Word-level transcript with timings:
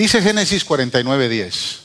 Dice 0.00 0.22
Génesis 0.22 0.64
49, 0.64 1.28
10. 1.28 1.80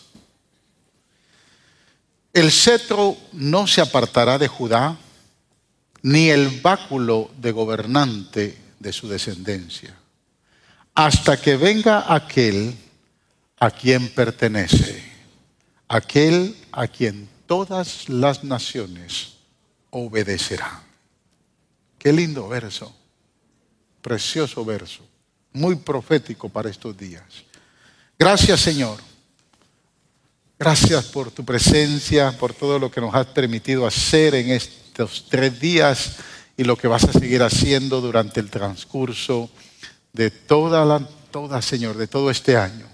El 2.32 2.50
cetro 2.50 3.18
no 3.34 3.68
se 3.68 3.82
apartará 3.82 4.38
de 4.38 4.48
Judá, 4.48 4.98
ni 6.02 6.30
el 6.30 6.62
báculo 6.62 7.30
de 7.38 7.52
gobernante 7.52 8.58
de 8.80 8.94
su 8.94 9.10
descendencia, 9.10 9.94
hasta 10.94 11.36
que 11.42 11.58
venga 11.58 12.06
aquel 12.08 12.74
a 13.60 13.70
quien 13.70 14.08
pertenece, 14.08 15.04
aquel 15.90 16.56
a 16.72 16.88
quien 16.88 17.28
todas 17.46 18.08
las 18.08 18.46
naciones 18.46 19.34
obedecerán. 19.90 20.80
Qué 22.00 22.14
lindo 22.14 22.48
verso, 22.48 22.96
precioso 24.02 24.64
verso, 24.64 25.06
muy 25.52 25.76
profético 25.76 26.48
para 26.48 26.70
estos 26.70 26.96
días. 26.98 27.44
Gracias 28.18 28.62
Señor 28.62 29.06
Gracias 30.58 31.06
por 31.08 31.32
tu 31.32 31.44
presencia, 31.44 32.32
por 32.40 32.54
todo 32.54 32.80
lo 32.80 32.90
que 32.90 33.02
nos 33.02 33.14
has 33.14 33.26
permitido 33.26 33.86
hacer 33.86 34.36
en 34.36 34.52
estos 34.52 35.26
tres 35.30 35.60
días 35.60 36.16
y 36.56 36.64
lo 36.64 36.78
que 36.78 36.88
vas 36.88 37.04
a 37.04 37.12
seguir 37.12 37.44
haciendo 37.44 38.00
durante 38.00 38.40
el 38.40 38.50
transcurso 38.50 39.50
de 40.14 40.32
toda 40.32 40.86
la, 40.86 41.00
toda, 41.30 41.62
Señor, 41.62 41.98
de 41.98 42.08
todo 42.08 42.32
este 42.32 42.56
año. 42.56 42.88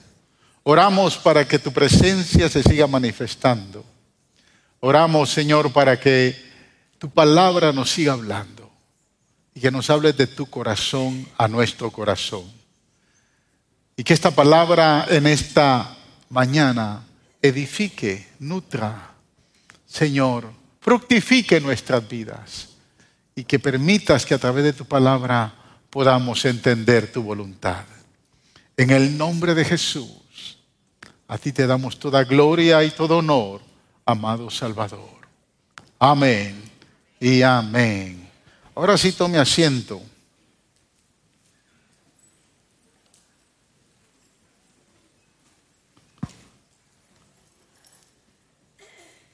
Oramos 0.63 1.18
para 1.18 1.48
que 1.48 1.60
tu 1.60 1.72
presencia 1.72 2.49
se 2.49 2.63
siga 2.63 2.88
manifestando. 2.88 3.85
Oramos, 4.80 5.30
Señor, 5.30 5.72
para 5.72 5.99
que 5.99 6.35
tu 6.98 7.12
palabra 7.12 7.72
nos 7.72 7.91
siga 7.91 8.13
hablando 8.13 8.72
y 9.54 9.60
que 9.60 9.70
nos 9.70 9.88
hables 9.91 10.18
de 10.18 10.26
tu 10.26 10.48
corazón 10.48 11.27
a 11.38 11.48
nuestro 11.48 11.91
corazón. 11.91 12.61
Y 13.95 14.04
que 14.04 14.13
esta 14.13 14.31
palabra 14.31 15.05
en 15.09 15.27
esta 15.27 15.98
mañana 16.30 17.04
edifique, 17.41 18.30
nutra, 18.40 19.12
Señor, 19.85 20.52
fructifique 20.79 21.60
nuestras 21.60 22.07
vidas 22.07 22.70
y 23.35 23.43
que 23.43 23.60
permitas 23.60 24.26
que 24.26 24.34
a 24.34 24.40
través 24.40 24.63
de 24.63 24.74
tu 24.74 24.85
palabra 24.85 25.54
podamos 25.90 26.43
entender 26.46 27.12
tu 27.12 27.21
voluntad. 27.21 27.84
En 28.77 28.90
el 28.90 29.18
nombre 29.18 29.54
de 29.54 29.66
Jesús, 29.66 30.57
a 31.27 31.38
ti 31.38 31.51
te 31.51 31.68
damos 31.68 31.99
toda 31.99 32.23
gloria 32.23 32.84
y 32.84 32.91
todo 32.91 33.18
honor, 33.18 33.62
amado 34.05 34.49
Salvador. 34.49 35.21
Amén 35.99 36.62
y 37.20 37.41
amén. 37.41 38.27
Ahora 38.73 38.98
sí 38.98 39.12
tome 39.12 39.38
asiento. 39.38 40.01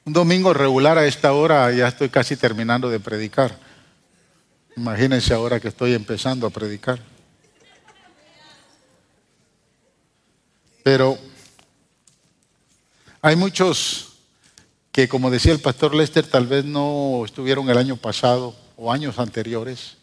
Un 0.08 0.14
domingo 0.14 0.54
regular 0.54 0.98
a 0.98 1.06
esta 1.06 1.34
hora 1.34 1.70
ya 1.74 1.90
estoy 1.90 2.08
casi 2.08 2.38
terminando 2.38 2.90
de 2.90 2.98
predicar. 2.98 3.60
Imagínense 4.78 5.34
ahora 5.34 5.60
que 5.60 5.68
estoy 5.68 5.94
empezando 5.94 6.48
a 6.48 6.50
predicar. 6.50 6.98
Pero 10.82 11.18
hay 13.22 13.36
muchos 13.36 14.14
que, 14.94 15.10
como 15.10 15.30
decía 15.30 15.52
el 15.52 15.60
pastor 15.60 15.94
Lester, 15.94 16.26
tal 16.26 16.48
vez 16.48 16.64
no 16.64 17.24
estuvieron 17.26 17.70
el 17.70 17.78
año 17.78 17.98
pasado 17.98 18.56
o 18.78 18.94
años 18.94 19.20
anteriores. 19.20 19.98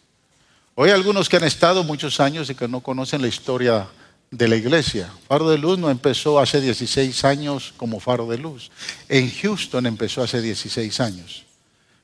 Hoy 0.75 0.91
algunos 0.91 1.31
que 1.31 1.39
han 1.39 1.45
estado 1.45 1.83
muchos 1.83 2.21
años 2.21 2.51
y 2.51 2.55
que 2.55 2.69
no 2.69 2.81
conocen 2.81 3.23
la 3.23 3.29
historia 3.29 3.89
de 4.37 4.49
la 4.49 4.57
iglesia. 4.57 5.11
Faro 5.29 5.49
de 5.49 5.59
Luz 5.59 5.79
no 5.79 5.91
empezó 5.91 6.41
hace 6.41 6.61
16 6.61 7.25
años 7.25 7.73
como 7.77 8.01
Faro 8.01 8.27
de 8.27 8.39
Luz. 8.39 8.71
En 9.09 9.31
Houston 9.31 9.87
empezó 9.87 10.23
hace 10.23 10.43
16 10.43 11.01
años. 11.01 11.45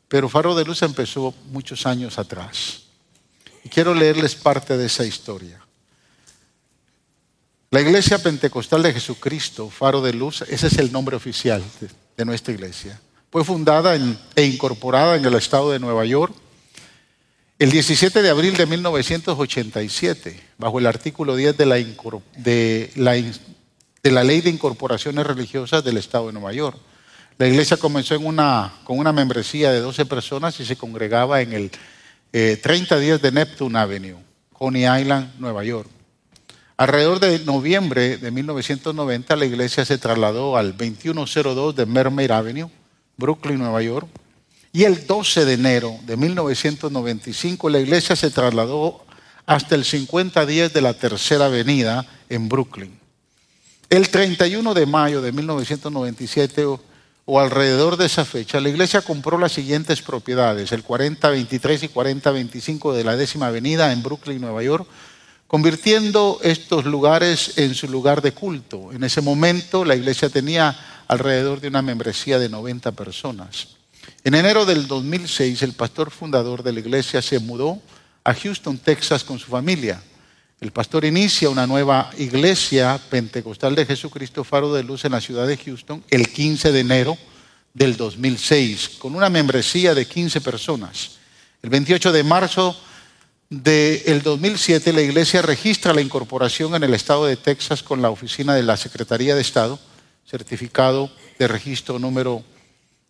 Pero 0.09 0.28
Faro 0.28 0.55
de 0.55 0.64
Luz 0.64 0.83
empezó 0.83 1.34
muchos 1.50 1.87
años 1.87 2.19
atrás. 2.19 2.82
Y 3.65 3.69
quiero 3.69 3.94
leerles 3.94 4.34
parte 4.34 4.77
de 4.77 4.87
esa 4.87 5.04
historia. 5.04 5.60
La 7.71 7.81
iglesia 7.81 8.21
pentecostal 8.21 8.83
de 8.83 8.93
Jesucristo, 8.93 9.69
Faro 9.69 10.00
de 10.00 10.12
Luz, 10.12 10.43
ese 10.43 10.69
es 10.69 10.78
el 10.78 10.91
nombre 10.91 11.16
oficial 11.16 11.62
de, 12.16 12.25
nuestra 12.25 12.53
iglesia. 12.53 13.00
Fue 13.31 13.44
fundada 13.44 13.97
e 14.34 14.44
incorporada 14.44 15.16
en 15.16 15.25
el 15.25 15.34
estado 15.34 15.71
de 15.71 15.78
Nueva 15.78 16.04
York 16.04 16.34
el 17.60 17.71
17 17.71 18.22
de 18.22 18.31
abril 18.31 18.56
de 18.56 18.65
1987, 18.65 20.41
bajo 20.56 20.78
el 20.78 20.87
artículo 20.87 21.37
10 21.37 21.59
de 21.59 21.66
la, 21.66 21.75
Ley 24.25 24.41
de 24.41 24.48
Incorporaciones 24.48 25.26
Religiosas 25.26 25.84
del 25.84 25.98
Estado 25.98 26.28
de 26.28 26.32
Nueva 26.32 26.54
York, 26.54 26.78
la 27.37 27.47
iglesia 27.47 27.76
comenzó 27.76 28.16
con 28.16 28.98
una 28.98 29.12
membresía 29.12 29.72
de 29.72 29.81
12 29.81 30.06
personas 30.06 30.59
y 30.59 30.65
se 30.65 30.76
congregaba 30.76 31.43
en 31.43 31.53
el 31.53 31.71
30 32.62 32.97
eh, 32.97 33.00
días 33.00 33.21
de 33.21 33.31
Neptune 33.31 33.78
Avenue, 33.78 34.16
Coney 34.54 34.87
Island, 35.03 35.34
Nueva 35.38 35.62
York. 35.62 35.91
Alrededor 36.78 37.21
de 37.21 37.41
noviembre 37.41 38.16
de 38.16 38.31
1990, 38.31 39.37
la 39.37 39.44
iglesia 39.44 39.84
se 39.84 39.98
trasladó 39.98 40.56
al 40.56 40.78
2102 40.78 41.77
de 41.77 41.84
Mermaid 41.84 42.31
Avenue, 42.31 42.71
Brooklyn, 43.19 43.59
Nueva 43.59 43.82
York, 43.82 44.09
y 44.72 44.84
el 44.84 45.06
12 45.06 45.44
de 45.44 45.54
enero 45.54 45.98
de 46.06 46.16
1995 46.16 47.69
la 47.70 47.81
iglesia 47.81 48.14
se 48.14 48.31
trasladó 48.31 49.04
hasta 49.47 49.75
el 49.75 49.84
50 49.84 50.47
días 50.47 50.72
de 50.72 50.81
la 50.81 50.94
Tercera 50.94 51.47
Avenida 51.47 52.06
en 52.28 52.48
Brooklyn. 52.48 52.98
El 53.88 54.09
31 54.09 54.72
de 54.75 54.86
mayo 54.86 55.20
de 55.20 55.32
1997 55.32 56.64
o, 57.26 57.41
alrededor 57.41 57.97
de 57.97 58.06
esa 58.06 58.25
fecha, 58.25 58.60
la 58.60 58.69
iglesia 58.69 59.03
compró 59.03 59.38
las 59.38 59.53
siguientes 59.53 60.03
propiedades, 60.03 60.70
el 60.70 60.84
4023 60.84 61.82
y 61.84 61.88
4025 61.88 62.92
de 62.92 63.04
la 63.04 63.16
décima 63.16 63.48
avenida 63.48 63.92
en 63.92 64.03
Brooklyn, 64.03 64.41
Nueva 64.41 64.62
York, 64.62 64.86
convirtiendo 65.48 66.38
estos 66.42 66.84
lugares 66.84 67.59
en 67.59 67.75
su 67.75 67.88
lugar 67.88 68.22
de 68.22 68.32
culto. 68.32 68.92
En 68.92 69.03
ese 69.03 69.20
momento 69.20 69.84
la 69.84 69.97
iglesia 69.97 70.28
tenía 70.28 70.76
alrededor 71.09 71.60
de 71.60 71.69
una 71.69 71.82
membresía 71.82 72.38
de 72.38 72.48
90 72.48 72.92
personas. 72.92 73.79
En 74.22 74.34
enero 74.34 74.66
del 74.66 74.86
2006, 74.86 75.62
el 75.62 75.72
pastor 75.72 76.10
fundador 76.10 76.62
de 76.62 76.75
la 76.75 76.81
iglesia 76.81 77.22
se 77.22 77.38
mudó 77.38 77.81
a 78.22 78.34
Houston, 78.34 78.76
Texas, 78.76 79.25
con 79.25 79.38
su 79.38 79.47
familia. 79.47 80.03
El 80.60 80.72
pastor 80.72 81.06
inicia 81.06 81.48
una 81.48 81.66
nueva 81.66 82.10
iglesia 82.19 83.00
pentecostal 83.09 83.75
de 83.75 83.86
Jesucristo 83.86 84.44
Faro 84.44 84.75
de 84.75 84.82
Luz 84.82 85.06
en 85.06 85.12
la 85.12 85.22
ciudad 85.22 85.47
de 85.47 85.56
Houston 85.56 86.04
el 86.10 86.28
15 86.28 86.70
de 86.70 86.80
enero 86.80 87.16
del 87.72 87.97
2006, 87.97 88.91
con 88.98 89.14
una 89.14 89.30
membresía 89.30 89.94
de 89.94 90.06
15 90.06 90.42
personas. 90.42 91.12
El 91.62 91.70
28 91.70 92.12
de 92.12 92.22
marzo 92.22 92.78
del 93.48 94.20
2007, 94.20 94.92
la 94.92 95.00
iglesia 95.00 95.41
registra 95.41 95.94
la 95.94 96.03
incorporación 96.03 96.75
en 96.75 96.84
el 96.84 96.92
estado 96.92 97.25
de 97.25 97.38
Texas 97.38 97.82
con 97.82 98.03
la 98.03 98.10
oficina 98.10 98.54
de 98.54 98.64
la 98.64 98.76
Secretaría 98.76 99.34
de 99.34 99.41
Estado, 99.41 99.78
certificado 100.26 101.10
de 101.38 101.48
registro 101.48 101.98
número 101.98 102.44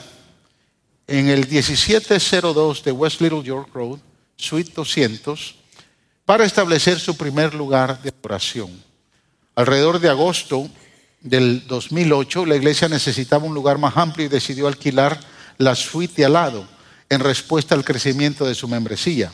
en 1.08 1.30
el 1.30 1.48
1702 1.48 2.84
de 2.84 2.92
West 2.92 3.22
Little 3.22 3.44
York 3.44 3.70
Road, 3.74 4.00
Suite 4.36 4.74
200, 4.76 5.56
para 6.26 6.46
establecer 6.46 7.00
su 7.00 7.16
primer 7.16 7.54
lugar 7.54 8.02
de 8.02 8.12
oración. 8.22 8.70
Alrededor 9.56 10.00
de 10.00 10.10
agosto 10.10 10.70
del 11.22 11.66
2008, 11.68 12.46
la 12.46 12.58
iglesia 12.58 12.90
necesitaba 12.90 13.46
un 13.46 13.54
lugar 13.54 13.78
más 13.78 13.96
amplio 13.96 14.26
y 14.26 14.30
decidió 14.30 14.68
alquilar 14.68 15.18
la 15.58 15.76
suite 15.76 16.16
de 16.18 16.26
al 16.26 16.34
lado 16.34 16.68
en 17.10 17.22
respuesta 17.22 17.76
al 17.76 17.86
crecimiento 17.86 18.46
de 18.46 18.56
su 18.56 18.68
membresía. 18.68 19.32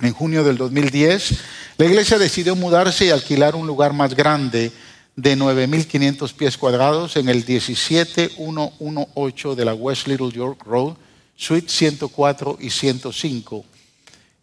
En 0.00 0.12
junio 0.12 0.44
del 0.44 0.56
2010, 0.56 1.40
la 1.76 1.86
iglesia 1.86 2.18
decidió 2.18 2.54
mudarse 2.54 3.06
y 3.06 3.10
alquilar 3.10 3.56
un 3.56 3.66
lugar 3.66 3.92
más 3.92 4.14
grande 4.14 4.70
de 5.16 5.36
9.500 5.36 6.32
pies 6.34 6.56
cuadrados 6.56 7.16
en 7.16 7.28
el 7.28 7.44
17118 7.44 9.56
de 9.56 9.64
la 9.64 9.74
West 9.74 10.06
Little 10.06 10.30
York 10.30 10.62
Road, 10.64 10.94
Suite 11.34 11.68
104 11.68 12.58
y 12.60 12.70
105 12.70 13.64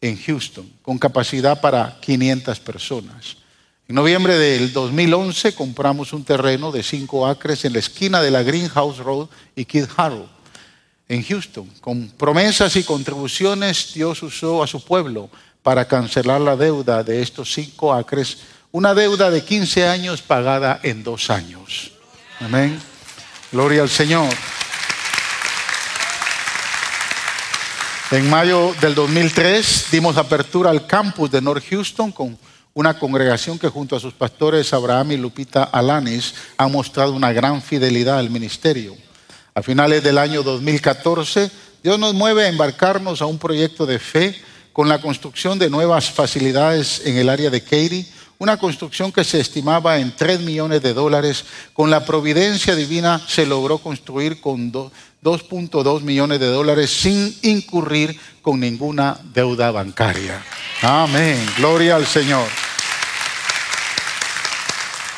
en 0.02 0.22
Houston, 0.22 0.70
con 0.82 0.98
capacidad 0.98 1.62
para 1.62 2.02
500 2.02 2.60
personas. 2.60 3.38
En 3.88 3.96
noviembre 3.96 4.38
del 4.38 4.74
2011 4.74 5.56
compramos 5.56 6.12
un 6.12 6.26
terreno 6.26 6.74
de 6.74 6.84
5 6.84 7.28
acres 7.28 7.64
en 7.64 7.72
la 7.72 7.80
esquina 7.80 8.22
de 8.22 8.32
la 8.32 8.44
Greenhouse 8.44 8.98
Road 8.98 9.30
y 9.56 9.64
Kid 9.64 9.86
Harrow, 9.96 10.28
en 11.08 11.24
Houston. 11.24 11.70
Con 11.80 12.10
promesas 12.10 12.76
y 12.76 12.84
contribuciones 12.84 13.94
Dios 13.94 14.22
usó 14.24 14.62
a 14.62 14.68
su 14.68 14.84
pueblo 14.84 15.30
para 15.66 15.88
cancelar 15.88 16.40
la 16.42 16.56
deuda 16.56 17.04
de 17.04 17.24
estos 17.24 17.52
cinco 17.52 17.92
acres, 17.92 18.38
una 18.72 18.94
deuda 18.94 19.32
de 19.32 19.44
15 19.44 19.88
años 19.88 20.22
pagada 20.22 20.80
en 20.84 21.04
dos 21.04 21.32
años. 21.32 21.92
Amén. 22.40 22.80
Gloria 23.52 23.82
al 23.82 23.90
Señor. 23.90 24.32
En 28.12 28.30
mayo 28.30 28.76
del 28.80 28.94
2003 28.94 29.88
dimos 29.90 30.18
apertura 30.18 30.70
al 30.70 30.86
campus 30.86 31.32
de 31.32 31.42
North 31.42 31.64
Houston 31.68 32.12
con 32.12 32.38
una 32.76 33.00
congregación 33.00 33.58
que 33.58 33.68
junto 33.68 33.96
a 33.96 34.00
sus 34.00 34.14
pastores 34.14 34.72
Abraham 34.72 35.14
y 35.14 35.18
Lupita 35.18 35.64
Alanis 35.64 36.36
ha 36.58 36.68
mostrado 36.68 37.14
una 37.14 37.34
gran 37.34 37.60
fidelidad 37.64 38.20
al 38.20 38.30
ministerio. 38.30 38.96
A 39.56 39.64
finales 39.64 40.04
del 40.04 40.20
año 40.20 40.44
2014, 40.44 41.50
Dios 41.82 41.98
nos 41.98 42.14
mueve 42.14 42.44
a 42.44 42.50
embarcarnos 42.50 43.20
a 43.24 43.26
un 43.26 43.40
proyecto 43.40 43.88
de 43.88 43.98
fe 43.98 44.40
con 44.76 44.90
la 44.90 45.00
construcción 45.00 45.58
de 45.58 45.70
nuevas 45.70 46.12
facilidades 46.12 47.02
en 47.06 47.16
el 47.16 47.30
área 47.30 47.50
de 47.50 47.64
Katy, 47.64 48.06
una 48.40 48.58
construcción 48.58 49.10
que 49.10 49.24
se 49.24 49.40
estimaba 49.40 50.00
en 50.00 50.14
3 50.14 50.42
millones 50.42 50.82
de 50.82 50.94
dólares. 50.94 51.46
Con 51.72 51.90
la 51.90 52.04
providencia 52.04 52.76
divina 52.76 53.22
se 53.26 53.46
logró 53.46 53.78
construir 53.78 54.42
con 54.42 54.74
2.2 54.74 56.02
millones 56.02 56.42
de 56.42 56.48
dólares 56.48 56.92
sin 56.92 57.34
incurrir 57.44 58.20
con 58.42 58.60
ninguna 58.60 59.18
deuda 59.34 59.72
bancaria. 59.72 60.44
Amén. 60.82 61.40
Gloria 61.56 61.96
al 61.96 62.06
Señor. 62.06 62.50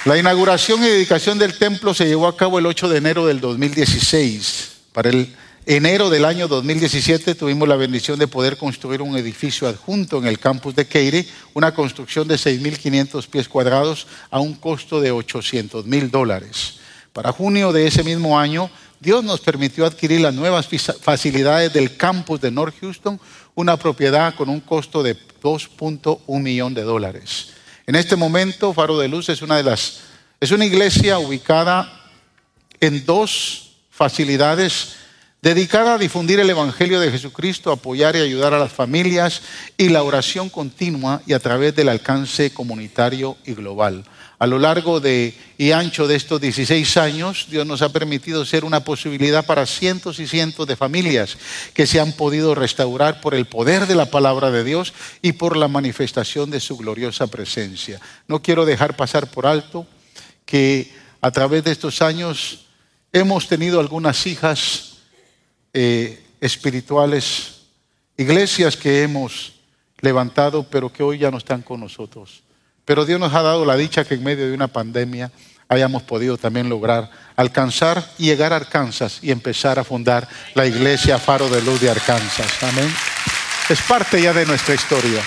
La 0.06 0.20
inauguración 0.20 0.84
y 0.84 0.88
dedicación 0.88 1.40
del 1.40 1.58
templo 1.58 1.96
se 1.96 2.06
llevó 2.06 2.28
a 2.28 2.38
cabo 2.38 2.60
el 2.60 2.68
8 2.68 2.90
de 2.90 2.98
enero 3.00 3.26
del 3.26 3.42
2016. 3.42 4.74
Para 4.94 5.10
el 5.10 5.36
enero 5.68 6.10
del 6.10 6.24
año 6.24 6.48
2017 6.48 7.36
tuvimos 7.36 7.68
la 7.68 7.76
bendición 7.76 8.18
de 8.18 8.30
poder 8.30 8.56
construir 8.56 9.02
un 9.02 9.18
edificio 9.18 9.68
adjunto 9.68 10.18
en 10.18 10.26
el 10.26 10.40
campus 10.40 10.74
de 10.74 10.88
Keire, 10.88 11.28
una 11.54 11.74
construcción 11.74 12.26
de 12.26 12.36
6.500 12.36 13.28
pies 13.28 13.50
cuadrados 13.50 14.08
a 14.32 14.40
un 14.40 14.54
costo 14.54 15.02
de 15.02 15.12
800 15.12 15.86
mil 15.86 16.10
dólares. 16.10 16.76
Para 17.12 17.34
junio 17.34 17.74
de 17.74 17.86
ese 17.86 18.02
mismo 18.02 18.40
año, 18.40 18.70
Dios 19.02 19.26
nos 19.26 19.42
permitió 19.42 19.86
adquirir 19.86 20.22
las 20.22 20.34
nuevas 20.34 20.70
facilidades 21.02 21.74
del 21.74 21.98
campus 21.98 22.40
de 22.40 22.50
North 22.50 22.76
Houston, 22.80 23.20
una 23.54 23.76
propiedad 23.76 24.36
con 24.36 24.48
un 24.48 24.62
costo 24.62 25.04
de 25.04 25.18
2.1 25.44 26.42
millón 26.42 26.74
de 26.76 26.84
dólares. 26.84 27.50
En 27.86 27.96
este 27.96 28.16
momento, 28.16 28.74
Faro 28.74 28.98
de 28.98 29.10
Luz 29.10 29.28
es 29.28 29.42
una 29.42 29.58
de 29.58 29.64
las 29.64 30.00
es 30.40 30.52
una 30.52 30.66
iglesia 30.66 31.18
ubicada 31.20 31.92
en 32.80 33.06
dos 33.06 33.72
facilidades 33.90 35.07
dedicada 35.42 35.94
a 35.94 35.98
difundir 35.98 36.40
el 36.40 36.50
Evangelio 36.50 37.00
de 37.00 37.12
Jesucristo, 37.12 37.72
apoyar 37.72 38.16
y 38.16 38.22
ayudar 38.22 38.54
a 38.54 38.60
las 38.60 38.72
familias 38.72 39.42
y 39.78 39.90
la 39.90 40.04
oración 40.04 40.50
continua 40.50 41.22
y 41.28 41.34
a 41.34 41.40
través 41.40 41.76
del 41.76 41.90
alcance 41.90 42.52
comunitario 42.52 43.38
y 43.46 43.54
global. 43.54 44.04
A 44.40 44.46
lo 44.46 44.60
largo 44.60 45.00
de 45.00 45.34
y 45.58 45.72
ancho 45.72 46.08
de 46.08 46.16
estos 46.16 46.40
16 46.40 46.98
años, 46.98 47.48
Dios 47.50 47.66
nos 47.66 47.82
ha 47.82 47.92
permitido 47.92 48.46
ser 48.46 48.66
una 48.66 48.82
posibilidad 48.82 49.46
para 49.46 49.66
cientos 49.66 50.20
y 50.20 50.28
cientos 50.28 50.68
de 50.68 50.76
familias 50.76 51.38
que 51.74 51.88
se 51.88 52.00
han 52.00 52.12
podido 52.14 52.54
restaurar 52.54 53.20
por 53.20 53.34
el 53.34 53.46
poder 53.46 53.88
de 53.88 53.96
la 53.96 54.06
palabra 54.06 54.52
de 54.52 54.64
Dios 54.64 54.94
y 55.24 55.34
por 55.34 55.58
la 55.58 55.68
manifestación 55.68 56.52
de 56.52 56.60
su 56.60 56.78
gloriosa 56.78 57.28
presencia. 57.28 58.00
No 58.28 58.44
quiero 58.44 58.66
dejar 58.66 58.96
pasar 58.96 59.28
por 59.32 59.48
alto 59.48 59.88
que 60.46 60.94
a 61.22 61.32
través 61.32 61.64
de 61.64 61.72
estos 61.72 62.04
años 62.04 62.68
hemos 63.12 63.48
tenido 63.48 63.80
algunas 63.80 64.28
hijas 64.28 64.97
eh, 65.80 66.24
espirituales, 66.42 67.68
iglesias 68.18 68.76
que 68.76 69.04
hemos 69.04 69.54
levantado, 70.02 70.64
pero 70.64 70.92
que 70.92 71.04
hoy 71.04 71.20
ya 71.20 71.30
no 71.30 71.38
están 71.38 71.62
con 71.62 71.80
nosotros. 71.80 72.42
Pero 72.84 73.06
Dios 73.06 73.20
nos 73.20 73.32
ha 73.36 73.44
dado 73.44 73.64
la 73.64 73.78
dicha 73.78 74.04
que 74.04 74.16
en 74.16 74.24
medio 74.24 74.48
de 74.48 74.56
una 74.56 74.70
pandemia 74.70 75.32
hayamos 75.70 76.02
podido 76.02 76.36
también 76.36 76.68
lograr 76.68 77.12
alcanzar 77.36 78.04
y 78.18 78.26
llegar 78.26 78.54
a 78.54 78.56
Arkansas 78.56 79.20
y 79.22 79.30
empezar 79.30 79.78
a 79.78 79.84
fundar 79.84 80.28
la 80.56 80.66
iglesia 80.66 81.20
Faro 81.20 81.48
de 81.48 81.62
Luz 81.62 81.80
de 81.80 81.92
Arkansas. 81.92 82.64
Amén. 82.64 82.92
Es 83.70 83.80
parte 83.84 84.20
ya 84.20 84.34
de 84.34 84.48
nuestra 84.48 84.74
historia. 84.74 85.22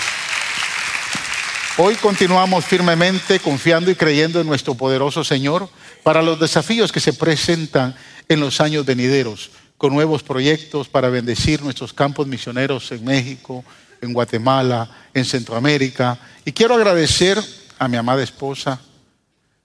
Hoy 1.77 1.95
continuamos 1.95 2.65
firmemente 2.65 3.39
confiando 3.39 3.89
y 3.89 3.95
creyendo 3.95 4.41
en 4.41 4.47
nuestro 4.47 4.75
poderoso 4.75 5.23
Señor 5.23 5.69
para 6.03 6.21
los 6.21 6.41
desafíos 6.41 6.91
que 6.91 6.99
se 6.99 7.13
presentan 7.13 7.95
en 8.27 8.41
los 8.41 8.59
años 8.59 8.85
venideros 8.85 9.49
con 9.81 9.95
nuevos 9.95 10.21
proyectos 10.21 10.87
para 10.87 11.09
bendecir 11.09 11.63
nuestros 11.63 11.91
campos 11.91 12.27
misioneros 12.27 12.91
en 12.91 13.03
México, 13.03 13.65
en 13.99 14.13
Guatemala, 14.13 14.87
en 15.11 15.25
Centroamérica. 15.25 16.19
Y 16.45 16.51
quiero 16.51 16.75
agradecer 16.75 17.43
a 17.79 17.87
mi 17.87 17.97
amada 17.97 18.21
esposa, 18.21 18.79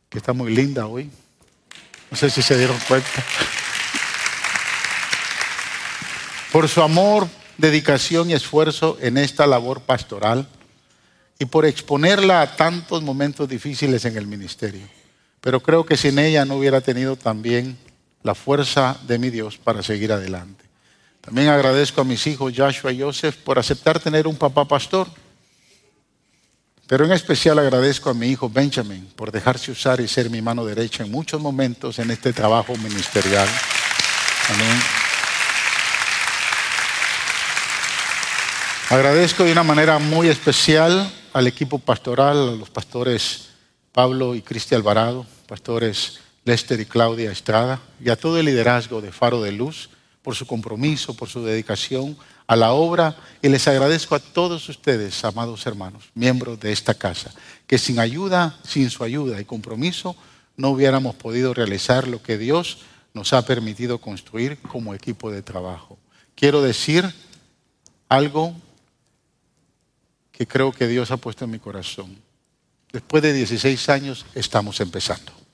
que 0.08 0.16
está 0.16 0.32
muy 0.32 0.56
linda 0.56 0.86
hoy. 0.86 1.10
No 2.10 2.16
sé 2.16 2.30
si 2.30 2.40
se 2.40 2.56
dieron 2.56 2.78
cuenta. 2.88 3.10
Por 6.50 6.66
su 6.66 6.80
amor, 6.80 7.28
dedicación 7.58 8.30
y 8.30 8.32
esfuerzo 8.32 8.96
en 9.02 9.18
esta 9.18 9.46
labor 9.46 9.82
pastoral 9.82 10.48
y 11.38 11.44
por 11.44 11.66
exponerla 11.66 12.40
a 12.40 12.56
tantos 12.56 13.02
momentos 13.02 13.50
difíciles 13.50 14.06
en 14.06 14.16
el 14.16 14.26
ministerio. 14.26 14.88
Pero 15.42 15.60
creo 15.60 15.84
que 15.84 15.98
sin 15.98 16.18
ella 16.18 16.46
no 16.46 16.56
hubiera 16.56 16.80
tenido 16.80 17.16
también 17.16 17.76
la 18.22 18.34
fuerza 18.34 18.98
de 19.06 19.18
mi 19.18 19.30
Dios 19.30 19.58
para 19.58 19.82
seguir 19.82 20.12
adelante. 20.12 20.64
También 21.20 21.48
agradezco 21.48 22.00
a 22.00 22.04
mis 22.04 22.26
hijos 22.26 22.52
Joshua 22.56 22.92
y 22.92 23.00
Joseph 23.00 23.36
por 23.36 23.58
aceptar 23.58 23.98
tener 23.98 24.26
un 24.26 24.36
papá 24.36 24.64
pastor. 24.64 25.08
Pero 26.86 27.04
en 27.04 27.12
especial 27.12 27.58
agradezco 27.58 28.10
a 28.10 28.14
mi 28.14 28.28
hijo 28.28 28.48
Benjamin 28.48 29.06
por 29.16 29.32
dejarse 29.32 29.72
usar 29.72 30.00
y 30.00 30.06
ser 30.06 30.30
mi 30.30 30.40
mano 30.40 30.64
derecha 30.64 31.02
en 31.02 31.10
muchos 31.10 31.40
momentos 31.40 31.98
en 31.98 32.12
este 32.12 32.32
trabajo 32.32 32.76
ministerial. 32.76 33.48
Amén. 34.50 34.82
Agradezco 38.88 39.42
de 39.42 39.50
una 39.50 39.64
manera 39.64 39.98
muy 39.98 40.28
especial 40.28 41.10
al 41.32 41.48
equipo 41.48 41.80
pastoral, 41.80 42.50
a 42.50 42.52
los 42.52 42.70
pastores 42.70 43.48
Pablo 43.90 44.36
y 44.36 44.42
Cristi 44.42 44.76
Alvarado, 44.76 45.26
pastores 45.48 46.20
Lester 46.46 46.78
y 46.78 46.86
Claudia 46.86 47.32
Estrada, 47.32 47.80
y 48.00 48.08
a 48.08 48.14
todo 48.14 48.38
el 48.38 48.46
liderazgo 48.46 49.00
de 49.00 49.10
Faro 49.10 49.42
de 49.42 49.50
Luz 49.50 49.90
por 50.22 50.36
su 50.36 50.46
compromiso, 50.46 51.14
por 51.14 51.28
su 51.28 51.44
dedicación 51.44 52.16
a 52.46 52.54
la 52.54 52.72
obra. 52.72 53.16
Y 53.42 53.48
les 53.48 53.66
agradezco 53.66 54.14
a 54.14 54.20
todos 54.20 54.68
ustedes, 54.68 55.24
amados 55.24 55.66
hermanos, 55.66 56.04
miembros 56.14 56.60
de 56.60 56.70
esta 56.70 56.94
casa, 56.94 57.34
que 57.66 57.78
sin 57.78 57.98
ayuda, 57.98 58.60
sin 58.62 58.90
su 58.90 59.02
ayuda 59.02 59.40
y 59.40 59.44
compromiso, 59.44 60.14
no 60.56 60.70
hubiéramos 60.70 61.16
podido 61.16 61.52
realizar 61.52 62.06
lo 62.06 62.22
que 62.22 62.38
Dios 62.38 62.78
nos 63.12 63.32
ha 63.32 63.44
permitido 63.44 63.98
construir 63.98 64.56
como 64.58 64.94
equipo 64.94 65.32
de 65.32 65.42
trabajo. 65.42 65.98
Quiero 66.36 66.62
decir 66.62 67.12
algo 68.08 68.54
que 70.30 70.46
creo 70.46 70.70
que 70.70 70.86
Dios 70.86 71.10
ha 71.10 71.16
puesto 71.16 71.44
en 71.44 71.50
mi 71.50 71.58
corazón. 71.58 72.16
Después 72.92 73.20
de 73.24 73.32
16 73.32 73.88
años 73.88 74.26
estamos 74.32 74.78
empezando 74.80 75.45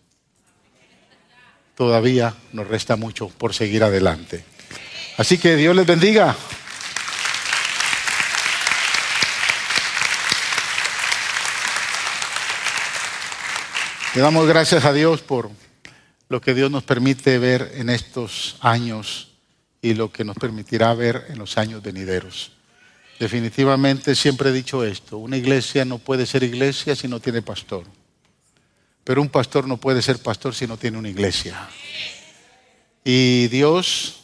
todavía 1.83 2.33
nos 2.53 2.69
resta 2.69 2.95
mucho 2.95 3.29
por 3.29 3.55
seguir 3.55 3.83
adelante. 3.83 4.45
Así 5.19 5.37
que 5.37 5.57
Dios 5.57 5.75
les 5.75 5.85
bendiga. 5.85 6.37
Le 14.15 14.21
damos 14.21 14.47
gracias 14.47 14.85
a 14.85 14.93
Dios 14.93 15.23
por 15.23 15.51
lo 16.29 16.41
que 16.41 16.55
Dios 16.55 16.71
nos 16.71 16.85
permite 16.85 17.41
ver 17.41 17.73
en 17.75 17.91
estos 17.91 18.59
años 18.61 19.33
y 19.81 19.95
lo 19.95 20.13
que 20.13 20.23
nos 20.23 20.37
permitirá 20.37 20.95
ver 20.95 21.27
en 21.31 21.39
los 21.41 21.59
años 21.59 21.83
venideros. 21.83 22.53
Definitivamente 23.19 24.15
siempre 24.15 24.51
he 24.51 24.53
dicho 24.53 24.85
esto, 24.85 25.19
una 25.19 25.37
iglesia 25.37 25.85
no 25.85 25.99
puede 25.99 26.27
ser 26.27 26.45
iglesia 26.45 26.95
si 26.95 27.09
no 27.09 27.19
tiene 27.19 27.43
pastor. 27.43 27.87
Pero 29.05 29.21
un 29.21 29.29
pastor 29.29 29.67
no 29.67 29.77
puede 29.77 30.03
ser 30.03 30.19
pastor 30.19 30.55
si 30.55 30.67
no 30.67 30.77
tiene 30.77 30.99
una 30.99 31.09
iglesia. 31.09 31.69
Y 33.05 33.49
Dios 33.49 34.23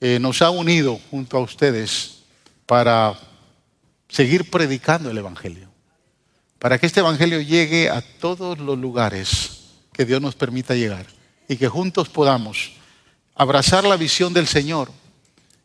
eh, 0.00 0.18
nos 0.20 0.42
ha 0.42 0.50
unido 0.50 1.00
junto 1.10 1.38
a 1.38 1.40
ustedes 1.40 2.18
para 2.66 3.18
seguir 4.08 4.50
predicando 4.50 5.10
el 5.10 5.18
Evangelio. 5.18 5.68
Para 6.58 6.78
que 6.78 6.86
este 6.86 7.00
Evangelio 7.00 7.40
llegue 7.40 7.88
a 7.88 8.02
todos 8.02 8.58
los 8.58 8.78
lugares 8.78 9.60
que 9.92 10.04
Dios 10.04 10.20
nos 10.20 10.34
permita 10.34 10.74
llegar. 10.74 11.06
Y 11.48 11.56
que 11.56 11.68
juntos 11.68 12.10
podamos 12.10 12.72
abrazar 13.34 13.84
la 13.84 13.96
visión 13.96 14.34
del 14.34 14.46
Señor. 14.46 14.90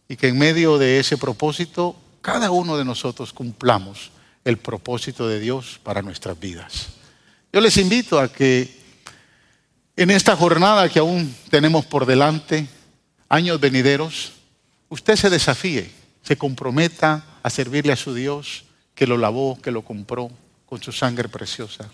Y 0.07 0.15
que 0.15 0.29
en 0.29 0.37
medio 0.37 0.77
de 0.77 0.99
ese 0.99 1.17
propósito, 1.17 1.97
cada 2.21 2.51
uno 2.51 2.77
de 2.77 2.85
nosotros 2.85 3.33
cumplamos 3.33 4.11
el 4.45 4.57
propósito 4.57 5.27
de 5.27 5.39
Dios 5.39 5.79
para 5.83 6.01
nuestras 6.01 6.39
vidas. 6.39 7.02
Yo 7.53 7.61
les 7.61 7.77
invito 7.77 8.19
a 8.19 8.33
que 8.33 8.67
en 9.95 10.09
esta 10.09 10.35
jornada 10.35 10.89
que 10.89 10.97
aún 10.97 11.35
tenemos 11.51 11.85
por 11.85 12.07
delante, 12.07 12.67
años 13.29 13.59
venideros, 13.59 14.31
usted 14.89 15.15
se 15.15 15.29
desafíe, 15.29 15.91
se 16.23 16.35
comprometa 16.35 17.23
a 17.43 17.49
servirle 17.51 17.93
a 17.93 17.95
su 17.95 18.15
Dios 18.15 18.63
que 18.95 19.05
lo 19.05 19.19
lavó, 19.19 19.61
que 19.61 19.69
lo 19.69 19.83
compró 19.83 20.31
con 20.65 20.81
su 20.81 20.91
sangre 20.91 21.29
preciosa. 21.29 21.87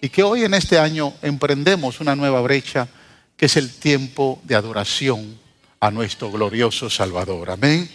Y 0.00 0.08
que 0.08 0.24
hoy 0.24 0.42
en 0.42 0.54
este 0.54 0.76
año 0.76 1.14
emprendemos 1.22 2.00
una 2.00 2.16
nueva 2.16 2.40
brecha 2.40 2.88
que 3.36 3.46
es 3.46 3.56
el 3.56 3.72
tiempo 3.74 4.40
de 4.42 4.56
adoración 4.56 5.38
a 5.78 5.92
nuestro 5.92 6.32
glorioso 6.32 6.90
Salvador. 6.90 7.52
Amén. 7.52 7.88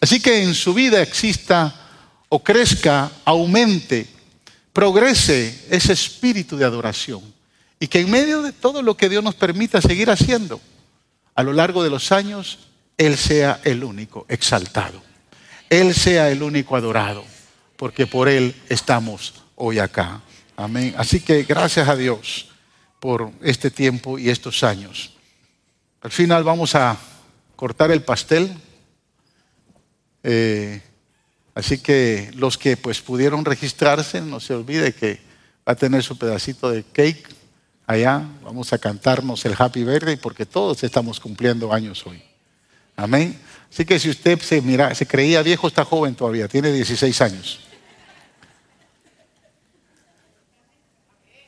Así 0.00 0.18
que 0.18 0.42
en 0.42 0.52
su 0.52 0.74
vida 0.74 1.00
exista 1.00 1.72
o 2.28 2.42
crezca, 2.42 3.12
aumente, 3.24 4.15
progrese 4.76 5.58
ese 5.70 5.94
espíritu 5.94 6.58
de 6.58 6.66
adoración. 6.66 7.22
Y 7.80 7.86
que 7.86 8.00
en 8.00 8.10
medio 8.10 8.42
de 8.42 8.52
todo 8.52 8.82
lo 8.82 8.94
que 8.94 9.08
Dios 9.08 9.24
nos 9.24 9.34
permita 9.34 9.80
seguir 9.80 10.10
haciendo, 10.10 10.60
a 11.34 11.42
lo 11.42 11.54
largo 11.54 11.82
de 11.82 11.88
los 11.88 12.12
años, 12.12 12.58
Él 12.98 13.16
sea 13.16 13.58
el 13.64 13.82
único 13.82 14.26
exaltado. 14.28 15.02
Él 15.70 15.94
sea 15.94 16.30
el 16.30 16.42
único 16.42 16.76
adorado, 16.76 17.24
porque 17.78 18.06
por 18.06 18.28
Él 18.28 18.54
estamos 18.68 19.32
hoy 19.54 19.78
acá. 19.78 20.20
Amén. 20.58 20.94
Así 20.98 21.20
que 21.20 21.44
gracias 21.44 21.88
a 21.88 21.96
Dios 21.96 22.50
por 23.00 23.32
este 23.40 23.70
tiempo 23.70 24.18
y 24.18 24.28
estos 24.28 24.62
años. 24.62 25.14
Al 26.02 26.10
final 26.10 26.44
vamos 26.44 26.74
a 26.74 26.98
cortar 27.56 27.90
el 27.92 28.02
pastel. 28.02 28.54
Eh, 30.22 30.82
así 31.56 31.78
que 31.78 32.30
los 32.34 32.58
que 32.58 32.76
pues 32.76 33.00
pudieron 33.00 33.42
registrarse, 33.44 34.20
no 34.20 34.40
se 34.40 34.52
olvide 34.54 34.92
que 34.92 35.18
va 35.66 35.72
a 35.72 35.74
tener 35.74 36.02
su 36.02 36.18
pedacito 36.18 36.70
de 36.70 36.84
cake 36.84 37.26
allá. 37.86 38.22
Vamos 38.44 38.74
a 38.74 38.78
cantarnos 38.78 39.42
el 39.46 39.54
Happy 39.58 39.82
Birthday 39.82 40.16
porque 40.16 40.44
todos 40.44 40.84
estamos 40.84 41.18
cumpliendo 41.18 41.72
años 41.72 42.06
hoy. 42.06 42.22
Amén. 42.94 43.40
Así 43.72 43.86
que 43.86 43.98
si 43.98 44.10
usted 44.10 44.38
se, 44.40 44.60
mira, 44.60 44.94
se 44.94 45.06
creía 45.06 45.42
viejo, 45.42 45.66
está 45.66 45.82
joven 45.82 46.14
todavía, 46.14 46.46
tiene 46.46 46.70
16 46.70 47.20
años. 47.22 47.60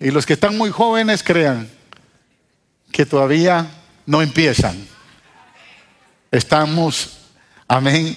Y 0.01 0.11
los 0.11 0.25
que 0.25 0.33
están 0.33 0.57
muy 0.57 0.71
jóvenes 0.71 1.23
crean 1.23 1.69
que 2.91 3.05
todavía 3.05 3.71
no 4.07 4.23
empiezan. 4.23 4.89
Estamos, 6.31 7.19
amén, 7.69 8.17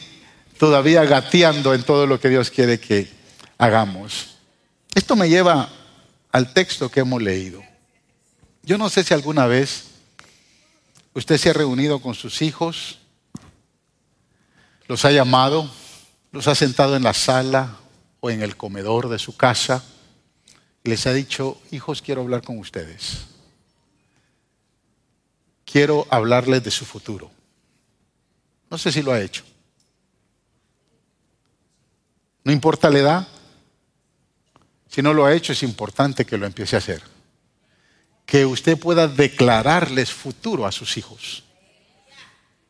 todavía 0.61 1.03
gateando 1.05 1.73
en 1.73 1.81
todo 1.81 2.05
lo 2.05 2.19
que 2.19 2.29
Dios 2.29 2.51
quiere 2.51 2.79
que 2.79 3.09
hagamos. 3.57 4.35
Esto 4.93 5.15
me 5.15 5.27
lleva 5.27 5.67
al 6.31 6.53
texto 6.53 6.87
que 6.87 6.99
hemos 6.99 7.19
leído. 7.19 7.63
Yo 8.61 8.77
no 8.77 8.87
sé 8.87 9.03
si 9.03 9.11
alguna 9.15 9.47
vez 9.47 9.85
usted 11.15 11.39
se 11.39 11.49
ha 11.49 11.53
reunido 11.53 11.99
con 11.99 12.13
sus 12.13 12.43
hijos, 12.43 12.99
los 14.85 15.03
ha 15.03 15.09
llamado, 15.11 15.67
los 16.31 16.47
ha 16.47 16.53
sentado 16.53 16.95
en 16.95 17.01
la 17.01 17.15
sala 17.15 17.77
o 18.19 18.29
en 18.29 18.43
el 18.43 18.55
comedor 18.55 19.09
de 19.09 19.17
su 19.17 19.35
casa 19.35 19.83
les 20.83 21.07
ha 21.07 21.13
dicho, 21.13 21.59
hijos, 21.71 22.03
quiero 22.03 22.21
hablar 22.21 22.43
con 22.43 22.59
ustedes. 22.59 23.25
Quiero 25.65 26.05
hablarles 26.11 26.63
de 26.63 26.69
su 26.69 26.85
futuro. 26.85 27.31
No 28.69 28.77
sé 28.77 28.91
si 28.91 29.01
lo 29.01 29.11
ha 29.11 29.21
hecho. 29.21 29.43
No 32.43 32.51
importa 32.51 32.89
la 32.89 32.99
edad. 32.99 33.27
Si 34.89 35.01
no 35.01 35.13
lo 35.13 35.25
ha 35.25 35.33
hecho, 35.33 35.53
es 35.53 35.63
importante 35.63 36.25
que 36.25 36.37
lo 36.37 36.45
empiece 36.45 36.75
a 36.75 36.79
hacer. 36.79 37.01
Que 38.25 38.45
usted 38.45 38.77
pueda 38.77 39.07
declararles 39.07 40.11
futuro 40.11 40.65
a 40.65 40.71
sus 40.71 40.97
hijos. 40.97 41.43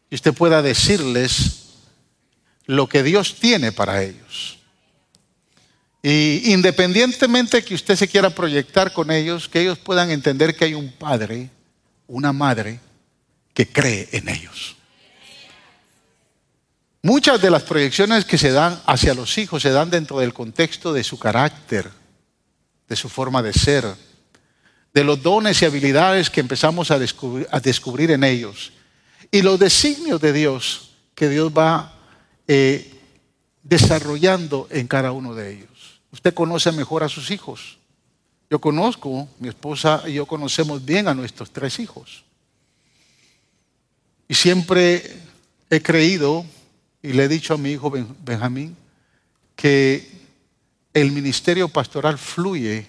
Y 0.09 0.15
usted 0.15 0.33
pueda 0.33 0.61
decirles 0.61 1.61
lo 2.65 2.87
que 2.87 3.03
Dios 3.03 3.35
tiene 3.39 3.71
para 3.71 4.03
ellos. 4.03 4.59
Y 6.03 6.51
independientemente 6.51 7.63
que 7.63 7.75
usted 7.75 7.95
se 7.95 8.07
quiera 8.07 8.31
proyectar 8.31 8.91
con 8.91 9.11
ellos, 9.11 9.47
que 9.47 9.61
ellos 9.61 9.77
puedan 9.77 10.09
entender 10.09 10.55
que 10.55 10.65
hay 10.65 10.73
un 10.73 10.91
padre, 10.91 11.49
una 12.07 12.33
madre, 12.33 12.79
que 13.53 13.67
cree 13.67 14.09
en 14.11 14.29
ellos. 14.29 14.75
Muchas 17.03 17.41
de 17.41 17.50
las 17.50 17.63
proyecciones 17.63 18.25
que 18.25 18.38
se 18.38 18.51
dan 18.51 18.79
hacia 18.86 19.15
los 19.15 19.38
hijos 19.39 19.63
se 19.63 19.72
dan 19.72 19.89
dentro 19.89 20.20
del 20.20 20.34
contexto 20.34 20.93
de 20.93 21.03
su 21.03 21.17
carácter, 21.17 21.89
de 22.88 22.96
su 22.96 23.10
forma 23.10 23.41
de 23.41 23.53
ser, 23.53 23.86
de 24.93 25.03
los 25.03 25.22
dones 25.24 25.62
y 25.62 25.65
habilidades 25.65 26.29
que 26.29 26.41
empezamos 26.41 26.91
a 26.91 27.00
descubrir, 27.00 28.12
en 28.12 28.24
ellos 28.24 28.74
y 29.31 29.41
los 29.41 29.58
designios 29.60 30.22
de 30.22 30.34
Dios 30.34 30.91
que 31.15 31.27
Dios 31.29 31.51
va 31.58 31.96
eh, 32.48 33.00
desarrollando 33.63 34.67
en 34.70 34.88
cada 34.88 35.12
uno 35.12 35.34
de 35.34 35.53
ellos. 35.53 36.01
Usted 36.12 36.34
conoce 36.34 36.72
mejor 36.72 37.03
a 37.03 37.10
sus 37.10 37.31
hijos. 37.31 37.77
Yo 38.50 38.60
conozco, 38.60 39.27
mi 39.39 39.48
esposa 39.48 40.03
y 40.05 40.13
yo 40.13 40.25
conocemos 40.25 40.84
bien 40.84 41.08
a 41.08 41.13
nuestros 41.13 41.51
tres 41.51 41.79
hijos. 41.79 42.25
Y 44.27 44.36
siempre 44.36 45.17
he 45.70 45.81
creído 45.81 46.46
y 47.03 47.13
le 47.13 47.24
he 47.24 47.27
dicho 47.27 47.53
a 47.53 47.58
mi 47.58 47.72
hijo 47.72 47.91
Benjamín 48.24 48.75
que 49.55 50.10
el 50.93 51.12
ministerio 51.12 51.70
pastoral 51.70 52.17
fluye, 52.17 52.86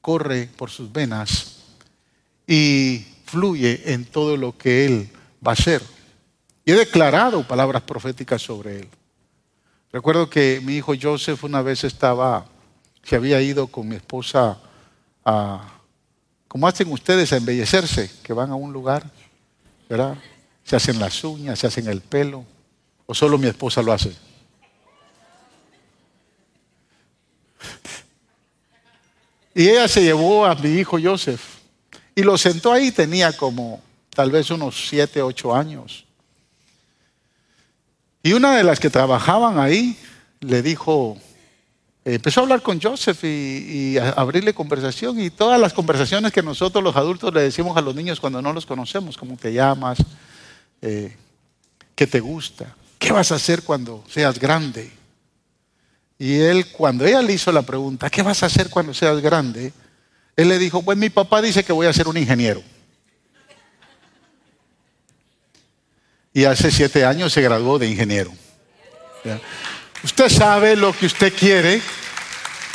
corre 0.00 0.48
por 0.56 0.70
sus 0.70 0.92
venas 0.92 1.58
y 2.46 3.06
fluye 3.24 3.92
en 3.92 4.04
todo 4.04 4.36
lo 4.36 4.56
que 4.56 4.84
él 4.84 5.08
va 5.46 5.52
a 5.52 5.54
hacer. 5.54 5.82
Y 6.64 6.72
he 6.72 6.74
declarado 6.74 7.46
palabras 7.46 7.82
proféticas 7.82 8.42
sobre 8.42 8.80
él. 8.80 8.88
Recuerdo 9.92 10.28
que 10.28 10.60
mi 10.62 10.76
hijo 10.76 10.94
Joseph 11.00 11.42
una 11.44 11.62
vez 11.62 11.84
estaba, 11.84 12.46
se 13.02 13.16
había 13.16 13.40
ido 13.40 13.66
con 13.66 13.88
mi 13.88 13.96
esposa 13.96 14.58
a, 15.24 15.80
como 16.48 16.66
hacen 16.66 16.90
ustedes, 16.92 17.32
a 17.32 17.36
embellecerse, 17.36 18.10
que 18.22 18.32
van 18.32 18.50
a 18.50 18.54
un 18.54 18.72
lugar, 18.72 19.10
¿verdad? 19.88 20.16
Se 20.64 20.76
hacen 20.76 20.98
las 20.98 21.22
uñas, 21.24 21.58
se 21.58 21.66
hacen 21.66 21.88
el 21.88 22.00
pelo, 22.00 22.44
o 23.06 23.14
solo 23.14 23.38
mi 23.38 23.48
esposa 23.48 23.82
lo 23.82 23.92
hace. 23.92 24.14
Y 29.54 29.68
ella 29.68 29.86
se 29.86 30.02
llevó 30.02 30.46
a 30.46 30.54
mi 30.54 30.70
hijo 30.70 30.98
Joseph 31.02 31.40
y 32.14 32.22
lo 32.22 32.38
sentó 32.38 32.72
ahí, 32.72 32.90
tenía 32.90 33.32
como 33.36 33.82
tal 34.10 34.30
vez 34.30 34.50
unos 34.50 34.88
siete, 34.88 35.22
ocho 35.22 35.54
años. 35.54 36.04
Y 38.22 38.32
una 38.32 38.56
de 38.56 38.64
las 38.64 38.78
que 38.78 38.90
trabajaban 38.90 39.58
ahí 39.58 39.96
le 40.40 40.62
dijo, 40.62 41.18
empezó 42.04 42.40
a 42.40 42.42
hablar 42.44 42.62
con 42.62 42.80
Joseph 42.80 43.24
y, 43.24 43.98
a 43.98 44.10
abrirle 44.10 44.54
conversación 44.54 45.20
y 45.20 45.30
todas 45.30 45.60
las 45.60 45.72
conversaciones 45.72 46.32
que 46.32 46.42
nosotros 46.42 46.82
los 46.82 46.96
adultos 46.96 47.32
le 47.34 47.42
decimos 47.42 47.76
a 47.76 47.80
los 47.80 47.94
niños 47.94 48.20
cuando 48.20 48.40
no 48.40 48.52
los 48.52 48.66
conocemos, 48.66 49.16
cómo 49.16 49.36
te 49.36 49.52
llamas, 49.52 49.98
eh, 50.80 51.16
qué 51.94 52.06
te 52.06 52.20
gusta, 52.20 52.74
qué 53.02 53.12
vas 53.12 53.32
a 53.32 53.34
hacer 53.34 53.62
cuando 53.62 54.04
seas 54.08 54.38
grande. 54.38 54.90
Y 56.18 56.38
él, 56.38 56.66
cuando 56.68 57.04
ella 57.04 57.20
le 57.20 57.32
hizo 57.32 57.50
la 57.50 57.62
pregunta, 57.62 58.08
¿qué 58.08 58.22
vas 58.22 58.42
a 58.42 58.46
hacer 58.46 58.70
cuando 58.70 58.94
seas 58.94 59.20
grande? 59.20 59.72
Él 60.36 60.48
le 60.48 60.58
dijo, 60.58 60.82
pues 60.82 60.96
mi 60.96 61.10
papá 61.10 61.42
dice 61.42 61.64
que 61.64 61.72
voy 61.72 61.86
a 61.86 61.92
ser 61.92 62.06
un 62.08 62.16
ingeniero. 62.16 62.62
y 66.34 66.44
hace 66.44 66.70
siete 66.70 67.04
años 67.04 67.32
se 67.32 67.42
graduó 67.42 67.78
de 67.78 67.88
ingeniero. 67.88 68.32
Usted 70.02 70.28
sabe 70.28 70.76
lo 70.76 70.96
que 70.96 71.06
usted 71.06 71.32
quiere 71.34 71.80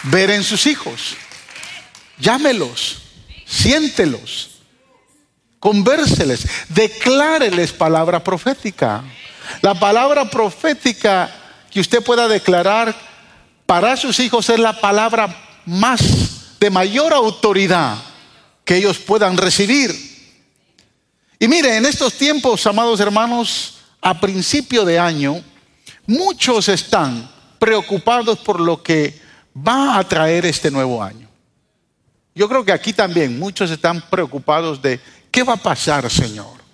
ver 0.04 0.30
en 0.30 0.44
sus 0.44 0.68
hijos. 0.68 1.18
Llámelos, 2.20 3.02
siéntelos, 3.46 4.62
convérseles, 5.60 6.48
decláreles 6.70 7.74
palabra 7.74 8.24
profética. 8.24 9.04
La 9.62 9.74
palabra 9.76 10.30
profética 10.30 11.30
que 11.70 11.80
usted 11.80 12.04
pueda 12.04 12.28
declarar 12.28 12.96
para 13.66 13.98
sus 13.98 14.20
hijos 14.20 14.50
es 14.50 14.60
la 14.60 14.80
palabra 14.80 15.36
más 15.66 16.02
de 16.60 16.70
mayor 16.70 17.14
autoridad 17.14 17.98
que 18.64 18.78
ellos 18.78 18.98
puedan 18.98 19.38
recibir. 19.38 19.94
Y 21.40 21.48
mire, 21.48 21.78
en 21.78 21.86
estos 21.86 22.14
tiempos, 22.14 22.66
amados 22.66 23.00
hermanos, 23.00 23.76
a 24.02 24.20
principio 24.20 24.86
de 24.86 24.98
año, 24.98 25.42
muchos 26.06 26.68
están 26.70 27.30
preocupados 27.60 28.40
por 28.40 28.60
lo 28.60 28.82
que 28.82 29.20
va 29.56 29.98
a 29.98 30.04
traer 30.04 30.46
este 30.46 30.72
nuevo 30.72 31.04
año. 31.04 31.28
Yo 32.34 32.48
creo 32.48 32.64
que 32.64 32.72
aquí 32.72 32.94
también 32.94 33.38
muchos 33.38 33.72
están 33.72 34.02
preocupados 34.10 34.82
de 34.82 35.00
qué 35.32 35.44
va 35.44 35.54
a 35.54 35.58
pasar, 35.58 36.10
Señor. 36.10 36.67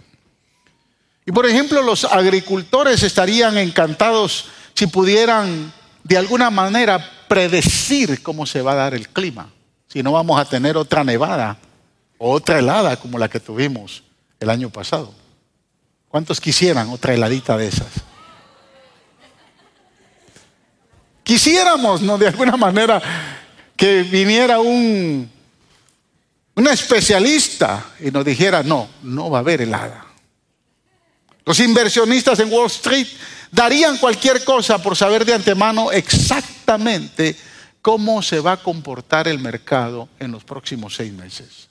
Y 1.26 1.32
por 1.32 1.46
ejemplo, 1.46 1.82
los 1.82 2.04
agricultores 2.06 3.04
estarían 3.04 3.58
encantados 3.58 4.46
si 4.74 4.88
pudieran 4.88 5.72
de 6.04 6.18
alguna 6.18 6.50
manera 6.50 7.12
predecir 7.28 8.22
cómo 8.22 8.46
se 8.46 8.62
va 8.62 8.74
a 8.74 8.76
dar 8.76 8.94
el 8.94 9.10
clima, 9.10 9.50
si 9.88 10.04
no 10.04 10.12
vamos 10.12 10.40
a 10.40 10.46
tener 10.46 10.76
otra 10.76 11.04
nevada 11.04 11.58
o 12.18 12.32
otra 12.32 12.60
helada 12.60 12.98
como 12.98 13.18
la 13.18 13.30
que 13.30 13.40
tuvimos 13.40 14.04
el 14.40 14.50
año 14.50 14.70
pasado. 14.70 15.14
¿Cuántos 16.10 16.42
quisieran 16.42 16.90
otra 16.90 17.14
heladita 17.14 17.58
de 17.58 17.68
esas? 17.68 17.88
Quisiéramos, 21.24 22.02
¿no? 22.02 22.18
De 22.18 22.28
alguna 22.28 22.58
manera, 22.58 23.02
que 23.78 24.04
viniera 24.04 24.60
un, 24.60 25.30
un 26.56 26.68
especialista 26.68 27.86
y 28.00 28.12
nos 28.12 28.26
dijera, 28.26 28.62
no, 28.62 28.90
no 29.02 29.30
va 29.30 29.40
a 29.40 29.42
haber 29.42 29.62
helada. 29.62 30.06
Los 31.46 31.60
inversionistas 31.60 32.40
en 32.40 32.52
Wall 32.52 32.68
Street 32.68 33.08
darían 33.52 33.98
cualquier 33.98 34.44
cosa 34.44 34.82
por 34.82 34.96
saber 34.96 35.26
de 35.26 35.34
antemano 35.34 35.92
exactamente 35.92 37.36
cómo 37.82 38.22
se 38.22 38.40
va 38.40 38.54
a 38.54 38.64
comportar 38.64 39.28
el 39.28 39.40
mercado 39.40 40.08
en 40.20 40.32
los 40.32 40.44
próximos 40.44 40.96
seis 40.96 41.12
meses. 41.12 41.68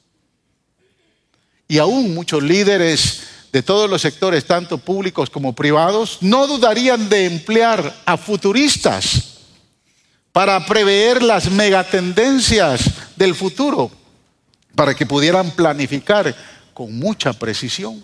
Y 1.67 1.79
aún 1.79 2.13
muchos 2.13 2.43
líderes 2.43 3.23
de 3.51 3.63
todos 3.63 3.89
los 3.89 4.03
sectores, 4.03 4.45
tanto 4.45 4.79
públicos 4.79 5.31
como 5.31 5.55
privados, 5.55 6.19
no 6.21 6.47
dudarían 6.47 7.09
de 7.09 7.27
emplear 7.27 7.95
a 8.05 8.17
futuristas 8.17 9.39
para 10.33 10.65
prever 10.67 11.23
las 11.23 11.51
megatendencias 11.51 12.91
del 13.17 13.35
futuro, 13.35 13.91
para 14.75 14.95
que 14.95 15.07
pudieran 15.07 15.51
planificar 15.51 16.35
con 16.75 16.99
mucha 16.99 17.33
precisión. 17.33 18.03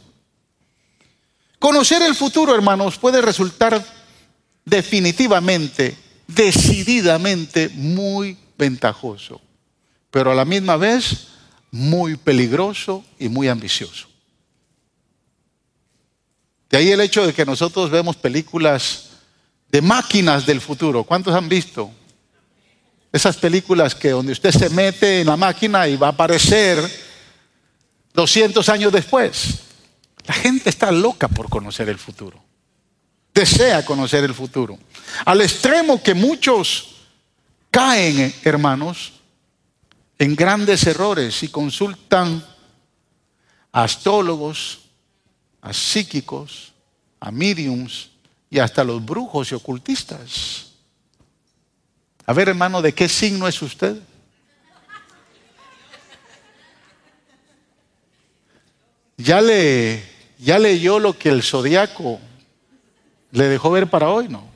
Conocer 1.59 2.03
el 2.03 2.15
futuro, 2.15 2.55
hermanos, 2.55 2.99
puede 2.99 3.21
resultar 3.21 3.85
definitivamente, 4.65 5.97
decididamente 6.27 7.69
muy 7.71 8.37
ventajoso, 8.57 9.41
pero 10.11 10.31
a 10.31 10.35
la 10.35 10.45
misma 10.45 10.77
vez 10.77 11.29
muy 11.71 12.17
peligroso 12.17 13.05
y 13.19 13.29
muy 13.29 13.49
ambicioso. 13.49 14.09
De 16.71 16.77
ahí 16.77 16.91
el 16.91 17.01
hecho 17.01 17.27
de 17.27 17.33
que 17.33 17.47
nosotros 17.47 17.91
vemos 17.91 18.17
películas 18.17 19.09
de 19.71 19.83
máquinas 19.83 20.47
del 20.47 20.61
futuro. 20.61 21.05
¿Cuántos 21.05 21.35
han 21.35 21.49
visto? 21.49 21.91
Esas 23.13 23.37
películas 23.37 23.95
que 23.95 24.11
donde 24.11 24.33
usted 24.33 24.51
se 24.51 24.69
mete 24.71 25.21
en 25.21 25.27
la 25.27 25.37
máquina 25.37 25.89
y 25.89 25.97
va 25.97 26.09
a 26.09 26.11
aparecer 26.11 26.79
200 28.13 28.69
años 28.69 28.93
después. 28.93 29.68
La 30.29 30.35
gente 30.35 30.69
está 30.69 30.93
loca 30.93 31.27
por 31.27 31.49
conocer 31.49 31.89
el 31.89 31.99
futuro. 31.99 32.39
Desea 33.33 33.83
conocer 33.85 34.25
el 34.25 34.35
futuro. 34.35 34.79
Al 35.25 35.41
extremo 35.41 36.03
que 36.03 36.13
muchos 36.13 36.97
caen, 37.71 38.35
hermanos, 38.45 39.15
en 40.19 40.37
grandes 40.37 40.87
errores 40.87 41.43
y 41.43 41.49
consultan 41.49 42.45
a 43.73 43.85
astrólogos, 43.85 44.81
a 45.63 45.73
psíquicos, 45.73 46.75
a 47.21 47.31
mediums 47.31 48.11
y 48.51 48.59
hasta 48.59 48.85
los 48.85 49.03
brujos 49.03 49.51
y 49.51 49.55
ocultistas. 49.55 50.73
A 52.27 52.35
ver, 52.35 52.51
hermano, 52.51 52.83
¿de 52.83 52.93
qué 52.93 53.09
signo 53.09 53.49
es 53.49 53.63
usted? 53.63 53.99
Ya 59.17 59.41
le 59.41 60.08
¿Ya 60.39 60.59
leyó 60.59 60.99
lo 61.01 61.19
que 61.19 61.29
el 61.31 61.43
zodiaco 61.43 62.21
le 63.33 63.49
dejó 63.49 63.73
ver 63.73 63.89
para 63.89 64.09
hoy? 64.09 64.29
No. 64.29 64.47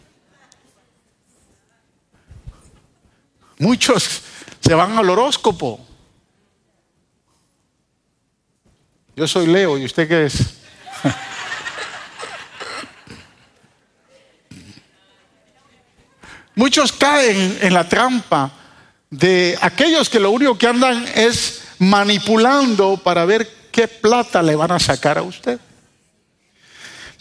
Muchos 3.59 4.23
se 4.61 4.75
van 4.75 4.97
al 4.97 5.11
horóscopo. 5.11 5.85
Yo 9.17 9.27
soy 9.27 9.47
Leo 9.47 9.77
y 9.77 9.85
usted 9.85 10.09
qué 10.09 10.27
es? 10.27 10.39
Muchos 16.55 16.93
caen 16.93 17.59
en 17.61 17.75
la 17.75 17.89
trampa 17.89 18.53
de 19.11 19.59
aquellos 19.61 20.09
que 20.09 20.21
lo 20.21 20.31
único 20.31 20.57
que 20.57 20.69
andan 20.69 21.05
es 21.15 21.63
manipulando 21.79 22.97
para 22.99 23.25
ver 23.25 23.69
qué 23.73 23.89
plata 23.89 24.43
le 24.43 24.55
van 24.55 24.71
a 24.71 24.79
sacar 24.79 25.19
a 25.19 25.23
usted. 25.23 25.59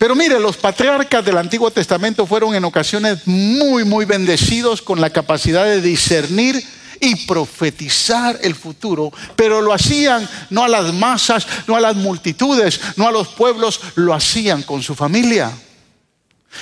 Pero 0.01 0.15
mire, 0.15 0.39
los 0.39 0.57
patriarcas 0.57 1.23
del 1.23 1.37
Antiguo 1.37 1.69
Testamento 1.69 2.25
fueron 2.25 2.55
en 2.55 2.65
ocasiones 2.65 3.19
muy, 3.27 3.83
muy 3.83 4.05
bendecidos 4.05 4.81
con 4.81 4.99
la 4.99 5.11
capacidad 5.11 5.63
de 5.63 5.79
discernir 5.79 6.59
y 6.99 7.27
profetizar 7.27 8.39
el 8.41 8.55
futuro, 8.55 9.11
pero 9.35 9.61
lo 9.61 9.71
hacían 9.71 10.27
no 10.49 10.63
a 10.63 10.67
las 10.67 10.91
masas, 10.91 11.45
no 11.67 11.75
a 11.75 11.79
las 11.79 11.95
multitudes, 11.95 12.81
no 12.95 13.07
a 13.07 13.11
los 13.11 13.27
pueblos, 13.27 13.79
lo 13.93 14.15
hacían 14.15 14.63
con 14.63 14.81
su 14.81 14.95
familia. 14.95 15.51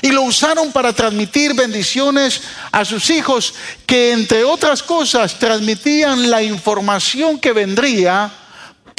Y 0.02 0.10
lo 0.10 0.24
usaron 0.24 0.74
para 0.74 0.92
transmitir 0.92 1.54
bendiciones 1.54 2.42
a 2.74 2.84
sus 2.84 3.10
hijos, 3.10 3.54
que 3.86 4.12
entre 4.12 4.44
otras 4.44 4.84
cosas 4.84 5.40
transmitían 5.40 6.30
la 6.30 6.44
información 6.44 7.40
que 7.40 7.54
vendría 7.54 8.34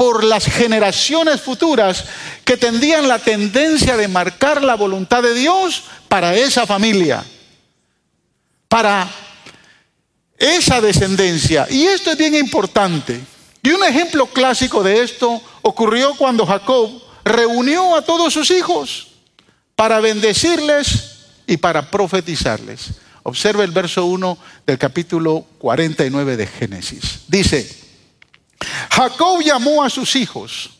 por 0.00 0.24
las 0.24 0.46
generaciones 0.46 1.42
futuras 1.42 2.06
que 2.42 2.56
tendrían 2.56 3.06
la 3.06 3.18
tendencia 3.18 3.98
de 3.98 4.08
marcar 4.08 4.64
la 4.64 4.74
voluntad 4.74 5.22
de 5.22 5.34
Dios 5.34 5.82
para 6.08 6.34
esa 6.34 6.66
familia, 6.66 7.22
para 8.66 9.06
esa 10.38 10.80
descendencia. 10.80 11.66
Y 11.68 11.84
esto 11.84 12.12
es 12.12 12.16
bien 12.16 12.34
importante. 12.34 13.20
Y 13.62 13.72
un 13.72 13.84
ejemplo 13.84 14.24
clásico 14.24 14.82
de 14.82 15.02
esto 15.02 15.38
ocurrió 15.60 16.14
cuando 16.14 16.46
Jacob 16.46 16.90
reunió 17.22 17.94
a 17.94 18.00
todos 18.00 18.32
sus 18.32 18.50
hijos 18.52 19.08
para 19.76 20.00
bendecirles 20.00 21.26
y 21.46 21.58
para 21.58 21.90
profetizarles. 21.90 22.92
Observe 23.22 23.64
el 23.64 23.70
verso 23.70 24.06
1 24.06 24.38
del 24.66 24.78
capítulo 24.78 25.44
49 25.58 26.38
de 26.38 26.46
Génesis. 26.46 27.20
Dice, 27.28 27.79
Jacob 28.90 29.40
llamó 29.42 29.82
a 29.82 29.90
sus 29.90 30.16
hijos 30.16 30.70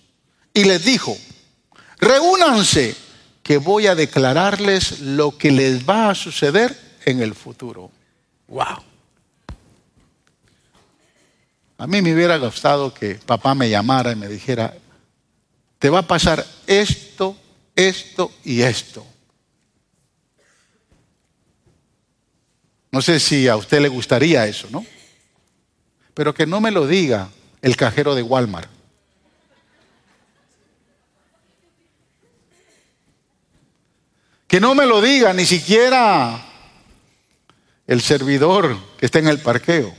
y 0.52 0.64
les 0.64 0.84
dijo, 0.84 1.16
reúnanse 1.98 2.94
que 3.42 3.58
voy 3.58 3.86
a 3.86 3.94
declararles 3.94 5.00
lo 5.00 5.36
que 5.36 5.50
les 5.50 5.88
va 5.88 6.10
a 6.10 6.14
suceder 6.14 6.78
en 7.04 7.20
el 7.20 7.34
futuro. 7.34 7.90
Wow. 8.48 8.84
A 11.78 11.86
mí 11.86 12.02
me 12.02 12.14
hubiera 12.14 12.36
gustado 12.36 12.92
que 12.92 13.14
papá 13.14 13.54
me 13.54 13.70
llamara 13.70 14.12
y 14.12 14.16
me 14.16 14.28
dijera, 14.28 14.74
te 15.78 15.88
va 15.88 16.00
a 16.00 16.06
pasar 16.06 16.44
esto, 16.66 17.36
esto 17.74 18.30
y 18.44 18.60
esto. 18.60 19.06
No 22.92 23.00
sé 23.00 23.18
si 23.18 23.48
a 23.48 23.56
usted 23.56 23.80
le 23.80 23.88
gustaría 23.88 24.46
eso, 24.46 24.68
¿no? 24.70 24.84
Pero 26.12 26.34
que 26.34 26.46
no 26.46 26.60
me 26.60 26.70
lo 26.70 26.86
diga 26.86 27.30
el 27.62 27.76
cajero 27.76 28.14
de 28.14 28.22
Walmart. 28.22 28.70
Que 34.46 34.60
no 34.60 34.74
me 34.74 34.84
lo 34.84 35.00
diga 35.00 35.32
ni 35.32 35.46
siquiera 35.46 36.44
el 37.86 38.00
servidor 38.00 38.76
que 38.98 39.06
está 39.06 39.20
en 39.20 39.28
el 39.28 39.40
parqueo. 39.40 39.94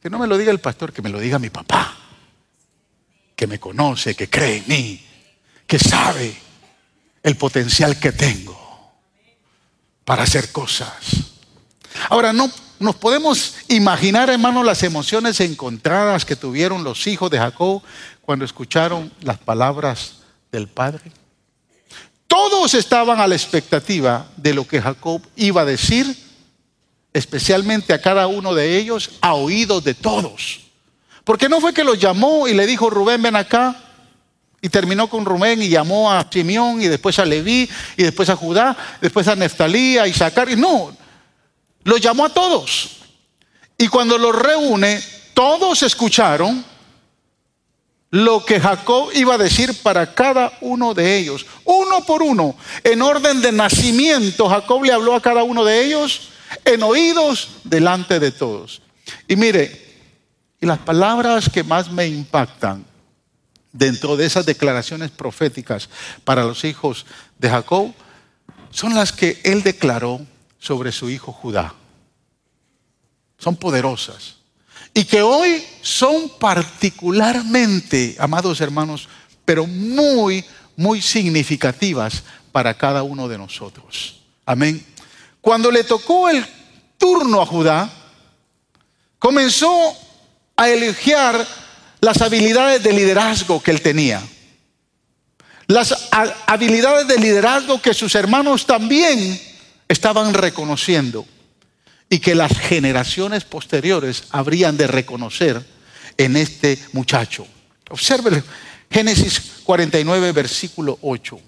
Que 0.00 0.10
no 0.10 0.18
me 0.18 0.26
lo 0.26 0.36
diga 0.36 0.50
el 0.50 0.58
pastor, 0.58 0.92
que 0.92 1.00
me 1.00 1.08
lo 1.08 1.20
diga 1.20 1.38
mi 1.38 1.50
papá. 1.50 1.96
Que 3.36 3.46
me 3.46 3.60
conoce, 3.60 4.16
que 4.16 4.28
cree 4.28 4.56
en 4.56 4.64
mí, 4.68 5.06
que 5.64 5.78
sabe 5.78 6.36
el 7.22 7.36
potencial 7.36 8.00
que 8.00 8.10
tengo 8.10 8.92
para 10.04 10.24
hacer 10.24 10.50
cosas. 10.50 10.96
Ahora, 12.08 12.32
no 12.32 12.50
nos 12.82 12.96
podemos 12.96 13.54
imaginar, 13.68 14.28
hermano, 14.28 14.62
las 14.62 14.82
emociones 14.82 15.40
encontradas 15.40 16.24
que 16.24 16.36
tuvieron 16.36 16.84
los 16.84 17.06
hijos 17.06 17.30
de 17.30 17.38
Jacob 17.38 17.82
cuando 18.22 18.44
escucharon 18.44 19.12
las 19.20 19.38
palabras 19.38 20.16
del 20.50 20.68
Padre. 20.68 21.12
Todos 22.26 22.74
estaban 22.74 23.20
a 23.20 23.26
la 23.26 23.34
expectativa 23.34 24.26
de 24.36 24.54
lo 24.54 24.66
que 24.66 24.80
Jacob 24.80 25.22
iba 25.36 25.62
a 25.62 25.66
decir, 25.66 26.16
especialmente 27.12 27.92
a 27.92 28.00
cada 28.00 28.26
uno 28.26 28.54
de 28.54 28.78
ellos, 28.78 29.10
a 29.20 29.34
oídos 29.34 29.84
de 29.84 29.94
todos. 29.94 30.60
Porque 31.24 31.48
no 31.48 31.60
fue 31.60 31.72
que 31.72 31.84
los 31.84 31.98
llamó 31.98 32.48
y 32.48 32.54
le 32.54 32.66
dijo, 32.66 32.90
Rubén, 32.90 33.22
ven 33.22 33.36
acá, 33.36 33.76
y 34.60 34.68
terminó 34.68 35.08
con 35.08 35.24
Rubén 35.24 35.60
y 35.60 35.68
llamó 35.68 36.10
a 36.10 36.26
Simeón 36.30 36.80
y 36.80 36.86
después 36.86 37.18
a 37.18 37.24
Leví 37.24 37.68
y 37.96 38.02
después 38.04 38.28
a 38.28 38.36
Judá, 38.36 38.76
después 39.00 39.26
a 39.26 39.34
Neftalí, 39.34 39.98
a 39.98 40.06
Isaacar. 40.06 40.48
Y 40.48 40.56
no, 40.56 40.96
los 41.84 42.00
llamó 42.00 42.26
a 42.26 42.28
todos. 42.28 42.98
Y 43.78 43.88
cuando 43.88 44.18
los 44.18 44.34
reúne, 44.34 45.02
todos 45.34 45.82
escucharon 45.82 46.64
lo 48.10 48.44
que 48.44 48.60
Jacob 48.60 49.10
iba 49.14 49.34
a 49.34 49.38
decir 49.38 49.74
para 49.82 50.14
cada 50.14 50.52
uno 50.60 50.92
de 50.92 51.16
ellos. 51.16 51.46
Uno 51.64 52.04
por 52.04 52.22
uno, 52.22 52.54
en 52.84 53.00
orden 53.00 53.40
de 53.40 53.52
nacimiento, 53.52 54.48
Jacob 54.48 54.84
le 54.84 54.92
habló 54.92 55.14
a 55.14 55.22
cada 55.22 55.42
uno 55.42 55.64
de 55.64 55.84
ellos 55.84 56.28
en 56.64 56.82
oídos 56.82 57.48
delante 57.64 58.20
de 58.20 58.30
todos. 58.30 58.82
Y 59.26 59.36
mire, 59.36 59.82
y 60.60 60.66
las 60.66 60.78
palabras 60.78 61.48
que 61.48 61.64
más 61.64 61.90
me 61.90 62.06
impactan 62.06 62.84
dentro 63.72 64.16
de 64.16 64.26
esas 64.26 64.44
declaraciones 64.44 65.10
proféticas 65.10 65.88
para 66.24 66.44
los 66.44 66.64
hijos 66.64 67.06
de 67.38 67.48
Jacob 67.48 67.92
son 68.70 68.94
las 68.94 69.10
que 69.10 69.40
él 69.42 69.62
declaró 69.62 70.20
sobre 70.62 70.92
su 70.92 71.10
hijo 71.10 71.32
Judá. 71.32 71.74
Son 73.36 73.56
poderosas. 73.56 74.36
Y 74.94 75.04
que 75.04 75.20
hoy 75.20 75.62
son 75.80 76.30
particularmente, 76.38 78.14
amados 78.18 78.60
hermanos, 78.60 79.08
pero 79.44 79.66
muy, 79.66 80.44
muy 80.76 81.02
significativas 81.02 82.22
para 82.52 82.74
cada 82.74 83.02
uno 83.02 83.26
de 83.26 83.38
nosotros. 83.38 84.20
Amén. 84.46 84.86
Cuando 85.40 85.70
le 85.70 85.82
tocó 85.82 86.28
el 86.28 86.46
turno 86.96 87.42
a 87.42 87.46
Judá, 87.46 87.90
comenzó 89.18 89.96
a 90.54 90.68
elogiar 90.68 91.44
las 92.00 92.22
habilidades 92.22 92.84
de 92.84 92.92
liderazgo 92.92 93.60
que 93.60 93.72
él 93.72 93.82
tenía. 93.82 94.22
Las 95.66 96.08
habilidades 96.46 97.08
de 97.08 97.18
liderazgo 97.18 97.82
que 97.82 97.94
sus 97.94 98.14
hermanos 98.14 98.64
también 98.66 99.51
estaban 99.88 100.34
reconociendo 100.34 101.26
y 102.08 102.18
que 102.18 102.34
las 102.34 102.58
generaciones 102.58 103.44
posteriores 103.44 104.24
habrían 104.30 104.76
de 104.76 104.86
reconocer 104.86 105.64
en 106.16 106.36
este 106.36 106.78
muchacho. 106.92 107.46
Observe 107.90 108.42
Génesis 108.90 109.62
49, 109.64 110.32
versículo 110.32 110.98
8. 111.00 111.40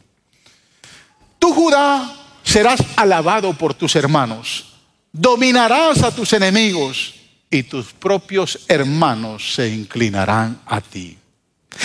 Tú, 1.38 1.52
Judá, 1.52 2.16
serás 2.42 2.80
alabado 2.96 3.52
por 3.52 3.74
tus 3.74 3.94
hermanos, 3.96 4.64
dominarás 5.12 6.02
a 6.02 6.14
tus 6.14 6.32
enemigos 6.32 7.14
y 7.50 7.64
tus 7.64 7.92
propios 7.92 8.60
hermanos 8.66 9.54
se 9.54 9.68
inclinarán 9.68 10.60
a 10.66 10.80
ti. 10.80 11.18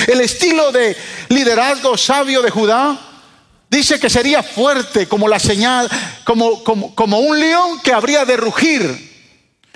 El 0.07 0.21
estilo 0.21 0.71
de 0.71 0.95
liderazgo 1.29 1.97
sabio 1.97 2.41
de 2.41 2.49
Judá 2.49 3.08
dice 3.69 3.99
que 3.99 4.09
sería 4.09 4.43
fuerte 4.43 5.07
como 5.07 5.27
la 5.27 5.39
señal, 5.39 5.89
como, 6.23 6.63
como, 6.63 6.95
como 6.95 7.19
un 7.19 7.39
león 7.39 7.79
que 7.81 7.93
habría 7.93 8.25
de 8.25 8.37
rugir. 8.37 9.09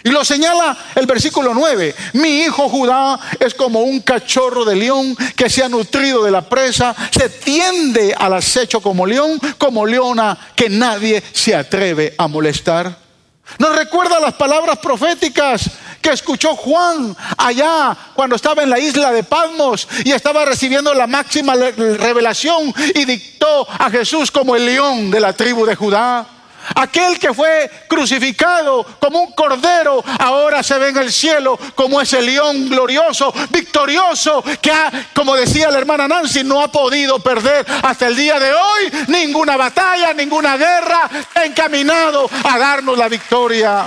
Y 0.06 0.10
lo 0.10 0.26
señala 0.26 0.78
el 0.96 1.06
versículo 1.06 1.54
9. 1.54 1.96
Mi 2.14 2.42
hijo 2.42 2.68
Judá 2.68 3.18
es 3.40 3.54
como 3.54 3.82
un 3.82 4.02
cachorro 4.02 4.66
de 4.66 4.76
león 4.76 5.16
que 5.36 5.50
se 5.50 5.64
ha 5.64 5.70
nutrido 5.70 6.24
de 6.24 6.32
la 6.32 6.42
presa, 6.42 6.94
se 7.10 7.30
tiende 7.30 8.14
al 8.14 8.34
acecho 8.34 8.82
como 8.82 9.06
león, 9.06 9.40
como 9.58 9.86
leona 9.86 10.38
que 10.56 10.70
nadie 10.70 11.24
se 11.32 11.56
atreve 11.56 12.16
a 12.18 12.28
molestar. 12.28 12.98
Nos 13.60 13.76
recuerda 13.76 14.20
las 14.20 14.34
palabras 14.34 14.78
proféticas 14.80 15.70
que 16.04 16.12
escuchó 16.12 16.56
Juan 16.56 17.16
allá 17.38 17.96
cuando 18.13 18.36
estaba 18.36 18.62
en 18.62 18.70
la 18.70 18.78
isla 18.78 19.12
de 19.12 19.24
Palmos 19.24 19.88
y 20.04 20.12
estaba 20.12 20.46
recibiendo 20.46 20.94
la 20.94 21.08
máxima 21.08 21.56
revelación 21.56 22.74
y 22.94 23.06
dictó 23.06 23.66
a 23.68 23.89
Jesús 23.89 24.30
como 24.30 24.56
el 24.56 24.66
león 24.66 25.10
de 25.10 25.22
la 25.22 25.34
tribu 25.34 25.66
de 25.66 25.76
Judá. 25.76 26.28
Aquel 26.76 27.20
que 27.20 27.34
fue 27.34 27.70
crucificado 27.88 28.86
como 29.00 29.20
un 29.20 29.32
cordero, 29.34 30.04
ahora 30.20 30.63
se 30.63 30.78
ve 30.78 30.89
en 30.89 30.98
el 30.98 31.12
cielo 31.12 31.58
como 31.76 32.00
ese 32.00 32.22
león 32.22 32.70
glorioso, 32.70 33.34
victorioso, 33.50 34.44
que 34.62 34.72
ha, 34.72 34.92
como 35.13 35.36
decía 35.36 35.70
la 35.72 35.80
hermana 35.80 36.08
Nancy, 36.08 36.44
no 36.44 36.62
ha 36.62 36.72
podido 36.72 37.20
perder 37.20 37.66
hasta 37.84 38.08
el 38.08 38.16
día 38.16 38.39
de 38.39 38.54
hoy 38.54 38.92
ninguna 39.08 39.58
batalla, 39.58 40.13
ninguna 40.13 40.56
guerra, 40.56 41.10
encaminado 41.44 42.30
a 42.44 42.58
darnos 42.58 42.98
la 42.98 43.10
victoria. 43.10 43.86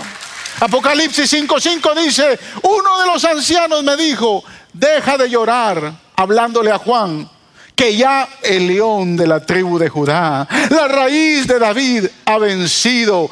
Apocalipsis 0.60 1.32
5:5 1.32 1.94
dice, 1.94 2.38
uno 2.62 3.00
de 3.00 3.06
los 3.06 3.24
ancianos 3.24 3.82
me 3.84 3.96
dijo, 3.96 4.42
deja 4.72 5.18
de 5.18 5.28
llorar, 5.28 5.92
hablándole 6.16 6.70
a 6.70 6.78
Juan, 6.78 7.28
que 7.74 7.94
ya 7.94 8.26
el 8.42 8.66
león 8.66 9.18
de 9.18 9.26
la 9.26 9.44
tribu 9.44 9.78
de 9.78 9.90
Judá, 9.90 10.48
la 10.70 10.88
raíz 10.88 11.46
de 11.46 11.58
David, 11.58 12.06
ha 12.24 12.38
vencido. 12.38 13.28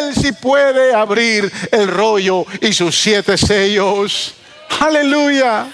Él 0.00 0.14
sí 0.20 0.32
puede 0.32 0.92
abrir 0.92 1.50
el 1.70 1.86
rollo 1.86 2.44
y 2.60 2.72
sus 2.72 3.00
siete 3.00 3.38
sellos. 3.38 4.34
Aleluya. 4.80 5.68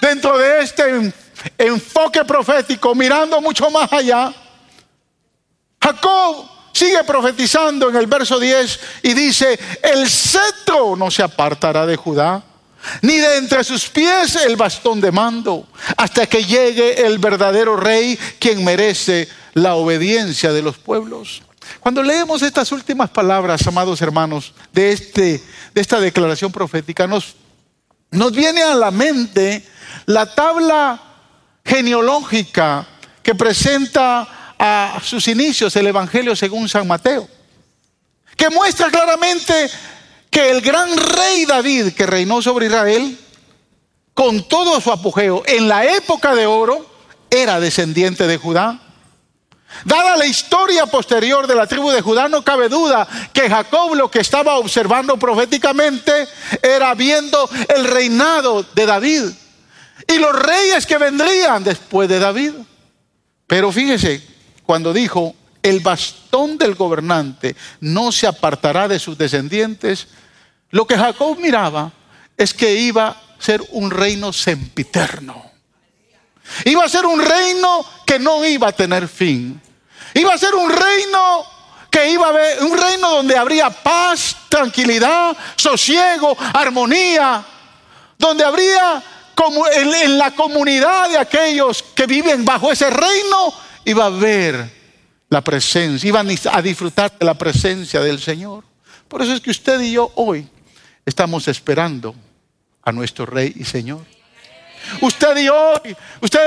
Dentro 0.00 0.38
de 0.38 0.62
este 0.62 1.12
enfoque 1.58 2.24
profético, 2.24 2.94
mirando 2.94 3.38
mucho 3.42 3.70
más 3.70 3.92
allá, 3.92 4.32
Jacob 5.78 6.53
sigue 6.74 7.04
profetizando 7.04 7.88
en 7.88 7.96
el 7.96 8.06
verso 8.06 8.38
10 8.38 8.80
y 9.04 9.14
dice, 9.14 9.58
el 9.82 10.08
cetro 10.10 10.96
no 10.96 11.10
se 11.10 11.22
apartará 11.22 11.86
de 11.86 11.96
Judá 11.96 12.42
ni 13.02 13.16
de 13.16 13.38
entre 13.38 13.64
sus 13.64 13.88
pies 13.88 14.36
el 14.36 14.56
bastón 14.56 15.00
de 15.00 15.10
mando, 15.10 15.66
hasta 15.96 16.26
que 16.26 16.44
llegue 16.44 17.06
el 17.06 17.18
verdadero 17.18 17.76
rey, 17.76 18.18
quien 18.38 18.62
merece 18.62 19.28
la 19.54 19.74
obediencia 19.74 20.52
de 20.52 20.62
los 20.62 20.76
pueblos. 20.76 21.42
Cuando 21.80 22.02
leemos 22.02 22.42
estas 22.42 22.72
últimas 22.72 23.08
palabras, 23.10 23.66
amados 23.66 24.02
hermanos, 24.02 24.52
de, 24.72 24.92
este, 24.92 25.42
de 25.72 25.80
esta 25.80 25.98
declaración 25.98 26.52
profética, 26.52 27.06
nos, 27.06 27.36
nos 28.10 28.32
viene 28.32 28.62
a 28.62 28.74
la 28.74 28.90
mente 28.90 29.64
la 30.06 30.34
tabla 30.34 31.00
genealógica 31.64 32.86
que 33.22 33.34
presenta 33.34 34.43
a 34.58 35.00
sus 35.02 35.28
inicios 35.28 35.74
el 35.76 35.86
Evangelio 35.86 36.34
según 36.36 36.68
San 36.68 36.86
Mateo, 36.86 37.28
que 38.36 38.50
muestra 38.50 38.90
claramente 38.90 39.70
que 40.30 40.50
el 40.50 40.60
gran 40.60 40.96
rey 40.96 41.44
David 41.44 41.92
que 41.92 42.06
reinó 42.06 42.42
sobre 42.42 42.66
Israel, 42.66 43.18
con 44.12 44.46
todo 44.48 44.80
su 44.80 44.90
apogeo 44.90 45.42
en 45.46 45.68
la 45.68 45.84
época 45.84 46.34
de 46.34 46.46
oro, 46.46 46.86
era 47.30 47.60
descendiente 47.60 48.26
de 48.26 48.36
Judá. 48.36 48.80
Dada 49.84 50.16
la 50.16 50.26
historia 50.26 50.86
posterior 50.86 51.46
de 51.46 51.54
la 51.54 51.66
tribu 51.66 51.90
de 51.90 52.00
Judá, 52.00 52.28
no 52.28 52.42
cabe 52.44 52.68
duda 52.68 53.08
que 53.32 53.50
Jacob 53.50 53.94
lo 53.94 54.10
que 54.10 54.20
estaba 54.20 54.56
observando 54.56 55.16
proféticamente 55.18 56.28
era 56.62 56.94
viendo 56.94 57.48
el 57.74 57.84
reinado 57.84 58.64
de 58.74 58.86
David 58.86 59.22
y 60.06 60.18
los 60.18 60.34
reyes 60.34 60.86
que 60.86 60.98
vendrían 60.98 61.64
después 61.64 62.08
de 62.08 62.18
David. 62.18 62.52
Pero 63.46 63.72
fíjese, 63.72 64.22
cuando 64.64 64.92
dijo, 64.92 65.34
el 65.62 65.80
bastón 65.80 66.58
del 66.58 66.74
gobernante 66.74 67.56
no 67.80 68.12
se 68.12 68.26
apartará 68.26 68.86
de 68.86 68.98
sus 68.98 69.16
descendientes, 69.16 70.08
lo 70.70 70.86
que 70.86 70.96
Jacob 70.96 71.38
miraba 71.38 71.92
es 72.36 72.52
que 72.52 72.74
iba 72.74 73.08
a 73.08 73.16
ser 73.38 73.62
un 73.70 73.90
reino 73.90 74.32
sempiterno. 74.32 75.52
Iba 76.64 76.84
a 76.84 76.88
ser 76.88 77.06
un 77.06 77.24
reino 77.24 77.84
que 78.04 78.18
no 78.18 78.44
iba 78.44 78.68
a 78.68 78.72
tener 78.72 79.08
fin. 79.08 79.60
Iba 80.12 80.34
a 80.34 80.38
ser 80.38 80.54
un 80.54 80.70
reino 80.70 81.46
que 81.90 82.10
iba 82.10 82.26
a 82.26 82.30
haber, 82.30 82.62
un 82.64 82.76
reino 82.76 83.08
donde 83.08 83.36
habría 83.36 83.70
paz, 83.70 84.36
tranquilidad, 84.48 85.36
sosiego, 85.56 86.36
armonía, 86.52 87.44
donde 88.18 88.44
habría 88.44 89.02
como 89.34 89.66
en, 89.68 89.94
en 89.94 90.18
la 90.18 90.32
comunidad 90.32 91.08
de 91.08 91.18
aquellos 91.18 91.82
que 91.94 92.06
viven 92.06 92.44
bajo 92.44 92.70
ese 92.70 92.90
reino, 92.90 93.54
iba 93.84 94.04
a 94.04 94.06
haber 94.08 94.70
la 95.28 95.42
presencia, 95.42 96.08
iban 96.08 96.28
a 96.28 96.62
disfrutar 96.62 97.18
de 97.18 97.24
la 97.24 97.34
presencia 97.34 98.00
del 98.00 98.20
Señor. 98.20 98.64
Por 99.08 99.22
eso 99.22 99.32
es 99.32 99.40
que 99.40 99.50
usted 99.50 99.80
y 99.80 99.92
yo 99.92 100.10
hoy 100.16 100.48
estamos 101.04 101.48
esperando 101.48 102.14
a 102.82 102.92
nuestro 102.92 103.26
Rey 103.26 103.52
y 103.56 103.64
Señor. 103.64 104.04
Usted 105.00 105.36
y 105.38 105.44
yo, 105.46 105.74
usted 106.20 106.40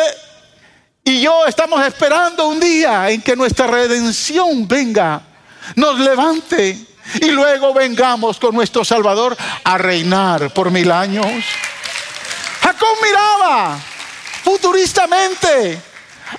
y 1.04 1.22
yo 1.22 1.46
estamos 1.46 1.86
esperando 1.86 2.48
un 2.48 2.60
día 2.60 3.10
en 3.10 3.22
que 3.22 3.36
nuestra 3.36 3.68
redención 3.68 4.68
venga, 4.68 5.22
nos 5.76 6.00
levante 6.00 6.78
y 7.22 7.32
luego 7.32 7.74
vengamos 7.74 8.40
con 8.40 8.54
nuestro 8.54 8.84
Salvador 8.84 9.36
a 9.64 9.78
reinar 9.78 10.54
por 10.54 10.72
mil 10.72 10.92
años. 10.92 11.26
Jacob 12.62 12.98
miraba 13.02 13.80
futuristamente 14.44 15.82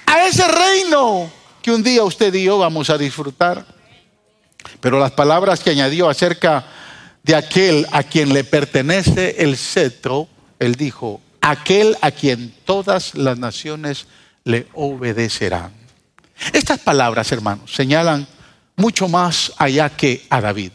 a 0.06 0.26
ese 0.26 0.46
reino 0.46 1.30
que 1.62 1.70
un 1.70 1.82
día 1.82 2.04
usted 2.04 2.32
y 2.34 2.44
yo 2.44 2.58
vamos 2.58 2.90
a 2.90 2.98
disfrutar. 2.98 3.64
Pero 4.80 4.98
las 4.98 5.12
palabras 5.12 5.60
que 5.60 5.70
añadió 5.70 6.08
acerca 6.08 6.66
de 7.22 7.34
aquel 7.34 7.86
a 7.92 8.02
quien 8.02 8.32
le 8.32 8.44
pertenece 8.44 9.36
el 9.38 9.56
cetro, 9.56 10.28
él 10.58 10.74
dijo, 10.74 11.20
aquel 11.40 11.96
a 12.00 12.10
quien 12.10 12.54
todas 12.64 13.14
las 13.14 13.38
naciones 13.38 14.06
le 14.44 14.66
obedecerán. 14.74 15.72
Estas 16.52 16.78
palabras, 16.80 17.30
hermanos, 17.32 17.74
señalan 17.74 18.26
mucho 18.76 19.08
más 19.08 19.52
allá 19.58 19.90
que 19.90 20.26
a 20.30 20.40
David, 20.40 20.72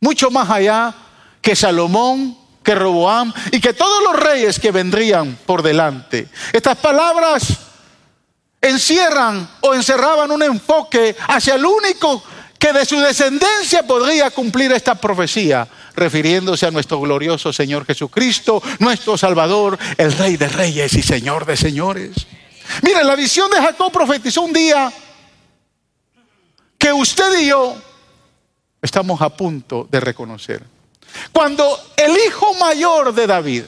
mucho 0.00 0.30
más 0.30 0.50
allá 0.50 0.94
que 1.40 1.54
Salomón, 1.54 2.36
que 2.62 2.74
Roboam 2.74 3.32
y 3.52 3.60
que 3.60 3.72
todos 3.72 4.02
los 4.02 4.22
reyes 4.22 4.58
que 4.58 4.70
vendrían 4.72 5.38
por 5.46 5.62
delante. 5.62 6.28
Estas 6.52 6.76
palabras 6.78 7.69
encierran 8.80 9.46
o 9.60 9.74
encerraban 9.74 10.30
un 10.30 10.42
enfoque 10.42 11.14
hacia 11.28 11.54
el 11.54 11.66
único 11.66 12.22
que 12.58 12.72
de 12.72 12.86
su 12.86 12.98
descendencia 12.98 13.82
podría 13.82 14.30
cumplir 14.30 14.72
esta 14.72 14.94
profecía, 14.94 15.68
refiriéndose 15.94 16.66
a 16.66 16.70
nuestro 16.70 16.98
glorioso 16.98 17.52
Señor 17.52 17.84
Jesucristo, 17.84 18.62
nuestro 18.78 19.18
Salvador, 19.18 19.78
el 19.98 20.12
Rey 20.12 20.38
de 20.38 20.48
Reyes 20.48 20.94
y 20.94 21.02
Señor 21.02 21.44
de 21.44 21.56
Señores. 21.56 22.26
Miren, 22.82 23.06
la 23.06 23.16
visión 23.16 23.50
de 23.50 23.58
Jacob 23.58 23.92
profetizó 23.92 24.42
un 24.42 24.52
día 24.52 24.90
que 26.78 26.92
usted 26.92 27.40
y 27.40 27.48
yo 27.48 27.76
estamos 28.80 29.20
a 29.20 29.28
punto 29.28 29.86
de 29.90 30.00
reconocer. 30.00 30.62
Cuando 31.32 31.78
el 31.96 32.16
hijo 32.26 32.54
mayor 32.54 33.12
de 33.12 33.26
David 33.26 33.64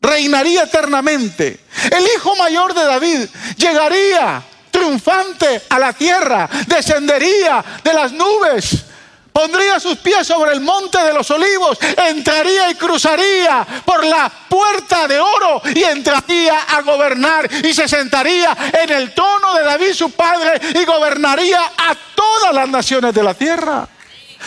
reinaría 0.00 0.62
eternamente 0.62 1.60
El 1.90 2.04
hijo 2.04 2.36
mayor 2.36 2.74
de 2.74 2.84
David 2.84 3.28
llegaría 3.56 4.42
triunfante 4.70 5.62
a 5.68 5.78
la 5.78 5.92
tierra, 5.92 6.48
descendería 6.66 7.64
de 7.82 7.92
las 7.92 8.12
nubes, 8.12 8.84
pondría 9.32 9.80
sus 9.80 9.98
pies 9.98 10.26
sobre 10.26 10.52
el 10.52 10.60
monte 10.60 10.98
de 10.98 11.12
los 11.12 11.30
olivos, 11.30 11.78
entraría 11.96 12.70
y 12.70 12.74
cruzaría 12.74 13.66
por 13.84 14.04
la 14.04 14.30
puerta 14.48 15.08
de 15.08 15.18
oro 15.18 15.62
y 15.74 15.82
entraría 15.82 16.62
a 16.62 16.82
gobernar 16.82 17.48
y 17.64 17.72
se 17.72 17.88
sentaría 17.88 18.56
en 18.82 18.90
el 18.90 19.14
trono 19.14 19.54
de 19.54 19.64
David 19.64 19.92
su 19.92 20.10
padre 20.12 20.60
y 20.74 20.84
gobernaría 20.84 21.60
a 21.60 21.96
todas 22.14 22.54
las 22.54 22.68
naciones 22.68 23.14
de 23.14 23.22
la 23.22 23.34
tierra. 23.34 23.88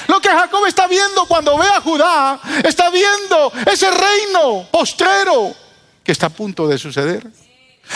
Lo 0.07 0.19
que 0.21 0.29
Jacob 0.29 0.65
está 0.65 0.87
viendo 0.87 1.25
cuando 1.25 1.57
ve 1.57 1.67
a 1.67 1.81
Judá, 1.81 2.39
está 2.63 2.89
viendo 2.89 3.51
ese 3.65 3.89
reino 3.91 4.67
postrero 4.71 5.55
que 6.03 6.11
está 6.11 6.27
a 6.27 6.29
punto 6.29 6.67
de 6.67 6.77
suceder. 6.77 7.27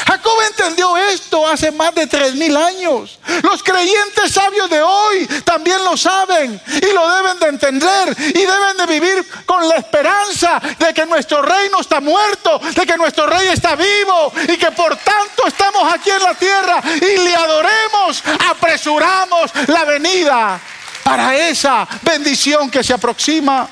Jacob 0.08 0.34
entendió 0.50 0.98
esto 0.98 1.48
hace 1.48 1.72
más 1.72 1.96
de 1.96 2.06
tres 2.08 2.36
mil 2.36 2.56
años. 2.58 3.18
Los 3.44 3.64
creyentes 3.64 4.32
sabios 4.32 4.70
de 4.70 4.82
hoy 4.82 5.26
también 5.46 5.84
lo 5.86 5.96
saben 5.96 6.60
y 6.68 6.94
lo 6.94 7.10
deben 7.16 7.40
de 7.40 7.48
entender 7.48 8.16
y 8.20 8.40
deben 8.40 8.78
de 8.78 8.86
vivir 8.88 9.26
con 9.46 9.68
la 9.68 9.76
esperanza 9.76 10.60
de 10.80 10.94
que 10.94 11.06
nuestro 11.06 11.42
reino 11.42 11.80
está 11.80 12.02
muerto, 12.02 12.60
de 12.60 12.86
que 12.86 12.98
nuestro 12.98 13.26
rey 13.28 13.48
está 13.48 13.76
vivo 13.76 14.34
y 14.50 14.58
que 14.58 14.72
por 14.72 14.98
tanto 14.98 15.48
estamos 15.48 15.94
aquí 15.94 16.10
en 16.10 16.24
la 16.24 16.34
tierra 16.34 16.82
y 16.96 17.18
le 17.18 17.36
adoremos, 17.36 18.24
apresuramos 18.50 19.52
la 19.68 19.86
venida 19.86 20.60
para 21.06 21.38
esa 21.38 21.88
bendición 22.02 22.72
que 22.72 22.84
se 22.84 22.91
aproxima. 22.91 23.70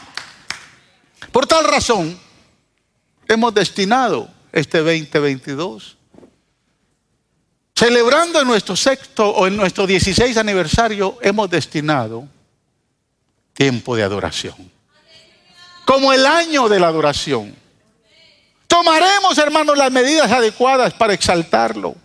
Por 1.31 1.47
tal 1.47 1.65
razón, 1.65 2.15
hemos 3.27 3.51
destinado 3.55 4.29
este 4.51 4.77
2022, 4.77 5.97
celebrando 7.75 8.39
en 8.39 8.47
nuestro 8.47 8.75
sexto 8.75 9.27
o 9.27 9.47
en 9.47 9.57
nuestro 9.57 9.87
16 9.87 10.37
aniversario, 10.37 11.17
hemos 11.23 11.49
destinado 11.49 12.27
tiempo 13.53 13.95
de 13.95 14.03
adoración. 14.03 14.71
Como 15.85 16.13
el 16.13 16.27
año 16.27 16.69
de 16.69 16.79
la 16.79 16.89
adoración. 16.89 17.55
Tomaremos, 18.67 19.39
hermanos, 19.39 19.75
las 19.75 19.91
medidas 19.91 20.31
adecuadas 20.31 20.93
para 20.93 21.13
exaltarlo 21.15 21.95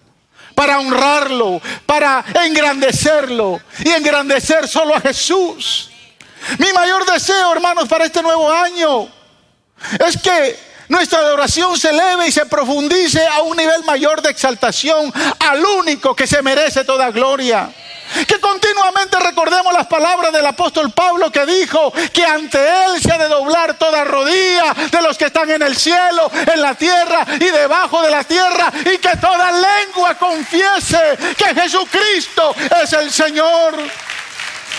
para 0.58 0.80
honrarlo, 0.80 1.62
para 1.86 2.24
engrandecerlo 2.42 3.60
y 3.78 3.90
engrandecer 3.90 4.66
solo 4.66 4.92
a 4.92 5.00
Jesús. 5.00 5.88
Mi 6.58 6.72
mayor 6.72 7.06
deseo, 7.06 7.52
hermanos, 7.52 7.88
para 7.88 8.06
este 8.06 8.20
nuevo 8.20 8.50
año 8.50 9.08
es 10.04 10.20
que 10.20 10.58
nuestra 10.88 11.20
adoración 11.20 11.78
se 11.78 11.90
eleve 11.90 12.26
y 12.26 12.32
se 12.32 12.44
profundice 12.46 13.24
a 13.24 13.42
un 13.42 13.56
nivel 13.56 13.84
mayor 13.84 14.20
de 14.20 14.30
exaltación 14.30 15.14
al 15.38 15.64
único 15.64 16.16
que 16.16 16.26
se 16.26 16.42
merece 16.42 16.82
toda 16.82 17.12
gloria. 17.12 17.72
Continuamente 18.60 19.20
recordemos 19.20 19.72
las 19.72 19.86
palabras 19.86 20.32
del 20.32 20.44
apóstol 20.44 20.90
Pablo 20.90 21.30
que 21.30 21.46
dijo 21.46 21.92
que 22.12 22.24
ante 22.24 22.58
Él 22.58 23.00
se 23.00 23.12
ha 23.12 23.16
de 23.16 23.28
doblar 23.28 23.74
toda 23.74 24.02
rodilla 24.02 24.74
de 24.90 25.00
los 25.00 25.16
que 25.16 25.26
están 25.26 25.48
en 25.52 25.62
el 25.62 25.76
cielo, 25.76 26.28
en 26.34 26.60
la 26.60 26.74
tierra 26.74 27.24
y 27.36 27.44
debajo 27.44 28.02
de 28.02 28.10
la 28.10 28.24
tierra 28.24 28.72
y 28.80 28.98
que 28.98 29.16
toda 29.20 29.52
lengua 29.52 30.16
confiese 30.16 31.16
que 31.36 31.54
Jesucristo 31.54 32.52
es 32.82 32.92
el 32.94 33.12
Señor. 33.12 33.76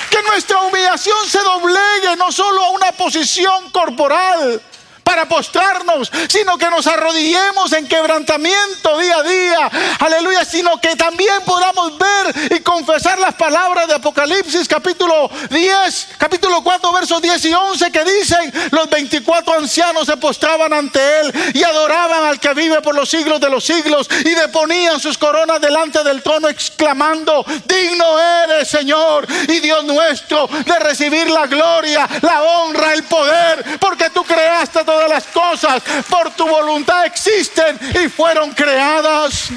Que 0.10 0.24
nuestra 0.24 0.62
humillación 0.64 1.26
se 1.26 1.40
doblegue 1.40 2.18
no 2.18 2.34
solo 2.34 2.62
a 2.62 2.72
una 2.72 2.92
posición 2.92 3.70
corporal, 3.72 4.62
para 5.10 5.28
postrarnos, 5.28 6.12
sino 6.28 6.56
que 6.60 6.70
nos 6.70 6.86
arrodillemos 6.86 7.74
en 7.74 7.88
quebrantamiento 7.88 8.96
día 9.00 9.16
a 9.18 9.24
día. 9.24 9.72
Aleluya, 10.02 10.46
sino 10.46 10.80
que 10.80 10.96
también 10.96 11.34
podamos 11.48 11.98
ver 11.98 12.52
y 12.56 12.60
confesar 12.60 13.18
las 13.18 13.34
palabras 13.34 13.88
de 13.88 13.96
Apocalipsis 13.96 14.68
capítulo 14.68 15.32
10, 15.50 16.10
capítulo 16.20 16.62
4, 16.62 16.92
versos 16.92 17.24
10 17.24 17.44
y 17.46 17.54
11 17.56 17.92
que 17.92 18.04
dicen, 18.04 18.54
los 18.70 18.88
24 18.88 19.56
ancianos 19.56 20.06
se 20.06 20.16
postraban 20.18 20.74
ante 20.74 21.00
él 21.22 21.34
y 21.56 21.64
adoraban 21.64 22.26
al 22.26 22.40
que 22.40 22.54
vive 22.54 22.80
por 22.84 22.94
los 22.94 23.10
siglos 23.10 23.42
de 23.42 23.50
los 23.50 23.64
siglos 23.64 24.08
y 24.12 24.30
deponían 24.36 25.00
sus 25.00 25.18
coronas 25.18 25.60
delante 25.60 26.04
del 26.04 26.22
trono 26.22 26.50
exclamando, 26.50 27.44
digno 27.66 28.06
eres 28.44 28.68
Señor 28.68 29.26
y 29.48 29.60
Dios 29.60 29.86
nuestro 29.86 30.48
de 30.48 30.78
recibir 30.78 31.32
la 31.32 31.48
gloria, 31.48 32.08
la 32.22 32.44
honra, 32.44 32.94
el 32.94 33.02
poder, 33.06 33.80
porque 33.80 34.12
tú 34.12 34.24
creaste 34.24 34.84
todo 34.84 34.99
las 35.08 35.26
cosas 35.28 35.82
por 36.10 36.32
tu 36.32 36.48
voluntad 36.48 37.06
existen 37.06 37.80
y 38.04 38.10
fueron 38.10 38.52
creadas. 38.52 39.50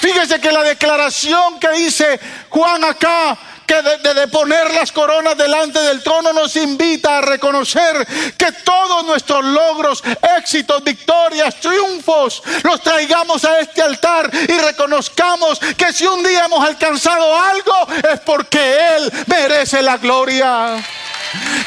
Fíjese 0.00 0.40
que 0.40 0.52
la 0.52 0.62
declaración 0.62 1.58
que 1.60 1.70
dice 1.70 2.18
Juan 2.50 2.84
acá, 2.84 3.36
que 3.66 3.80
de, 3.80 4.14
de, 4.14 4.28
poner 4.28 4.74
las 4.74 4.92
coronas 4.92 5.36
delante 5.36 5.78
del 5.80 6.02
trono 6.02 6.32
nos 6.32 6.54
invita 6.56 7.18
a 7.18 7.20
reconocer 7.22 8.06
que 8.36 8.52
todos 8.64 9.06
nuestros 9.06 9.44
logros, 9.44 10.02
éxitos, 10.36 10.84
victorias, 10.84 11.54
triunfos, 11.60 12.42
los 12.62 12.82
traigamos 12.82 13.44
a 13.44 13.60
este 13.60 13.80
altar 13.80 14.30
y 14.34 14.58
reconozcamos 14.58 15.58
que 15.58 15.92
si 15.92 16.06
un 16.06 16.22
día 16.22 16.44
hemos 16.44 16.62
alcanzado 16.62 17.38
algo 17.40 17.88
es 18.12 18.20
porque 18.20 18.96
Él 18.96 19.12
merece 19.26 19.80
la 19.82 19.96
gloria. 19.96 20.76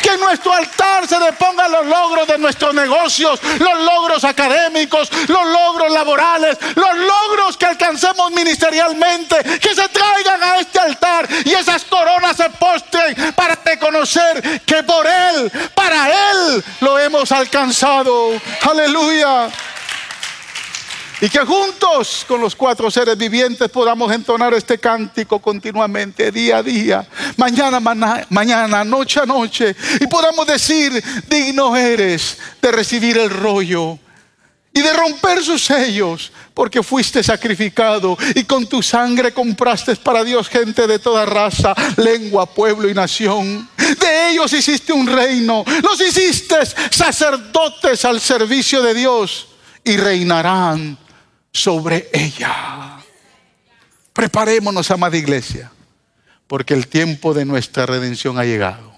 Que 0.02 0.10
en 0.10 0.20
nuestro 0.20 0.54
altar 0.54 1.08
se 1.08 1.20
depongan 1.20 1.72
los 1.72 1.86
logros 1.86 2.28
de 2.28 2.38
nuestros 2.38 2.74
negocios, 2.74 3.40
los 3.60 3.80
logros 3.82 4.24
académicos, 4.24 5.12
los 5.28 5.46
logros 5.46 5.92
laborales, 5.92 6.58
los 6.76 6.96
logros 6.96 7.58
que 7.58 7.66
alcancemos 7.66 8.32
ministerialmente, 8.32 9.60
que 9.60 9.76
se 9.76 9.88
traigan 9.90 10.44
a 10.44 10.60
este 10.60 10.80
altar 10.80 11.28
y 11.46 11.54
esas 11.54 11.84
coronas 11.86 12.38
se 12.38 12.50
postren 12.52 13.34
para 13.36 13.58
reconocer 13.64 14.62
que 14.66 14.84
por 14.84 15.06
Él, 15.06 15.52
para 15.74 16.10
Él 16.10 16.64
lo 16.82 16.98
hemos 17.00 17.32
alcanzado. 17.32 18.40
Aleluya. 18.62 19.50
Y 21.20 21.30
que 21.30 21.40
juntos 21.40 22.26
con 22.28 22.40
los 22.40 22.56
cuatro 22.56 22.92
seres 22.92 23.18
vivientes 23.18 23.70
podamos 23.70 24.12
entonar 24.12 24.54
este 24.54 24.78
cántico 24.78 25.40
continuamente, 25.40 26.32
día 26.32 26.58
a 26.58 26.64
día, 26.64 27.08
mañana, 27.38 27.80
mañana, 28.30 28.84
noche 28.84 29.22
a 29.22 29.26
noche. 29.26 29.76
Y 30.00 30.06
podamos 30.06 30.46
decir, 30.46 31.04
digno 31.28 31.76
eres 31.76 32.38
de 32.62 32.72
recibir 32.72 33.18
el 33.18 33.32
rollo 33.32 33.98
y 34.72 34.82
de 34.82 34.94
romper 34.94 35.44
sus 35.44 35.66
sellos, 35.66 36.32
porque 36.54 36.84
fuiste 36.84 37.24
sacrificado 37.24 38.16
y 38.36 38.44
con 38.44 38.68
tu 38.68 38.84
sangre 38.84 39.34
compraste 39.34 39.96
para 39.96 40.24
Dios 40.24 40.48
gente 40.48 40.86
de 40.86 41.00
toda 41.00 41.26
raza, 41.26 41.74
lengua, 41.96 42.46
pueblo 42.46 42.88
y 42.88 42.94
nación. 42.94 43.68
De 43.76 44.30
ellos 44.30 44.54
hiciste 44.54 44.94
un 44.94 45.08
reino, 45.08 45.66
los 45.82 46.00
hiciste 46.00 46.58
sacerdotes 46.92 48.06
al 48.06 48.22
servicio 48.22 48.84
de 48.84 48.94
Dios 48.94 49.48
y 49.84 49.98
reinarán 49.98 51.07
sobre 51.52 52.10
ella. 52.14 52.98
Preparémonos, 54.14 54.90
amada 54.92 55.18
iglesia, 55.18 55.72
porque 56.48 56.74
el 56.74 56.88
tiempo 56.88 57.34
de 57.34 57.46
nuestra 57.46 57.86
redención 57.86 58.40
ha 58.40 58.46
llegado. 58.46 58.92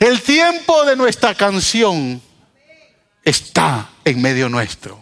El 0.00 0.22
tiempo 0.22 0.84
de 0.84 0.96
nuestra 0.96 1.34
canción 1.34 2.22
está 3.24 3.88
en 4.04 4.22
medio 4.22 4.48
nuestro. 4.48 5.00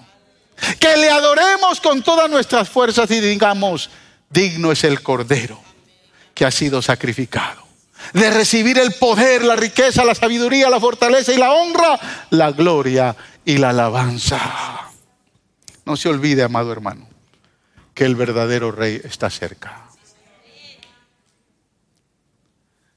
Que 0.80 0.96
le 0.96 1.10
adoremos 1.10 1.80
con 1.80 2.02
todas 2.02 2.30
nuestras 2.30 2.68
fuerzas 2.68 3.10
y 3.10 3.20
digamos, 3.20 3.90
digno 4.30 4.72
es 4.72 4.84
el 4.84 5.02
Cordero 5.02 5.60
que 6.34 6.44
ha 6.44 6.50
sido 6.50 6.82
sacrificado. 6.82 7.66
De 8.12 8.30
recibir 8.30 8.78
el 8.78 8.92
poder, 8.92 9.42
la 9.42 9.56
riqueza, 9.56 10.04
la 10.04 10.14
sabiduría, 10.14 10.70
la 10.70 10.78
fortaleza 10.80 11.32
y 11.32 11.38
la 11.38 11.52
honra, 11.52 11.98
la 12.30 12.52
gloria 12.52 13.16
y 13.44 13.58
la 13.58 13.70
alabanza. 13.70 14.85
No 15.86 15.96
se 15.96 16.08
olvide, 16.08 16.42
amado 16.42 16.72
hermano, 16.72 17.08
que 17.94 18.04
el 18.04 18.16
verdadero 18.16 18.72
rey 18.72 19.00
está 19.04 19.30
cerca. 19.30 19.86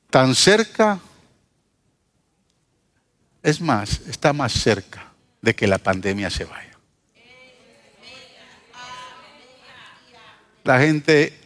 Tan 0.10 0.34
cerca, 0.34 0.99
es 3.43 3.62
más, 3.62 4.02
está 4.08 4.34
más 4.34 4.54
cerca 4.54 5.13
de 5.39 5.56
que 5.56 5.67
la 5.67 5.78
pandemia 5.78 6.32
se 6.32 6.45
vaya. 6.45 6.78
La 10.63 10.80
gente 10.80 11.39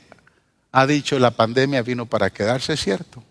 ha 0.72 0.88
dicho 0.88 1.20
la 1.20 1.32
pandemia 1.32 1.82
vino 1.82 2.06
para 2.06 2.30
quedarse, 2.30 2.78
¿cierto? 2.78 3.22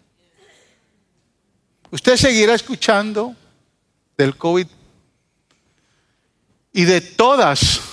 Usted 1.90 2.16
seguirá 2.16 2.54
escuchando 2.54 3.34
del 4.18 4.36
COVID 4.36 4.66
y 6.74 6.84
de 6.84 7.00
todas 7.00 7.91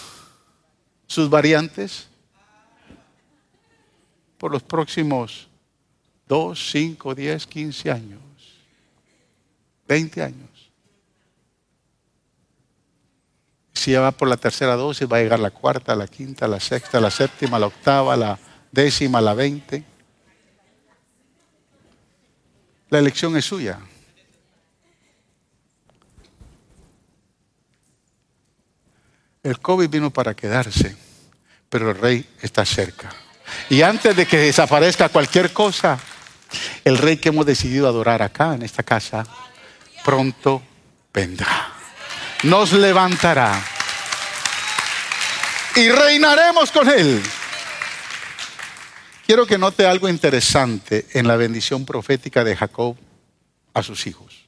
sus 1.09 1.27
variantes 1.27 2.07
por 4.37 4.51
los 4.51 4.61
próximos 4.61 5.47
2, 6.27 6.69
5, 6.71 7.15
10, 7.15 7.47
15 7.47 7.91
años, 7.91 8.21
20 9.87 10.21
años. 10.21 10.71
Si 13.73 13.91
ya 13.91 14.01
va 14.01 14.11
por 14.11 14.27
la 14.27 14.37
tercera 14.37 14.75
dosis, 14.75 15.11
va 15.11 15.17
a 15.17 15.21
llegar 15.21 15.39
la 15.39 15.49
cuarta, 15.49 15.95
la 15.95 16.07
quinta, 16.07 16.47
la 16.47 16.59
sexta, 16.59 17.01
la 17.01 17.09
séptima, 17.09 17.57
la 17.57 17.67
octava, 17.67 18.15
la 18.15 18.37
décima, 18.71 19.19
la 19.19 19.33
veinte. 19.33 19.83
La 22.89 22.99
elección 22.99 23.35
es 23.35 23.45
suya. 23.45 23.79
El 29.43 29.59
COVID 29.59 29.89
vino 29.89 30.11
para 30.11 30.33
quedarse, 30.35 30.95
pero 31.69 31.91
el 31.91 31.97
rey 31.97 32.25
está 32.41 32.65
cerca. 32.65 33.09
Y 33.69 33.81
antes 33.81 34.15
de 34.15 34.25
que 34.25 34.37
desaparezca 34.37 35.09
cualquier 35.09 35.53
cosa, 35.53 35.97
el 36.83 36.97
rey 36.97 37.17
que 37.17 37.29
hemos 37.29 37.45
decidido 37.45 37.87
adorar 37.87 38.21
acá 38.21 38.53
en 38.53 38.63
esta 38.63 38.83
casa, 38.83 39.25
pronto 40.03 40.61
vendrá. 41.13 41.71
Nos 42.43 42.73
levantará. 42.73 43.63
Y 45.75 45.89
reinaremos 45.89 46.71
con 46.71 46.89
él. 46.89 47.21
Quiero 49.25 49.45
que 49.45 49.57
note 49.57 49.85
algo 49.85 50.09
interesante 50.09 51.07
en 51.13 51.27
la 51.27 51.37
bendición 51.37 51.85
profética 51.85 52.43
de 52.43 52.55
Jacob 52.55 52.97
a 53.73 53.83
sus 53.83 54.07
hijos. 54.07 54.47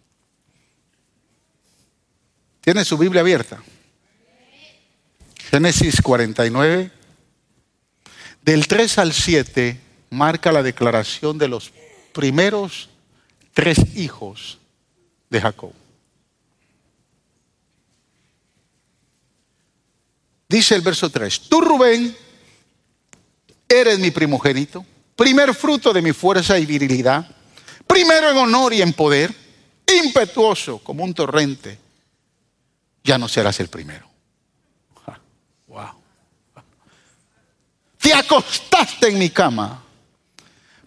¿Tiene 2.61 2.83
su 2.83 2.97
Biblia 2.97 3.21
abierta? 3.21 3.59
Génesis 5.51 6.01
49. 6.01 6.89
Del 8.41 8.67
3 8.69 8.97
al 8.99 9.11
7 9.11 9.77
marca 10.09 10.49
la 10.53 10.63
declaración 10.63 11.37
de 11.37 11.49
los 11.49 11.73
primeros 12.13 12.89
tres 13.53 13.77
hijos 13.97 14.59
de 15.29 15.41
Jacob. 15.41 15.73
Dice 20.47 20.75
el 20.75 20.81
verso 20.81 21.09
3, 21.09 21.41
tú 21.49 21.59
Rubén 21.59 22.15
eres 23.67 23.99
mi 23.99 24.11
primogénito, 24.11 24.85
primer 25.17 25.53
fruto 25.53 25.91
de 25.91 26.01
mi 26.01 26.13
fuerza 26.13 26.57
y 26.57 26.65
virilidad, 26.65 27.29
primero 27.85 28.31
en 28.31 28.37
honor 28.37 28.73
y 28.73 28.81
en 28.81 28.93
poder, 28.93 29.33
impetuoso 30.01 30.79
como 30.79 31.03
un 31.03 31.13
torrente, 31.13 31.77
ya 33.03 33.17
no 33.17 33.27
serás 33.27 33.59
el 33.59 33.67
primero. 33.67 34.11
Wow. 35.71 35.87
Te 38.01 38.13
acostaste 38.13 39.09
en 39.09 39.19
mi 39.19 39.29
cama, 39.29 39.83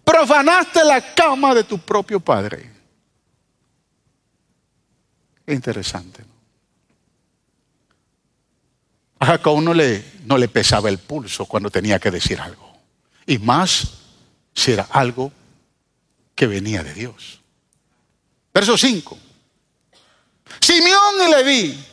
profanaste 0.04 0.84
la 0.84 1.14
cama 1.14 1.54
de 1.54 1.64
tu 1.64 1.78
propio 1.78 2.20
padre. 2.20 2.70
Interesante. 5.46 6.24
A 9.20 9.26
Jacob 9.26 9.62
no 9.62 9.72
le, 9.72 10.04
no 10.24 10.36
le 10.36 10.48
pesaba 10.48 10.88
el 10.88 10.98
pulso 10.98 11.46
cuando 11.46 11.70
tenía 11.70 11.98
que 11.98 12.10
decir 12.10 12.40
algo. 12.40 12.76
Y 13.26 13.38
más 13.38 13.92
si 14.54 14.72
era 14.72 14.88
algo 14.90 15.32
que 16.34 16.46
venía 16.46 16.82
de 16.82 16.94
Dios. 16.94 17.40
Verso 18.52 18.76
5. 18.76 19.18
Simeón 20.60 21.14
y 21.26 21.30
Leví 21.30 21.84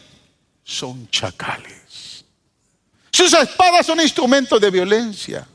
son 0.64 1.10
chacales. 1.10 1.81
Sus 3.12 3.34
espadas 3.34 3.86
son 3.86 4.00
instrumentos 4.00 4.60
de 4.60 4.72
violencia. 4.72 5.48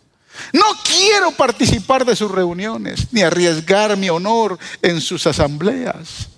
No 0.53 0.65
quiero 0.85 1.33
participar 1.33 2.05
de 2.05 2.15
sus 2.15 2.31
reuniones 2.31 3.07
ni 3.13 3.23
arriesgar 3.23 3.97
mi 3.97 4.11
honor 4.11 4.59
en 4.83 5.01
sus 5.01 5.27
asambleas. 5.27 6.29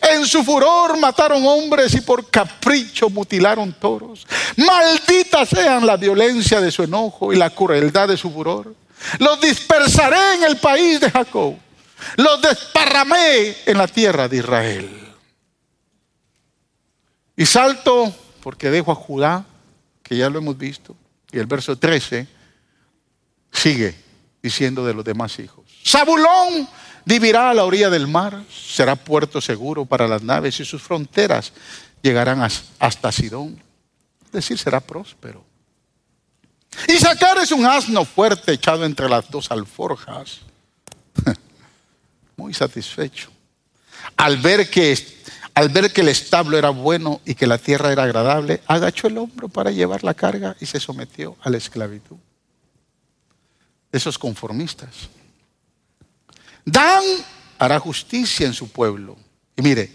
En 0.00 0.26
su 0.26 0.42
furor 0.42 0.96
mataron 0.98 1.44
hombres 1.44 1.94
y 1.94 2.00
por 2.00 2.30
capricho 2.30 3.10
mutilaron 3.10 3.72
toros. 3.72 4.26
Maldita 4.56 5.44
sean 5.44 5.86
la 5.86 5.96
violencia 5.96 6.60
de 6.60 6.70
su 6.70 6.82
enojo 6.82 7.32
y 7.32 7.36
la 7.36 7.50
crueldad 7.50 8.08
de 8.08 8.16
su 8.16 8.30
furor. 8.30 8.74
Los 9.18 9.40
dispersaré 9.40 10.36
en 10.36 10.44
el 10.44 10.56
país 10.56 11.00
de 11.00 11.10
Jacob. 11.10 11.56
Los 12.16 12.40
desparramé 12.40 13.56
en 13.66 13.78
la 13.78 13.86
tierra 13.86 14.28
de 14.28 14.36
Israel. 14.38 15.14
Y 17.36 17.46
salto 17.46 18.12
porque 18.42 18.70
dejo 18.70 18.92
a 18.92 18.94
Judá, 18.94 19.44
que 20.04 20.16
ya 20.16 20.30
lo 20.30 20.38
hemos 20.38 20.56
visto, 20.56 20.94
y 21.32 21.38
el 21.38 21.46
verso 21.46 21.76
13 21.76 22.28
sigue 23.50 23.96
diciendo 24.40 24.86
de 24.86 24.94
los 24.94 25.04
demás 25.04 25.38
hijos. 25.38 25.64
Zabulón 25.84 26.68
vivirá 27.04 27.50
a 27.50 27.54
la 27.54 27.64
orilla 27.64 27.90
del 27.90 28.06
mar, 28.06 28.44
será 28.48 28.94
puerto 28.94 29.40
seguro 29.40 29.84
para 29.84 30.06
las 30.06 30.22
naves 30.22 30.60
y 30.60 30.64
sus 30.64 30.82
fronteras 30.82 31.52
llegarán 32.02 32.46
hasta 32.78 33.10
Sidón. 33.10 33.60
Es 34.26 34.32
decir, 34.32 34.58
será 34.58 34.80
próspero. 34.80 35.44
Y 36.88 36.98
sacar 36.98 37.38
es 37.38 37.52
un 37.52 37.64
asno 37.64 38.04
fuerte 38.04 38.52
echado 38.52 38.84
entre 38.84 39.08
las 39.08 39.30
dos 39.30 39.50
alforjas. 39.50 40.40
Muy 42.36 42.52
satisfecho. 42.52 43.30
Al 44.16 44.36
ver 44.38 44.68
que 44.68 44.92
al 45.54 45.68
ver 45.68 45.92
que 45.92 46.00
el 46.00 46.08
establo 46.08 46.58
era 46.58 46.70
bueno 46.70 47.20
y 47.24 47.34
que 47.34 47.46
la 47.46 47.58
tierra 47.58 47.92
era 47.92 48.02
agradable, 48.02 48.60
agachó 48.66 49.06
el 49.06 49.18
hombro 49.18 49.48
para 49.48 49.70
llevar 49.70 50.02
la 50.02 50.14
carga 50.14 50.56
y 50.60 50.66
se 50.66 50.80
sometió 50.80 51.36
a 51.42 51.50
la 51.50 51.58
esclavitud. 51.58 52.16
Esos 53.92 54.18
conformistas. 54.18 55.08
Dan 56.64 57.04
hará 57.58 57.78
justicia 57.78 58.46
en 58.46 58.52
su 58.52 58.68
pueblo. 58.68 59.16
Y 59.56 59.62
mire, 59.62 59.92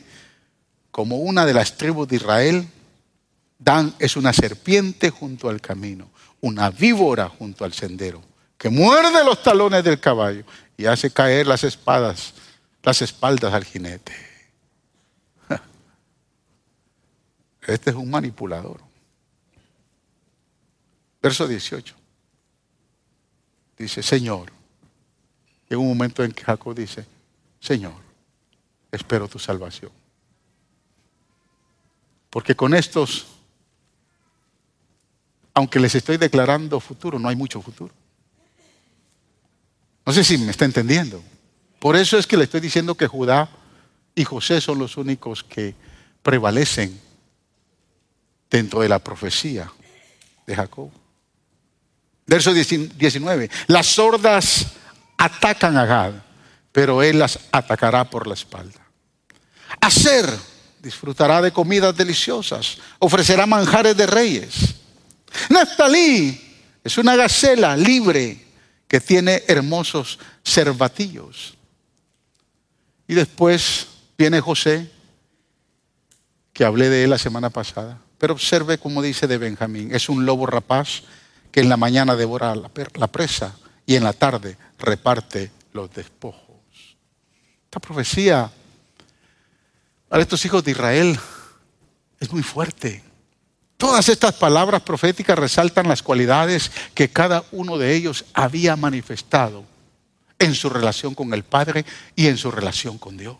como 0.92 1.18
una 1.18 1.46
de 1.46 1.54
las 1.54 1.76
tribus 1.76 2.08
de 2.08 2.16
Israel, 2.16 2.68
Dan 3.58 3.94
es 4.00 4.16
una 4.16 4.32
serpiente 4.32 5.10
junto 5.10 5.50
al 5.50 5.60
camino, 5.60 6.10
una 6.40 6.70
víbora 6.70 7.28
junto 7.28 7.66
al 7.66 7.74
sendero, 7.74 8.24
que 8.58 8.70
muerde 8.70 9.26
los 9.26 9.44
talones 9.44 9.84
del 9.84 10.00
caballo 10.00 10.46
y 10.78 10.86
hace 10.86 11.12
caer 11.12 11.46
las 11.46 11.66
espadas, 11.66 12.34
las 12.82 13.02
espaldas 13.02 13.54
al 13.54 13.66
jinete. 13.66 14.29
Este 17.74 17.90
es 17.92 17.96
un 17.96 18.10
manipulador. 18.10 18.82
Verso 21.22 21.48
18. 21.48 21.96
Dice, 23.78 24.04
Señor, 24.04 24.52
Llega 25.70 25.82
un 25.82 25.88
momento 25.88 26.24
en 26.24 26.32
que 26.32 26.44
Jacob 26.44 26.74
dice, 26.74 27.06
Señor, 27.60 27.94
espero 28.92 29.28
tu 29.28 29.38
salvación. 29.38 29.92
Porque 32.32 32.56
con 32.56 32.74
estos, 32.74 33.28
aunque 35.54 35.80
les 35.80 35.94
estoy 35.94 36.18
declarando 36.18 36.80
futuro, 36.80 37.20
no 37.20 37.30
hay 37.30 37.36
mucho 37.36 37.62
futuro. 37.62 37.94
No 40.06 40.12
sé 40.12 40.24
si 40.24 40.40
me 40.40 40.50
está 40.50 40.66
entendiendo. 40.66 41.24
Por 41.80 41.96
eso 41.96 42.18
es 42.18 42.26
que 42.26 42.36
le 42.36 42.46
estoy 42.46 42.62
diciendo 42.62 42.96
que 42.96 43.08
Judá 43.08 43.48
y 44.16 44.24
José 44.24 44.60
son 44.62 44.80
los 44.80 44.98
únicos 44.98 45.44
que 45.44 45.76
prevalecen 46.24 47.00
dentro 48.50 48.82
de 48.82 48.90
la 48.90 49.00
profecía 49.00 49.72
de 50.46 50.56
Jacob. 50.56 50.92
Verso 52.26 52.54
19. 52.54 53.50
Las 53.68 53.88
sordas 53.88 54.68
atacan 55.18 55.78
a 55.78 55.86
Gad, 55.86 56.14
pero 56.72 57.02
él 57.02 57.20
las 57.20 57.40
atacará 57.52 58.10
por 58.10 58.28
la 58.28 58.36
espalda. 58.36 58.80
Hacer 59.82 60.30
disfrutará 60.82 61.42
de 61.42 61.52
comidas 61.52 61.96
deliciosas, 61.96 62.78
ofrecerá 63.00 63.46
manjares 63.46 63.98
de 63.98 64.08
reyes. 64.08 64.76
Neftalí 65.50 66.40
es 66.84 66.98
una 66.98 67.16
gacela 67.16 67.76
libre 67.76 68.46
que 68.88 69.00
tiene 69.00 69.44
hermosos 69.48 70.20
cervatillos. 70.44 71.56
Y 73.08 73.14
después 73.14 73.88
viene 74.18 74.40
José, 74.40 74.90
que 76.54 76.64
hablé 76.64 76.90
de 76.90 77.04
él 77.04 77.10
la 77.10 77.18
semana 77.18 77.50
pasada. 77.50 78.00
Pero 78.20 78.34
observe 78.34 78.78
cómo 78.78 79.02
dice 79.02 79.26
de 79.26 79.38
Benjamín, 79.38 79.96
es 79.96 80.10
un 80.10 80.26
lobo 80.26 80.46
rapaz 80.46 81.04
que 81.52 81.62
en 81.62 81.70
la 81.70 81.78
mañana 81.78 82.16
devora 82.16 82.54
la 82.56 83.08
presa 83.08 83.56
y 83.86 83.96
en 83.96 84.04
la 84.04 84.14
tarde 84.14 84.58
reparte 84.78 85.52
los 85.74 85.92
despojos. 85.92 86.60
Esta 87.66 87.80
profecía 87.80 88.52
para 90.08 90.24
estos 90.24 90.44
hijos 90.46 90.64
de 90.64 90.72
Israel 90.72 91.20
es 92.20 92.32
muy 92.32 92.44
fuerte. 92.44 93.04
Todas 93.78 94.10
estas 94.10 94.36
palabras 94.36 94.82
proféticas 94.82 95.40
resaltan 95.40 95.88
las 95.88 96.04
cualidades 96.04 96.72
que 96.94 97.10
cada 97.10 97.46
uno 97.52 97.78
de 97.78 97.96
ellos 97.96 98.26
había 98.34 98.76
manifestado 98.76 99.64
en 100.38 100.56
su 100.56 100.70
relación 100.70 101.16
con 101.16 101.34
el 101.34 101.44
Padre 101.44 101.86
y 102.16 102.28
en 102.28 102.38
su 102.38 102.52
relación 102.52 102.98
con 102.98 103.18
Dios. 103.18 103.38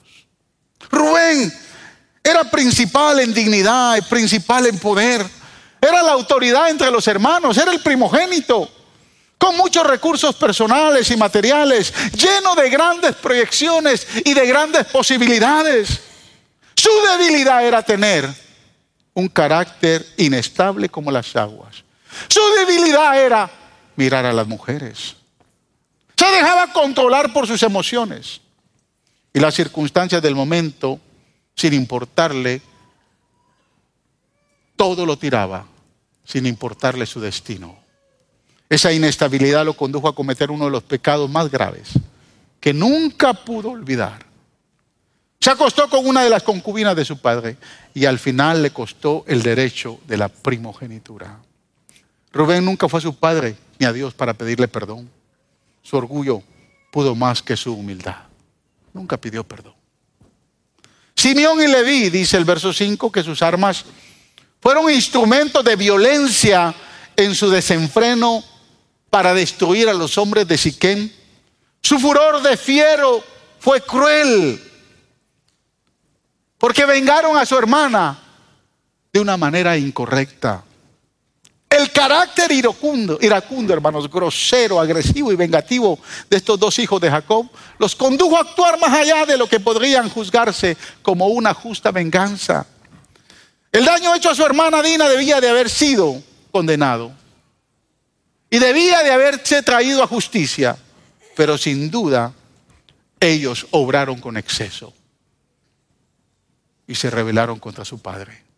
Rubén 0.90 1.52
era 2.24 2.44
principal 2.44 3.20
en 3.20 3.34
dignidad, 3.34 4.08
principal 4.08 4.66
en 4.68 4.78
poder, 4.80 5.26
era 5.82 6.04
la 6.04 6.12
autoridad 6.12 6.70
entre 6.70 6.92
los 6.92 7.08
hermanos, 7.08 7.58
era 7.58 7.72
el 7.72 7.82
primogénito 7.82 8.70
con 9.38 9.56
muchos 9.56 9.88
recursos 9.88 10.36
personales 10.36 11.10
y 11.12 11.18
materiales, 11.18 11.94
lleno 12.12 12.56
de 12.56 12.70
grandes 12.70 13.16
proyecciones 13.16 14.06
y 14.26 14.34
de 14.34 14.46
grandes 14.46 14.86
posibilidades. 14.88 16.02
Su 16.76 16.90
debilidad 17.18 17.66
era 17.66 17.82
tener 17.82 18.30
un 19.14 19.30
carácter 19.30 20.06
inestable 20.18 20.90
como 20.90 21.10
las 21.10 21.34
aguas. 21.38 21.84
Su 22.28 22.42
debilidad 22.58 23.18
era 23.18 23.50
mirar 23.96 24.26
a 24.26 24.34
las 24.34 24.46
mujeres. 24.46 25.16
Se 26.18 26.26
dejaba 26.26 26.74
controlar 26.74 27.32
por 27.32 27.48
sus 27.48 27.64
emociones 27.64 28.42
y 29.34 29.40
las 29.40 29.56
circunstancias 29.56 30.22
del 30.22 30.36
momento, 30.36 31.00
sin 31.60 31.74
importarle, 31.74 32.62
todo 34.78 35.06
lo 35.06 35.18
tiraba, 35.18 35.66
sin 36.24 36.46
importarle 36.46 37.06
su 37.06 37.20
destino. 37.20 37.78
Esa 38.70 38.94
inestabilidad 38.94 39.66
lo 39.66 39.74
condujo 39.74 40.08
a 40.08 40.16
cometer 40.16 40.52
uno 40.52 40.66
de 40.66 40.72
los 40.72 40.84
pecados 40.84 41.30
más 41.30 41.52
graves 41.52 41.90
que 42.62 42.74
nunca 42.74 43.34
pudo 43.34 43.72
olvidar. 43.72 44.26
Se 45.42 45.50
acostó 45.50 45.90
con 45.90 46.08
una 46.08 46.24
de 46.24 46.30
las 46.30 46.44
concubinas 46.44 46.96
de 46.96 47.04
su 47.04 47.18
padre 47.18 47.58
y 47.94 48.06
al 48.06 48.20
final 48.20 48.64
le 48.64 48.72
costó 48.72 49.26
el 49.28 49.44
derecho 49.44 50.00
de 50.08 50.16
la 50.16 50.30
primogenitura. 50.30 51.40
Rubén 52.32 52.64
nunca 52.64 52.88
fue 52.88 53.00
a 53.00 53.04
su 53.04 53.16
padre 53.18 53.58
ni 53.80 53.86
a 53.86 53.92
Dios 53.92 54.14
para 54.14 54.34
pedirle 54.34 54.70
perdón. 54.70 55.10
Su 55.82 55.98
orgullo 55.98 56.42
pudo 56.90 57.16
más 57.16 57.42
que 57.42 57.58
su 57.58 57.74
humildad. 57.74 58.16
Nunca 58.94 59.18
pidió 59.18 59.44
perdón. 59.44 59.79
Simeón 61.20 61.62
y 61.62 61.68
Leví, 61.68 62.10
dice 62.10 62.38
el 62.38 62.46
verso 62.46 62.72
5, 62.72 63.12
que 63.12 63.24
sus 63.24 63.42
armas 63.42 63.84
fueron 64.62 64.90
instrumentos 64.90 65.66
de 65.66 65.76
violencia 65.76 66.74
en 67.14 67.36
su 67.36 67.50
desenfreno 67.50 68.42
para 69.10 69.34
destruir 69.34 69.90
a 69.90 69.94
los 69.94 70.18
hombres 70.18 70.48
de 70.48 70.58
Siquén. 70.58 71.14
Su 71.82 72.00
furor 72.00 72.42
de 72.42 72.56
fiero 72.56 73.22
fue 73.60 73.82
cruel 73.82 74.64
porque 76.58 76.86
vengaron 76.86 77.36
a 77.36 77.46
su 77.46 77.58
hermana 77.58 78.18
de 79.12 79.20
una 79.20 79.36
manera 79.36 79.76
incorrecta. 79.76 80.64
El 81.70 81.92
carácter 81.92 82.52
iracundo, 82.52 83.20
iracundo, 83.22 83.74
hermanos, 83.74 84.10
grosero, 84.10 84.80
agresivo 84.80 85.32
y 85.32 85.36
vengativo 85.36 86.00
de 86.28 86.38
estos 86.38 86.60
dos 86.60 86.80
hijos 86.80 87.00
de 87.00 87.12
Jacob 87.12 87.48
los 87.78 87.96
condujo 87.96 88.38
a 88.38 88.42
actuar 88.42 88.80
más 88.80 88.92
allá 88.92 89.26
de 89.28 89.38
lo 89.38 89.48
que 89.48 89.60
podrían 89.60 90.10
juzgarse 90.10 90.76
como 91.04 91.28
una 91.28 91.54
justa 91.54 91.92
venganza. 91.92 92.66
El 93.72 93.86
daño 93.86 94.16
hecho 94.16 94.32
a 94.32 94.36
su 94.36 94.44
hermana 94.44 94.82
Dina 94.82 95.08
debía 95.08 95.40
de 95.40 95.50
haber 95.50 95.70
sido 95.70 96.20
condenado 96.52 97.12
y 98.50 98.58
debía 98.58 99.04
de 99.04 99.12
haberse 99.12 99.62
traído 99.62 100.02
a 100.02 100.08
justicia, 100.08 100.76
pero 101.36 101.56
sin 101.56 101.92
duda 101.92 102.34
ellos 103.20 103.68
obraron 103.70 104.20
con 104.20 104.38
exceso 104.38 104.92
y 106.88 106.96
se 106.96 107.12
rebelaron 107.12 107.60
contra 107.60 107.86
su 107.86 108.02
padre. 108.02 108.49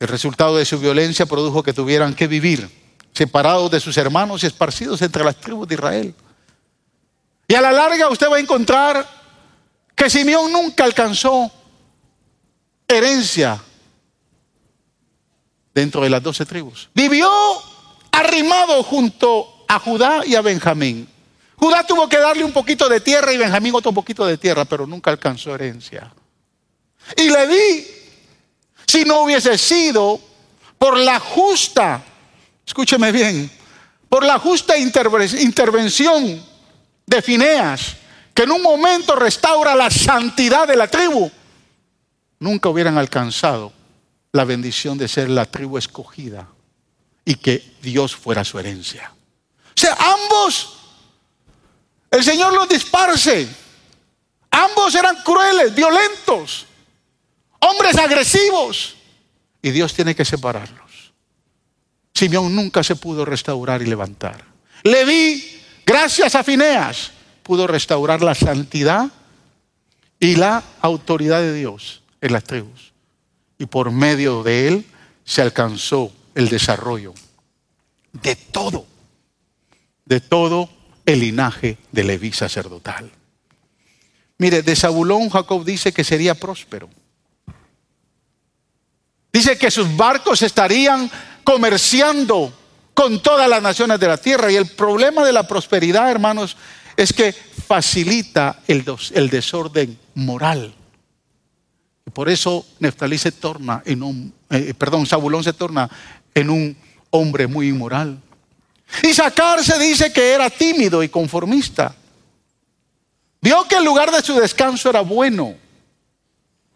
El 0.00 0.08
resultado 0.08 0.56
de 0.56 0.64
su 0.64 0.78
violencia 0.78 1.26
produjo 1.26 1.62
que 1.62 1.72
tuvieran 1.72 2.14
que 2.14 2.26
vivir 2.26 2.68
separados 3.12 3.70
de 3.70 3.80
sus 3.80 3.96
hermanos 3.96 4.42
y 4.42 4.46
esparcidos 4.46 5.02
entre 5.02 5.24
las 5.24 5.36
tribus 5.36 5.66
de 5.66 5.74
Israel. 5.74 6.14
Y 7.48 7.54
a 7.54 7.60
la 7.60 7.72
larga 7.72 8.08
usted 8.08 8.30
va 8.30 8.36
a 8.36 8.40
encontrar 8.40 9.08
que 9.94 10.08
Simeón 10.08 10.52
nunca 10.52 10.84
alcanzó 10.84 11.50
herencia 12.86 13.60
dentro 15.74 16.02
de 16.02 16.10
las 16.10 16.22
doce 16.22 16.46
tribus. 16.46 16.88
Vivió 16.94 17.28
arrimado 18.12 18.82
junto 18.82 19.64
a 19.66 19.78
Judá 19.78 20.22
y 20.24 20.34
a 20.34 20.40
Benjamín. 20.40 21.08
Judá 21.56 21.84
tuvo 21.84 22.08
que 22.08 22.18
darle 22.18 22.44
un 22.44 22.52
poquito 22.52 22.88
de 22.88 23.00
tierra 23.00 23.32
y 23.32 23.36
Benjamín 23.36 23.74
otro 23.74 23.92
poquito 23.92 24.24
de 24.24 24.38
tierra, 24.38 24.64
pero 24.64 24.86
nunca 24.86 25.10
alcanzó 25.10 25.54
herencia. 25.54 26.12
Y 27.16 27.28
le 27.28 27.46
di, 27.48 27.86
si 28.88 29.04
no 29.04 29.20
hubiese 29.20 29.58
sido 29.58 30.18
por 30.78 30.96
la 30.96 31.20
justa, 31.20 32.02
escúcheme 32.66 33.12
bien, 33.12 33.50
por 34.08 34.24
la 34.24 34.38
justa 34.38 34.78
intervención 34.78 36.42
de 37.04 37.22
Fineas, 37.22 37.96
que 38.32 38.44
en 38.44 38.52
un 38.52 38.62
momento 38.62 39.14
restaura 39.14 39.74
la 39.74 39.90
santidad 39.90 40.66
de 40.66 40.76
la 40.76 40.88
tribu, 40.88 41.30
nunca 42.38 42.70
hubieran 42.70 42.96
alcanzado 42.96 43.72
la 44.32 44.44
bendición 44.44 44.96
de 44.96 45.08
ser 45.08 45.28
la 45.28 45.44
tribu 45.44 45.76
escogida 45.76 46.48
y 47.26 47.34
que 47.34 47.74
Dios 47.82 48.16
fuera 48.16 48.42
su 48.42 48.58
herencia. 48.58 49.12
O 49.66 49.80
sea, 49.80 49.98
ambos, 50.00 50.78
el 52.10 52.24
Señor 52.24 52.54
los 52.54 52.68
disparce. 52.68 53.48
Ambos 54.50 54.94
eran 54.94 55.16
crueles, 55.22 55.74
violentos 55.74 56.67
hombres 57.60 57.96
agresivos. 57.96 58.96
Y 59.60 59.70
Dios 59.70 59.94
tiene 59.94 60.14
que 60.14 60.24
separarlos. 60.24 61.12
Simeón 62.14 62.54
nunca 62.54 62.82
se 62.82 62.96
pudo 62.96 63.24
restaurar 63.24 63.82
y 63.82 63.86
levantar. 63.86 64.44
Leví, 64.82 65.60
gracias 65.84 66.34
a 66.34 66.44
Fineas, 66.44 67.12
pudo 67.42 67.66
restaurar 67.66 68.22
la 68.22 68.34
santidad 68.34 69.10
y 70.20 70.36
la 70.36 70.62
autoridad 70.80 71.40
de 71.40 71.54
Dios 71.54 72.02
en 72.20 72.32
las 72.32 72.44
tribus. 72.44 72.92
Y 73.58 73.66
por 73.66 73.90
medio 73.90 74.42
de 74.42 74.68
él 74.68 74.86
se 75.24 75.42
alcanzó 75.42 76.12
el 76.34 76.48
desarrollo 76.48 77.14
de 78.12 78.36
todo, 78.36 78.86
de 80.04 80.20
todo 80.20 80.70
el 81.06 81.20
linaje 81.20 81.78
de 81.92 82.04
Leví 82.04 82.32
sacerdotal. 82.32 83.10
Mire, 84.38 84.62
de 84.62 84.76
Zabulón 84.76 85.28
Jacob 85.30 85.64
dice 85.64 85.92
que 85.92 86.04
sería 86.04 86.34
próspero. 86.34 86.88
Dice 89.38 89.56
que 89.56 89.70
sus 89.70 89.96
barcos 89.96 90.42
estarían 90.42 91.08
comerciando 91.44 92.52
con 92.92 93.22
todas 93.22 93.48
las 93.48 93.62
naciones 93.62 94.00
de 94.00 94.08
la 94.08 94.16
tierra. 94.16 94.50
Y 94.50 94.56
el 94.56 94.66
problema 94.66 95.24
de 95.24 95.32
la 95.32 95.46
prosperidad, 95.46 96.10
hermanos, 96.10 96.56
es 96.96 97.12
que 97.12 97.32
facilita 97.32 98.58
el, 98.66 98.84
desorden 99.30 99.96
moral. 100.16 100.74
Por 102.12 102.28
eso 102.28 102.66
Neftalí 102.80 103.16
se 103.16 103.30
torna 103.30 103.80
en 103.86 104.02
un, 104.02 104.34
eh, 104.50 104.74
perdón, 104.76 105.06
Zabulón 105.06 105.44
se 105.44 105.52
torna 105.52 105.88
en 106.34 106.50
un 106.50 106.76
hombre 107.10 107.46
muy 107.46 107.68
inmoral. 107.68 108.20
Y 109.04 109.14
Sacar 109.14 109.62
se 109.62 109.78
dice 109.78 110.12
que 110.12 110.32
era 110.32 110.50
tímido 110.50 111.00
y 111.04 111.08
conformista. 111.08 111.94
Vio 113.40 113.68
que 113.68 113.76
el 113.76 113.84
lugar 113.84 114.10
de 114.10 114.20
su 114.20 114.34
descanso 114.34 114.90
era 114.90 115.02
bueno 115.02 115.67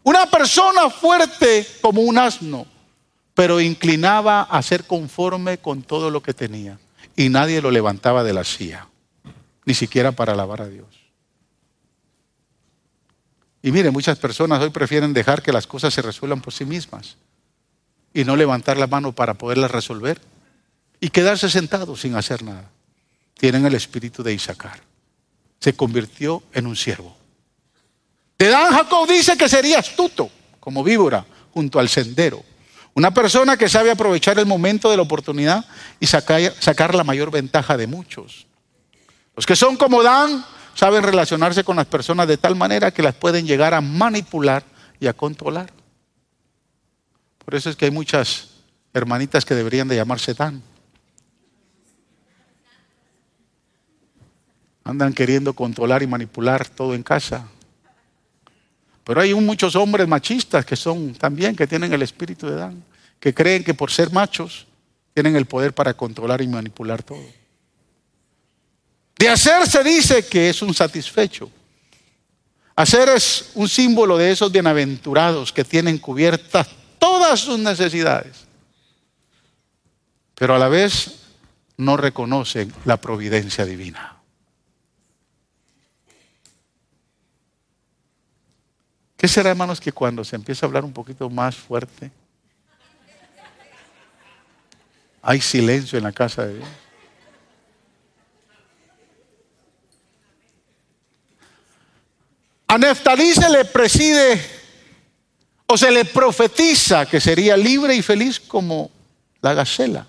una 0.05 0.27
persona 0.27 0.91
fuerte 0.91 1.67
como 1.81 2.03
un 2.03 2.19
asno, 2.19 2.67
pero 3.35 3.61
inclinaba 3.61 4.43
a 4.43 4.63
ser 4.63 4.85
conforme 4.85 5.59
con 5.59 5.83
todo 5.83 6.11
lo 6.11 6.23
que 6.23 6.35
tenía. 6.35 6.79
Y 7.17 7.29
nadie 7.29 7.63
lo 7.63 7.71
levantaba 7.71 8.25
de 8.25 8.33
la 8.33 8.45
silla, 8.45 8.89
ni 9.65 9.75
siquiera 9.75 10.13
para 10.13 10.33
alabar 10.33 10.63
a 10.63 10.69
Dios. 10.69 10.87
Y 13.63 13.71
mire, 13.71 13.91
muchas 13.91 14.19
personas 14.19 14.61
hoy 14.61 14.71
prefieren 14.71 15.13
dejar 15.13 15.43
que 15.43 15.53
las 15.53 15.67
cosas 15.67 15.95
se 15.95 16.03
resuelvan 16.03 16.41
por 16.41 16.53
sí 16.53 16.65
mismas 16.65 17.17
y 18.13 18.25
no 18.25 18.35
levantar 18.35 18.77
la 18.77 18.89
mano 18.89 19.13
para 19.13 19.35
poderlas 19.35 19.71
resolver 19.71 20.21
y 21.01 21.11
quedarse 21.11 21.49
sentados 21.49 22.01
sin 22.01 22.17
hacer 22.17 22.43
nada. 22.43 22.71
Tienen 23.35 23.65
el 23.65 23.75
espíritu 23.75 24.23
de 24.23 24.35
Isaacar. 24.35 24.81
Se 25.61 25.75
convirtió 25.75 26.43
en 26.53 26.67
un 26.67 26.77
siervo. 26.77 27.17
De 28.43 28.49
Dan 28.49 28.73
Jacob 28.75 29.09
dice 29.09 29.37
que 29.37 29.49
sería 29.49 29.79
astuto, 29.79 30.29
como 30.59 30.83
víbora, 30.83 31.25
junto 31.55 31.79
al 31.79 31.89
sendero. 31.89 32.43
Una 32.93 33.15
persona 33.15 33.57
que 33.57 33.69
sabe 33.69 33.93
aprovechar 33.93 34.37
el 34.41 34.47
momento 34.47 34.91
de 34.91 34.97
la 34.97 35.05
oportunidad 35.05 35.65
y 36.01 36.09
sacar, 36.09 36.53
sacar 36.59 36.93
la 36.93 37.05
mayor 37.05 37.31
ventaja 37.31 37.77
de 37.77 37.87
muchos. 37.87 38.49
Los 39.37 39.47
que 39.47 39.55
son 39.55 39.77
como 39.77 40.03
Dan 40.03 40.45
saben 40.75 41.05
relacionarse 41.05 41.63
con 41.63 41.77
las 41.77 41.87
personas 41.87 42.27
de 42.27 42.37
tal 42.37 42.57
manera 42.57 42.91
que 42.91 43.01
las 43.01 43.15
pueden 43.15 43.47
llegar 43.47 43.75
a 43.75 43.81
manipular 43.81 44.65
y 44.99 45.07
a 45.07 45.13
controlar. 45.13 45.73
Por 47.45 47.55
eso 47.55 47.71
es 47.71 47.77
que 47.77 47.85
hay 47.85 47.93
muchas 47.93 48.49
hermanitas 48.93 49.45
que 49.45 49.55
deberían 49.55 49.87
de 49.87 49.95
llamarse 49.95 50.35
Dan. 50.35 50.61
Andan 54.83 55.13
queriendo 55.13 55.53
controlar 55.53 56.03
y 56.03 56.09
manipular 56.09 56.69
todo 56.69 56.97
en 56.97 57.05
casa. 57.05 57.47
Pero 59.05 59.21
hay 59.21 59.35
muchos 59.35 59.75
hombres 59.75 60.07
machistas 60.07 60.65
que 60.65 60.77
son 60.77 61.15
también, 61.15 61.57
que 61.57 61.67
tienen 61.67 61.93
el 61.93 62.03
espíritu 62.03 62.47
de 62.47 62.57
Dan, 62.57 62.85
que 63.19 63.35
creen 63.35 63.65
que 63.65 63.75
por 63.75 63.91
ser 63.91 64.13
machos 64.13 64.67
tienen 65.15 65.37
el 65.37 65.47
poder 65.47 65.75
para 65.75 65.95
controlar 65.95 66.41
y 66.41 66.47
manipular 66.47 67.03
todo. 67.03 67.25
De 69.19 69.29
hacer 69.29 69.67
se 69.67 69.83
dice 69.85 70.27
que 70.27 70.49
es 70.49 70.63
un 70.63 70.75
satisfecho. 70.75 71.51
Hacer 72.75 73.09
es 73.11 73.51
un 73.55 73.69
símbolo 73.69 74.17
de 74.17 74.31
esos 74.31 74.51
bienaventurados 74.51 75.53
que 75.53 75.65
tienen 75.65 75.99
cubiertas 75.99 76.69
todas 76.99 77.41
sus 77.41 77.59
necesidades, 77.59 78.47
pero 80.35 80.55
a 80.55 80.59
la 80.59 80.69
vez 80.69 81.19
no 81.77 81.97
reconocen 81.97 82.73
la 82.85 82.97
providencia 82.97 83.67
divina. 83.67 84.22
¿Qué 89.23 89.29
será, 89.29 89.51
hermanos, 89.51 89.81
que 89.81 89.93
cuando 89.93 90.25
se 90.25 90.35
empieza 90.35 90.67
a 90.67 90.69
hablar 90.69 90.85
un 90.85 90.93
poquito 90.93 91.31
más 91.31 91.55
fuerte, 91.55 92.11
hay 95.23 95.41
silencio 95.41 95.97
en 95.97 96.03
la 96.03 96.11
casa 96.11 96.45
de 96.45 96.57
Dios? 96.57 96.69
A 102.67 102.77
Neftalí 102.77 103.33
se 103.33 103.49
le 103.49 103.65
preside 103.65 104.45
o 105.69 105.79
se 105.79 105.93
le 105.93 106.05
profetiza 106.05 107.07
que 107.07 107.21
sería 107.21 107.57
libre 107.57 107.95
y 107.95 108.03
feliz 108.03 108.41
como 108.41 108.91
la 109.41 109.55
gacela. 109.55 110.05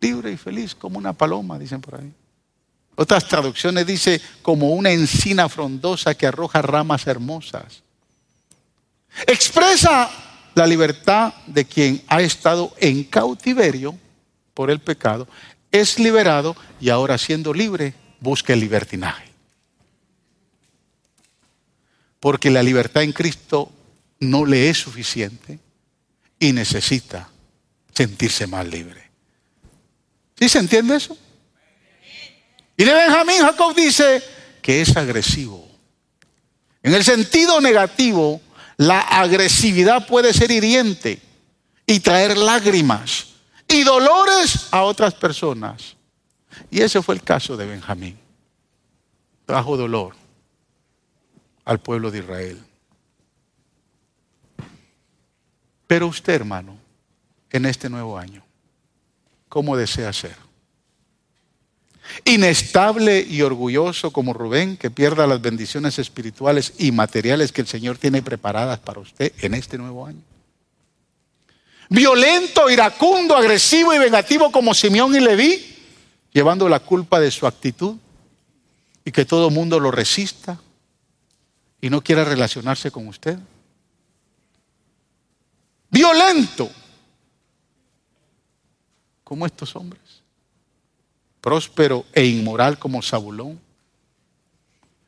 Libre 0.00 0.32
y 0.32 0.38
feliz 0.38 0.74
como 0.74 0.96
una 0.96 1.12
paloma, 1.12 1.58
dicen 1.58 1.82
por 1.82 2.00
ahí. 2.00 2.10
Otras 2.96 3.28
traducciones 3.28 3.86
dice 3.86 4.18
como 4.40 4.70
una 4.70 4.92
encina 4.92 5.46
frondosa 5.50 6.14
que 6.14 6.26
arroja 6.26 6.62
ramas 6.62 7.06
hermosas. 7.06 7.82
Expresa 9.26 10.10
la 10.54 10.66
libertad 10.66 11.32
de 11.46 11.64
quien 11.64 12.02
ha 12.08 12.20
estado 12.20 12.74
en 12.78 13.04
cautiverio 13.04 13.96
por 14.54 14.70
el 14.70 14.80
pecado, 14.80 15.28
es 15.70 15.98
liberado 15.98 16.56
y 16.80 16.90
ahora 16.90 17.16
siendo 17.18 17.54
libre 17.54 17.94
busca 18.20 18.52
el 18.52 18.60
libertinaje. 18.60 19.28
Porque 22.20 22.50
la 22.50 22.62
libertad 22.62 23.02
en 23.02 23.12
Cristo 23.12 23.70
no 24.20 24.44
le 24.44 24.68
es 24.68 24.78
suficiente 24.78 25.60
y 26.40 26.52
necesita 26.52 27.30
sentirse 27.94 28.46
más 28.46 28.66
libre. 28.66 29.08
¿Sí 30.38 30.48
se 30.48 30.58
entiende 30.58 30.96
eso? 30.96 31.16
Y 32.76 32.84
de 32.84 32.92
Benjamín 32.92 33.40
Jacob 33.40 33.74
dice 33.74 34.22
que 34.62 34.80
es 34.80 34.96
agresivo. 34.96 35.68
En 36.82 36.94
el 36.94 37.04
sentido 37.04 37.60
negativo, 37.60 38.40
la 38.78 39.00
agresividad 39.00 40.06
puede 40.06 40.32
ser 40.32 40.50
hiriente 40.52 41.20
y 41.84 42.00
traer 42.00 42.38
lágrimas 42.38 43.26
y 43.66 43.82
dolores 43.82 44.68
a 44.70 44.84
otras 44.84 45.14
personas. 45.14 45.96
Y 46.70 46.80
ese 46.80 47.02
fue 47.02 47.16
el 47.16 47.22
caso 47.22 47.56
de 47.56 47.66
Benjamín. 47.66 48.18
Trajo 49.44 49.76
dolor 49.76 50.14
al 51.64 51.80
pueblo 51.80 52.10
de 52.10 52.20
Israel. 52.20 52.64
Pero 55.88 56.06
usted, 56.06 56.34
hermano, 56.34 56.78
en 57.50 57.66
este 57.66 57.90
nuevo 57.90 58.16
año, 58.16 58.44
¿cómo 59.48 59.76
desea 59.76 60.12
ser? 60.12 60.36
Inestable 62.24 63.20
y 63.20 63.42
orgulloso 63.42 64.12
como 64.12 64.32
Rubén, 64.32 64.76
que 64.76 64.90
pierda 64.90 65.26
las 65.26 65.40
bendiciones 65.40 65.98
espirituales 65.98 66.74
y 66.78 66.92
materiales 66.92 67.52
que 67.52 67.60
el 67.60 67.66
Señor 67.66 67.98
tiene 67.98 68.22
preparadas 68.22 68.78
para 68.78 69.00
usted 69.00 69.32
en 69.40 69.54
este 69.54 69.78
nuevo 69.78 70.06
año. 70.06 70.22
Violento, 71.90 72.68
iracundo, 72.68 73.36
agresivo 73.36 73.94
y 73.94 73.98
vengativo 73.98 74.52
como 74.52 74.74
Simeón 74.74 75.14
y 75.14 75.20
Leví, 75.20 75.76
llevando 76.32 76.68
la 76.68 76.80
culpa 76.80 77.18
de 77.18 77.30
su 77.30 77.46
actitud 77.46 77.96
y 79.04 79.12
que 79.12 79.24
todo 79.24 79.50
mundo 79.50 79.80
lo 79.80 79.90
resista 79.90 80.60
y 81.80 81.88
no 81.88 82.02
quiera 82.02 82.24
relacionarse 82.24 82.90
con 82.90 83.08
usted. 83.08 83.38
Violento, 85.90 86.70
como 89.24 89.46
estos 89.46 89.74
hombres 89.76 90.07
próspero 91.40 92.04
e 92.12 92.26
inmoral 92.26 92.78
como 92.78 93.02
Zabulón, 93.02 93.60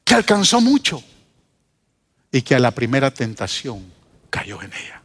que 0.04 0.14
alcanzó 0.14 0.60
mucho 0.60 1.02
y 2.32 2.42
que 2.42 2.54
a 2.54 2.58
la 2.58 2.70
primera 2.70 3.10
tentación 3.10 3.92
cayó 4.30 4.62
en 4.62 4.72
ella. 4.72 5.02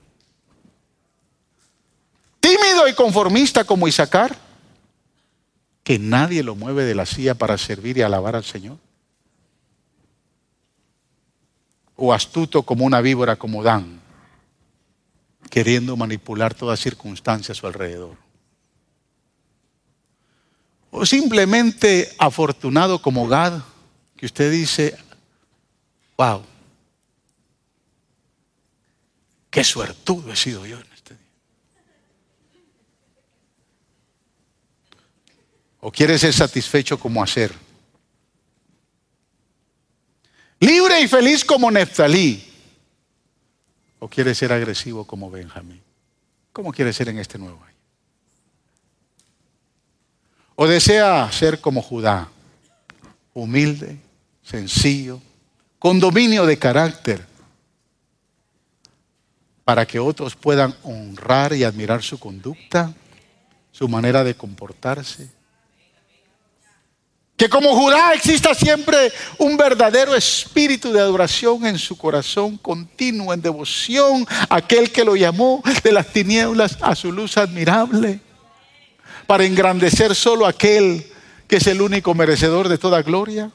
Tímido 2.39 2.87
y 2.87 2.93
conformista 2.93 3.63
como 3.63 3.87
Isaacar, 3.87 4.37
que 5.83 5.99
nadie 5.99 6.43
lo 6.43 6.55
mueve 6.55 6.83
de 6.83 6.95
la 6.95 7.05
silla 7.05 7.35
para 7.35 7.57
servir 7.57 7.97
y 7.97 8.01
alabar 8.01 8.35
al 8.35 8.43
Señor. 8.43 8.77
O 11.95 12.13
astuto 12.13 12.63
como 12.63 12.85
una 12.85 13.01
víbora 13.01 13.35
como 13.35 13.63
Dan, 13.63 14.01
queriendo 15.49 15.95
manipular 15.95 16.53
toda 16.53 16.75
circunstancia 16.75 17.53
a 17.53 17.55
su 17.55 17.65
alrededor 17.67 18.24
o 20.97 21.05
simplemente 21.05 22.15
afortunado 22.17 23.01
como 23.01 23.27
Gad, 23.27 23.61
que 24.15 24.25
usted 24.25 24.49
dice, 24.49 24.97
wow, 26.17 26.41
qué 29.49 29.61
suertudo 29.61 30.31
he 30.31 30.37
sido 30.37 30.65
yo 30.65 30.77
en 30.79 30.87
este 30.93 31.15
día. 31.15 31.23
O 35.81 35.91
quiere 35.91 36.17
ser 36.17 36.31
satisfecho 36.31 36.97
como 36.97 37.21
hacer. 37.21 37.53
Libre 40.61 41.01
y 41.01 41.09
feliz 41.09 41.43
como 41.43 41.69
Neftalí. 41.69 42.41
O 43.99 44.07
quiere 44.07 44.33
ser 44.33 44.53
agresivo 44.53 45.05
como 45.05 45.29
Benjamín. 45.29 45.83
¿Cómo 46.53 46.71
quiere 46.71 46.93
ser 46.93 47.09
en 47.09 47.19
este 47.19 47.37
nuevo 47.37 47.61
año? 47.65 47.74
¿O 50.55 50.67
desea 50.67 51.29
ser 51.33 51.59
como 51.59 51.81
Judá, 51.81 52.29
humilde, 53.33 53.99
sencillo, 54.41 55.21
con 55.77 55.99
dominio 55.99 56.45
de 56.45 56.57
carácter, 56.57 57.25
para 59.65 59.85
que 59.85 59.99
otros 59.99 60.35
puedan 60.35 60.73
honrar 60.83 61.51
y 61.53 61.65
admirar 61.65 62.01
su 62.01 62.17
conducta, 62.17 62.93
su 63.71 63.89
manera 63.89 64.23
de 64.23 64.33
comportarse? 64.33 65.29
Que 67.35 67.49
como 67.49 67.75
Judá 67.75 68.13
exista 68.13 68.55
siempre 68.55 69.11
un 69.37 69.57
verdadero 69.57 70.15
espíritu 70.15 70.93
de 70.93 71.01
adoración 71.01 71.65
en 71.65 71.77
su 71.77 71.97
corazón 71.97 72.57
continuo, 72.57 73.33
en 73.33 73.41
devoción 73.41 74.25
a 74.47 74.55
aquel 74.55 74.89
que 74.89 75.03
lo 75.03 75.17
llamó 75.17 75.61
de 75.83 75.91
las 75.91 76.07
tinieblas 76.13 76.77
a 76.79 76.95
su 76.95 77.11
luz 77.11 77.35
admirable 77.35 78.21
para 79.27 79.45
engrandecer 79.45 80.15
solo 80.15 80.45
aquel 80.45 81.11
que 81.47 81.57
es 81.57 81.67
el 81.67 81.81
único 81.81 82.13
merecedor 82.13 82.69
de 82.69 82.77
toda 82.77 83.01
gloria? 83.01 83.51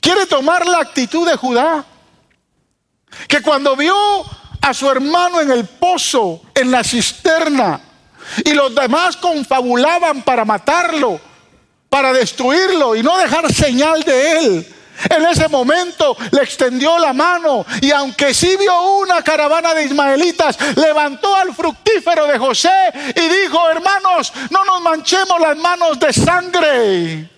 ¿Quiere 0.00 0.26
tomar 0.26 0.66
la 0.66 0.80
actitud 0.80 1.28
de 1.28 1.36
Judá? 1.36 1.84
Que 3.28 3.40
cuando 3.40 3.76
vio 3.76 3.96
a 4.60 4.74
su 4.74 4.90
hermano 4.90 5.40
en 5.40 5.50
el 5.50 5.64
pozo, 5.64 6.42
en 6.54 6.70
la 6.70 6.84
cisterna, 6.84 7.80
y 8.44 8.52
los 8.52 8.74
demás 8.74 9.16
confabulaban 9.16 10.22
para 10.22 10.44
matarlo, 10.44 11.20
para 11.88 12.12
destruirlo 12.12 12.96
y 12.96 13.02
no 13.02 13.16
dejar 13.18 13.52
señal 13.52 14.02
de 14.02 14.38
él, 14.38 14.73
en 15.10 15.26
ese 15.26 15.48
momento 15.48 16.16
le 16.30 16.42
extendió 16.42 16.98
la 16.98 17.12
mano 17.12 17.64
y 17.80 17.90
aunque 17.90 18.34
sí 18.34 18.56
vio 18.56 18.98
una 18.98 19.22
caravana 19.22 19.74
de 19.74 19.84
ismaelitas, 19.84 20.58
levantó 20.76 21.34
al 21.34 21.54
fructífero 21.54 22.26
de 22.26 22.38
José 22.38 22.70
y 23.14 23.42
dijo, 23.42 23.70
hermanos, 23.70 24.32
no 24.50 24.64
nos 24.64 24.80
manchemos 24.80 25.40
las 25.40 25.56
manos 25.56 25.98
de 25.98 26.12
sangre. 26.12 27.30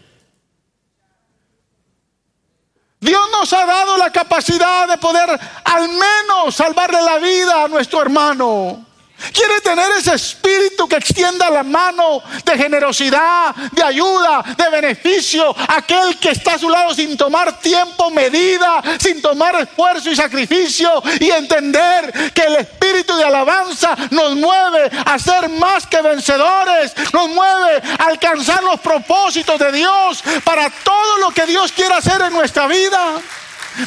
Dios 3.00 3.22
nos 3.30 3.52
ha 3.52 3.66
dado 3.66 3.96
la 3.98 4.10
capacidad 4.10 4.88
de 4.88 4.98
poder 4.98 5.38
al 5.64 5.88
menos 5.88 6.54
salvarle 6.54 7.00
la 7.02 7.18
vida 7.18 7.64
a 7.64 7.68
nuestro 7.68 8.02
hermano. 8.02 8.84
Quiere 9.32 9.60
tener 9.62 9.90
ese 9.92 10.14
espíritu 10.14 10.86
que 10.86 10.96
extienda 10.96 11.48
la 11.50 11.62
mano 11.62 12.22
de 12.44 12.56
generosidad, 12.56 13.54
de 13.72 13.82
ayuda, 13.82 14.44
de 14.56 14.68
beneficio. 14.68 15.54
Aquel 15.68 16.18
que 16.18 16.30
está 16.30 16.54
a 16.54 16.58
su 16.58 16.68
lado 16.68 16.94
sin 16.94 17.16
tomar 17.16 17.58
tiempo, 17.60 18.10
medida, 18.10 18.82
sin 19.00 19.22
tomar 19.22 19.54
esfuerzo 19.56 20.10
y 20.10 20.16
sacrificio. 20.16 21.02
Y 21.18 21.30
entender 21.30 22.32
que 22.34 22.42
el 22.42 22.56
espíritu 22.56 23.16
de 23.16 23.24
alabanza 23.24 23.96
nos 24.10 24.36
mueve 24.36 24.90
a 25.04 25.18
ser 25.18 25.48
más 25.48 25.86
que 25.86 26.02
vencedores. 26.02 26.92
Nos 27.12 27.28
mueve 27.30 27.82
a 27.98 28.04
alcanzar 28.04 28.62
los 28.62 28.80
propósitos 28.80 29.58
de 29.58 29.72
Dios 29.72 30.22
para 30.44 30.68
todo 30.68 31.18
lo 31.18 31.30
que 31.30 31.46
Dios 31.46 31.72
quiere 31.72 31.94
hacer 31.94 32.20
en 32.20 32.32
nuestra 32.32 32.66
vida. 32.66 33.20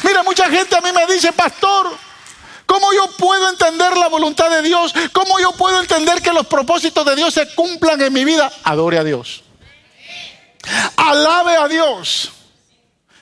Mira, 0.02 0.22
mucha 0.22 0.48
gente 0.50 0.76
a 0.76 0.80
mí 0.80 0.90
me 0.92 1.12
dice, 1.12 1.32
pastor, 1.32 2.09
¿Cómo 2.70 2.92
yo 2.92 3.10
puedo 3.16 3.50
entender 3.50 3.96
la 3.96 4.06
voluntad 4.06 4.48
de 4.48 4.62
Dios? 4.62 4.94
¿Cómo 5.12 5.40
yo 5.40 5.50
puedo 5.50 5.80
entender 5.80 6.22
que 6.22 6.32
los 6.32 6.46
propósitos 6.46 7.04
de 7.04 7.16
Dios 7.16 7.34
se 7.34 7.52
cumplan 7.56 8.00
en 8.00 8.12
mi 8.12 8.24
vida? 8.24 8.48
Adore 8.62 8.96
a 8.96 9.02
Dios. 9.02 9.42
Alabe 10.94 11.56
a 11.56 11.66
Dios. 11.66 12.30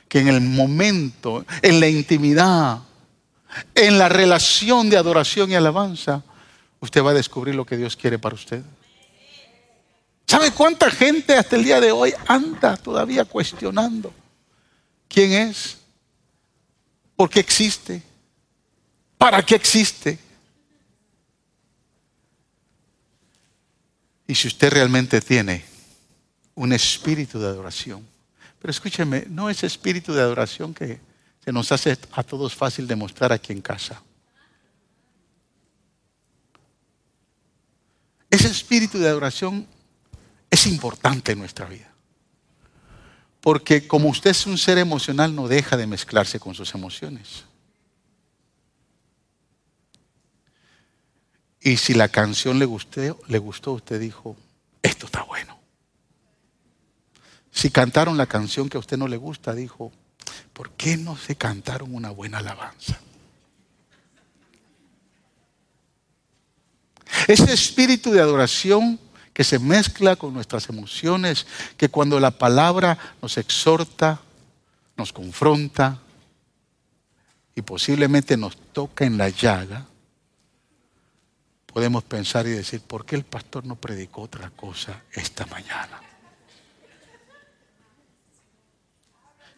Que 0.07 0.19
en 0.19 0.29
el 0.29 0.43
momento, 0.43 1.47
en 1.63 1.81
la 1.81 1.89
intimidad, 1.89 2.81
en 3.75 3.99
la 3.99 4.11
relación 4.11 4.91
de 4.91 4.99
adoración 4.99 5.51
y 5.51 5.55
alabanza, 5.55 6.23
usted 6.81 7.03
va 7.03 7.13
a 7.13 7.15
descubrir 7.15 7.55
lo 7.55 7.65
que 7.65 7.79
Dios 7.79 7.97
quiere 7.97 8.19
para 8.19 8.35
usted. 8.35 8.61
¿Sabe 10.27 10.51
cuánta 10.51 10.91
gente 10.91 11.35
hasta 11.35 11.57
el 11.57 11.65
día 11.65 11.81
de 11.81 11.91
hoy 11.91 12.13
anda 12.27 12.77
todavía 12.77 13.25
cuestionando 13.25 14.13
quién 15.09 15.33
es? 15.33 15.79
¿Por 17.17 17.31
qué 17.31 17.41
existe? 17.41 18.08
¿Para 19.19 19.45
qué 19.45 19.57
existe? 19.57 20.19
Y 24.29 24.35
si 24.35 24.47
usted 24.47 24.71
realmente 24.71 25.21
tiene 25.21 25.65
un 26.55 26.73
espíritu 26.73 27.41
de 27.41 27.49
adoración, 27.49 28.07
pero 28.61 28.71
escúcheme, 28.71 29.27
no 29.29 29.51
es 29.51 29.65
espíritu 29.65 30.13
de 30.13 30.21
adoración 30.21 30.73
que 30.73 31.01
se 31.45 31.53
nos 31.53 31.73
hace 31.73 31.97
a 32.13 32.23
todos 32.23 32.55
fácil 32.55 32.87
demostrar 32.87 33.33
aquí 33.33 33.53
en 33.53 33.61
casa. 33.61 34.03
Ese 38.31 38.49
espíritu 38.49 38.99
de 38.99 39.09
adoración 39.09 39.67
es 40.51 40.67
importante 40.67 41.33
en 41.33 41.39
nuestra 41.39 41.67
vida. 41.67 41.91
Porque 43.41 43.87
como 43.87 44.11
usted 44.11 44.31
es 44.31 44.47
un 44.47 44.59
ser 44.59 44.79
emocional, 44.79 45.35
no 45.35 45.49
deja 45.49 45.77
de 45.77 45.87
mezclarse 45.87 46.39
con 46.39 46.55
sus 46.55 46.75
emociones. 46.75 47.48
Y 51.61 51.77
si 51.77 51.95
la 51.95 52.09
canción 52.09 52.59
le 52.59 52.65
gustó, 52.65 53.19
le 53.27 53.39
gustó, 53.39 53.73
usted 53.73 54.01
dijo, 54.01 54.37
esto 54.83 55.07
está 55.07 55.23
bueno. 55.23 55.59
Si 57.51 57.71
cantaron 57.71 58.17
la 58.17 58.27
canción 58.27 58.69
que 58.69 58.77
a 58.77 58.81
usted 58.81 58.97
no 58.97 59.09
le 59.09 59.17
gusta, 59.17 59.55
dijo, 59.55 59.93
¿por 60.53 60.71
qué 60.71 60.97
no 60.97 61.17
se 61.17 61.37
cantaron 61.37 61.95
una 61.95 62.11
buena 62.11 62.39
alabanza? 62.39 63.01
Ese 67.27 67.53
espíritu 67.53 68.13
de 68.13 68.21
adoración 68.21 69.01
que 69.33 69.45
se 69.45 69.59
mezcla 69.59 70.17
con 70.17 70.35
nuestras 70.35 70.69
emociones, 70.69 71.47
que 71.77 71.89
cuando 71.89 72.21
la 72.21 72.31
palabra 72.31 72.99
nos 73.23 73.39
exhorta, 73.39 74.21
nos 74.97 75.13
confronta 75.13 75.99
y 77.55 77.63
posiblemente 77.63 78.37
nos 78.37 78.57
toca 78.73 79.05
en 79.05 79.19
la 79.19 79.29
llaga, 79.29 79.87
podemos 81.79 82.03
pensar 82.03 82.45
y 82.49 82.51
decir, 82.51 82.81
¿por 82.81 83.07
qué 83.07 83.15
el 83.15 83.23
pastor 83.23 83.65
no 83.65 83.77
predicó 83.77 84.23
otra 84.23 84.51
cosa 84.51 85.01
esta 85.13 85.47
mañana? 85.47 86.01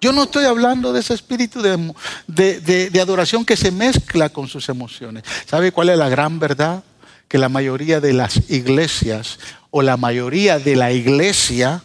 Yo 0.03 0.13
no 0.13 0.25
estoy 0.25 0.45
hablando 0.45 0.93
de 0.93 1.01
ese 1.01 1.15
espíritu 1.15 1.63
de, 1.63 3.01
adoración 3.01 3.47
que 3.47 3.57
se 3.57 3.71
mezcla 3.71 4.29
con 4.29 4.49
sus 4.49 4.69
emociones. 4.69 5.25
¿Sabe 5.47 5.73
cuál 5.73 5.89
es 5.89 5.97
la 5.97 6.11
gran 6.11 6.39
verdad? 6.39 6.85
Que 7.27 7.39
la 7.39 7.49
mayoría 7.49 8.03
de 8.03 8.13
las 8.13 8.51
iglesias 8.51 9.39
o 9.71 9.81
la 9.81 9.97
mayoría 9.97 10.59
de 10.59 10.77
la 10.77 10.93
iglesia, 10.93 11.83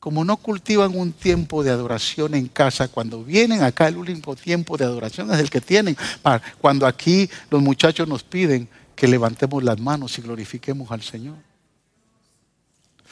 como 0.00 0.24
no 0.24 0.36
cultivan 0.36 0.98
un 0.98 1.12
tiempo 1.12 1.62
de 1.62 1.70
adoración 1.70 2.34
en 2.34 2.48
casa, 2.48 2.88
cuando 2.88 3.22
vienen 3.22 3.62
acá 3.62 3.86
el 3.86 3.98
último 3.98 4.34
tiempo 4.34 4.76
de 4.76 4.84
adoración 4.84 5.32
es 5.32 5.38
el 5.38 5.48
que 5.48 5.60
tienen. 5.60 5.96
Cuando 6.60 6.88
aquí 6.88 7.30
los 7.50 7.62
muchachos 7.62 8.08
nos 8.08 8.24
piden, 8.24 8.68
que 8.94 9.08
levantemos 9.08 9.62
las 9.62 9.78
manos 9.78 10.18
y 10.18 10.22
glorifiquemos 10.22 10.90
al 10.90 11.02
Señor. 11.02 11.36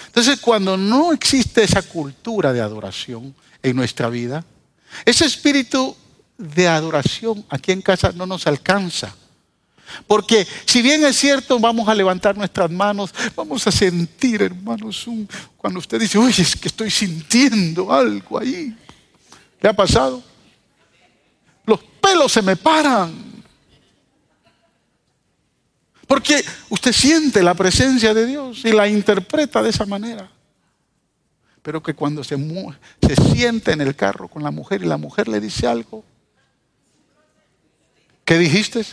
Entonces, 0.06 0.40
cuando 0.40 0.76
no 0.76 1.12
existe 1.12 1.62
esa 1.62 1.82
cultura 1.82 2.52
de 2.52 2.60
adoración 2.60 3.34
en 3.62 3.76
nuestra 3.76 4.08
vida, 4.08 4.44
ese 5.04 5.24
espíritu 5.24 5.96
de 6.36 6.68
adoración 6.68 7.44
aquí 7.48 7.72
en 7.72 7.82
casa 7.82 8.12
no 8.12 8.26
nos 8.26 8.46
alcanza. 8.46 9.14
Porque 10.06 10.46
si 10.64 10.80
bien 10.80 11.04
es 11.04 11.16
cierto, 11.16 11.58
vamos 11.58 11.88
a 11.88 11.94
levantar 11.94 12.36
nuestras 12.36 12.70
manos, 12.70 13.14
vamos 13.36 13.66
a 13.66 13.72
sentir, 13.72 14.42
hermanos, 14.42 15.06
cuando 15.56 15.78
usted 15.78 16.00
dice, 16.00 16.18
oye, 16.18 16.42
es 16.42 16.56
que 16.56 16.68
estoy 16.68 16.90
sintiendo 16.90 17.92
algo 17.92 18.38
ahí. 18.38 18.74
¿Qué 19.60 19.68
ha 19.68 19.72
pasado? 19.72 20.22
Los 21.66 21.80
pelos 22.00 22.32
se 22.32 22.42
me 22.42 22.56
paran. 22.56 23.21
Porque 26.22 26.44
usted 26.68 26.92
siente 26.92 27.42
la 27.42 27.52
presencia 27.52 28.14
de 28.14 28.26
Dios 28.26 28.64
y 28.64 28.70
la 28.70 28.86
interpreta 28.86 29.60
de 29.60 29.70
esa 29.70 29.84
manera. 29.86 30.30
Pero 31.62 31.82
que 31.82 31.94
cuando 31.94 32.22
se, 32.22 32.36
se 32.36 33.16
siente 33.34 33.72
en 33.72 33.80
el 33.80 33.96
carro 33.96 34.28
con 34.28 34.40
la 34.44 34.52
mujer 34.52 34.84
y 34.84 34.86
la 34.86 34.98
mujer 34.98 35.26
le 35.26 35.40
dice 35.40 35.66
algo, 35.66 36.04
¿qué 38.24 38.38
dijiste? 38.38 38.84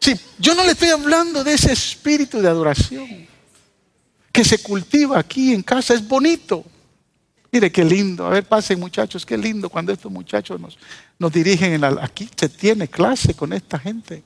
Sí, 0.00 0.18
yo 0.38 0.54
no 0.54 0.64
le 0.64 0.72
estoy 0.72 0.88
hablando 0.88 1.44
de 1.44 1.52
ese 1.52 1.70
espíritu 1.70 2.40
de 2.40 2.48
adoración 2.48 3.28
que 4.32 4.42
se 4.42 4.62
cultiva 4.62 5.18
aquí 5.18 5.52
en 5.52 5.62
casa, 5.62 5.92
es 5.92 6.08
bonito. 6.08 6.64
Mire 7.52 7.70
qué 7.70 7.84
lindo. 7.84 8.26
A 8.26 8.30
ver, 8.30 8.44
pasen 8.44 8.80
muchachos, 8.80 9.26
qué 9.26 9.36
lindo 9.36 9.68
cuando 9.68 9.92
estos 9.92 10.10
muchachos 10.10 10.58
nos, 10.58 10.78
nos 11.22 11.32
dirigen. 11.32 11.72
En 11.72 11.80
la, 11.80 11.96
aquí 12.02 12.28
se 12.36 12.48
tiene 12.48 12.88
clase 12.88 13.34
con 13.34 13.52
esta 13.52 13.78
gente. 13.78 14.24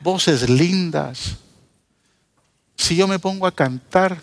Voces 0.00 0.48
lindas. 0.48 1.36
Si 2.74 2.96
yo 2.96 3.06
me 3.06 3.18
pongo 3.18 3.46
a 3.46 3.54
cantar, 3.54 4.18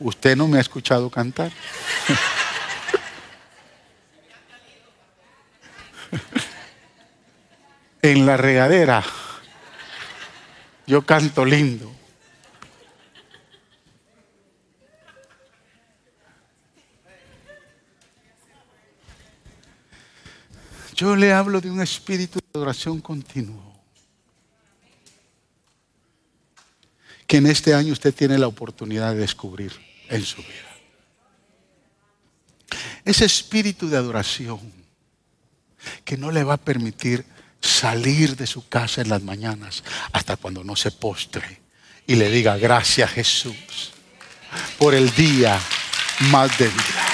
usted 0.00 0.36
no 0.36 0.48
me 0.48 0.58
ha 0.58 0.60
escuchado 0.60 1.08
cantar. 1.08 1.52
en 8.02 8.26
la 8.26 8.36
regadera, 8.36 9.04
yo 10.88 11.06
canto 11.06 11.44
lindo. 11.44 12.01
Yo 21.02 21.16
le 21.16 21.32
hablo 21.32 21.60
de 21.60 21.68
un 21.68 21.80
espíritu 21.80 22.38
de 22.38 22.46
adoración 22.54 23.00
continuo. 23.00 23.74
Que 27.26 27.38
en 27.38 27.48
este 27.48 27.74
año 27.74 27.92
usted 27.92 28.14
tiene 28.14 28.38
la 28.38 28.46
oportunidad 28.46 29.12
de 29.12 29.18
descubrir 29.18 29.72
en 30.08 30.24
su 30.24 30.36
vida. 30.36 30.76
Ese 33.04 33.24
espíritu 33.24 33.88
de 33.88 33.96
adoración 33.96 34.60
que 36.04 36.16
no 36.16 36.30
le 36.30 36.44
va 36.44 36.54
a 36.54 36.64
permitir 36.64 37.24
salir 37.60 38.36
de 38.36 38.46
su 38.46 38.68
casa 38.68 39.00
en 39.00 39.08
las 39.08 39.24
mañanas 39.24 39.82
hasta 40.12 40.36
cuando 40.36 40.62
no 40.62 40.76
se 40.76 40.92
postre 40.92 41.62
y 42.06 42.14
le 42.14 42.30
diga 42.30 42.56
gracias 42.58 43.10
Jesús 43.10 43.90
por 44.78 44.94
el 44.94 45.12
día 45.16 45.60
más 46.30 46.56
de 46.58 46.68
vida. 46.68 47.11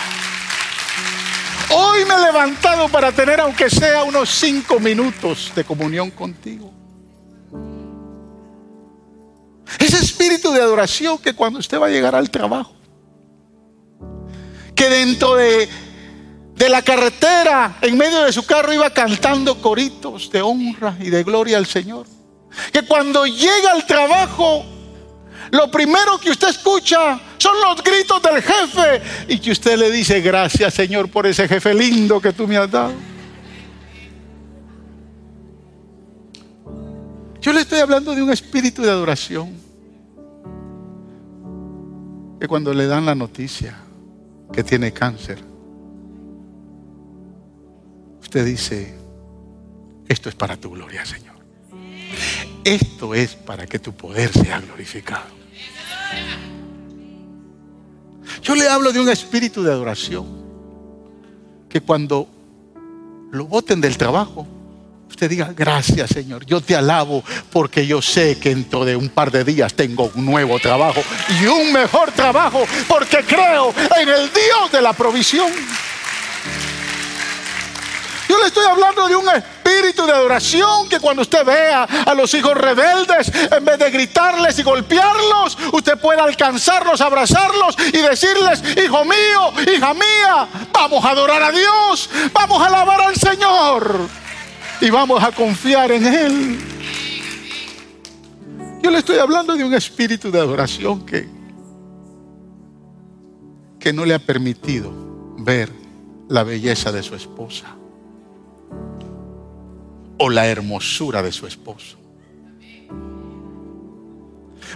Hoy 1.99 2.05
me 2.05 2.15
he 2.15 2.19
levantado 2.21 2.89
para 2.89 3.11
tener, 3.11 3.41
aunque 3.41 3.69
sea 3.69 4.05
unos 4.05 4.29
cinco 4.31 4.79
minutos 4.79 5.51
de 5.53 5.65
comunión 5.65 6.13
contigo. 6.13 6.73
Ese 9.81 9.97
espíritu 9.97 10.53
de 10.53 10.61
adoración 10.61 11.19
que 11.19 11.35
cuando 11.35 11.59
usted 11.59 11.81
va 11.81 11.87
a 11.87 11.91
llegar 11.91 12.15
al 12.15 12.31
trabajo, 12.31 12.73
que 14.77 14.89
dentro 14.89 15.35
de, 15.35 15.69
de 16.55 16.69
la 16.69 16.83
carretera, 16.83 17.79
en 17.81 17.99
medio 17.99 18.23
de 18.23 18.33
su 18.33 18.47
carro, 18.47 18.73
iba 18.73 18.91
cantando 18.91 19.61
coritos 19.61 20.31
de 20.31 20.41
honra 20.41 20.97
y 21.01 21.11
de 21.11 21.25
gloria 21.25 21.57
al 21.57 21.67
Señor. 21.67 22.07
Que 22.73 22.83
cuando 22.83 23.27
llega 23.27 23.73
al 23.73 23.85
trabajo, 23.89 24.65
lo 25.51 25.71
primero 25.71 26.19
que 26.19 26.31
usted 26.31 26.49
escucha 26.49 27.21
son 27.39 27.55
los 27.61 27.83
gritos 27.83 28.23
del 28.23 28.43
jefe 28.43 29.03
y 29.29 29.39
que 29.39 29.53
usted 29.53 29.79
le 29.79 29.91
dice, 29.91 30.21
gracias 30.21 30.75
Señor 30.75 31.11
por 31.11 31.27
ese 31.27 31.49
jefe 31.49 31.75
lindo 31.75 32.21
que 32.21 32.33
tú 32.33 32.47
me 32.47 32.57
has 32.57 32.71
dado. 32.71 32.93
Yo 37.41 37.53
le 37.53 37.61
estoy 37.61 37.79
hablando 37.79 38.15
de 38.15 38.23
un 38.23 38.31
espíritu 38.31 38.83
de 38.83 38.91
adoración. 38.91 39.57
Que 42.41 42.47
cuando 42.47 42.75
le 42.75 42.87
dan 42.87 43.07
la 43.07 43.15
noticia 43.15 43.77
que 44.53 44.63
tiene 44.63 44.93
cáncer, 44.93 45.39
usted 48.21 48.45
dice, 48.45 48.95
esto 50.07 50.29
es 50.29 50.35
para 50.35 50.57
tu 50.57 50.71
gloria, 50.71 51.05
Señor. 51.05 51.37
Esto 52.65 53.15
es 53.15 53.35
para 53.35 53.67
que 53.67 53.79
tu 53.79 53.95
poder 53.95 54.31
sea 54.33 54.61
glorificado. 54.61 55.38
Yo 58.43 58.55
le 58.55 58.69
hablo 58.69 58.93
de 58.93 59.01
un 59.01 59.09
espíritu 59.09 59.63
de 59.63 59.73
adoración 59.73 60.27
que 61.69 61.81
cuando 61.81 62.27
lo 63.31 63.45
voten 63.45 63.81
del 63.81 63.99
trabajo, 63.99 64.47
usted 65.09 65.29
diga, 65.29 65.53
gracias 65.55 66.11
Señor, 66.11 66.47
yo 66.47 66.61
te 66.61 66.75
alabo 66.75 67.23
porque 67.53 67.87
yo 67.87 68.01
sé 68.01 68.39
que 68.39 68.51
dentro 68.51 68.85
de 68.85 68.97
un 68.97 69.09
par 69.09 69.31
de 69.31 69.45
días 69.45 69.75
tengo 69.75 70.11
un 70.15 70.25
nuevo 70.25 70.59
trabajo 70.59 71.03
y 71.41 71.47
un 71.47 71.73
mejor 71.73 72.13
trabajo 72.13 72.65
porque 72.87 73.19
creo 73.27 73.75
en 74.01 74.09
el 74.09 74.31
Dios 74.33 74.73
de 74.73 74.81
la 74.81 74.93
provisión. 74.93 75.51
Yo 78.29 78.39
le 78.39 78.47
estoy 78.47 78.67
hablando 78.67 79.09
de 79.09 79.17
un 79.17 79.27
espíritu 79.69 80.07
de 80.07 80.13
adoración 80.13 80.89
que 80.89 80.99
cuando 80.99 81.23
usted 81.23 81.45
vea 81.45 81.85
a 81.85 82.15
los 82.15 82.33
hijos 82.35 82.55
rebeldes, 82.55 83.31
en 83.53 83.65
vez 83.65 83.79
de 83.79 83.91
gritarles 83.91 84.59
y 84.59 84.63
golpearlos, 84.63 85.59
usted 85.73 85.99
pueda 85.99 86.25
alcanzarlos, 86.25 87.01
abrazarlos 87.01 87.77
y 87.93 87.99
decirles, 87.99 88.63
hijo 88.85 89.05
mío, 89.05 89.53
hija 89.75 89.95
mía, 89.95 90.49
vamos 90.73 91.05
a 91.05 91.11
adorar 91.11 91.43
a 91.43 91.51
Dios, 91.51 92.11
vamos 92.33 92.63
a 92.63 92.67
alabar 92.67 93.01
al 93.03 93.17
Señor 93.17 94.09
y 94.81 94.91
vamos 94.91 95.23
a 95.23 95.33
confiar 95.33 95.93
en 95.93 96.07
Él. 96.07 96.59
Yo 98.83 98.91
le 98.91 98.99
estoy 98.99 99.19
hablando 99.19 99.57
de 99.57 99.65
un 99.65 99.75
espíritu 99.75 100.31
de 100.31 100.39
adoración 100.39 101.05
que, 101.05 101.29
que 103.79 103.93
no 103.93 104.05
le 104.05 104.15
ha 104.15 104.19
permitido 104.19 104.93
ver 105.39 105.71
la 106.29 106.45
belleza 106.45 106.93
de 106.93 107.03
su 107.03 107.15
esposa 107.15 107.78
o 110.19 110.29
la 110.29 110.47
hermosura 110.47 111.23
de 111.23 111.33
su 111.33 111.47
esposo. 111.47 111.97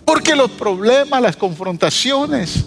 Porque 0.05 0.35
los 0.35 0.51
problemas, 0.53 1.23
las 1.23 1.37
confrontaciones, 1.37 2.65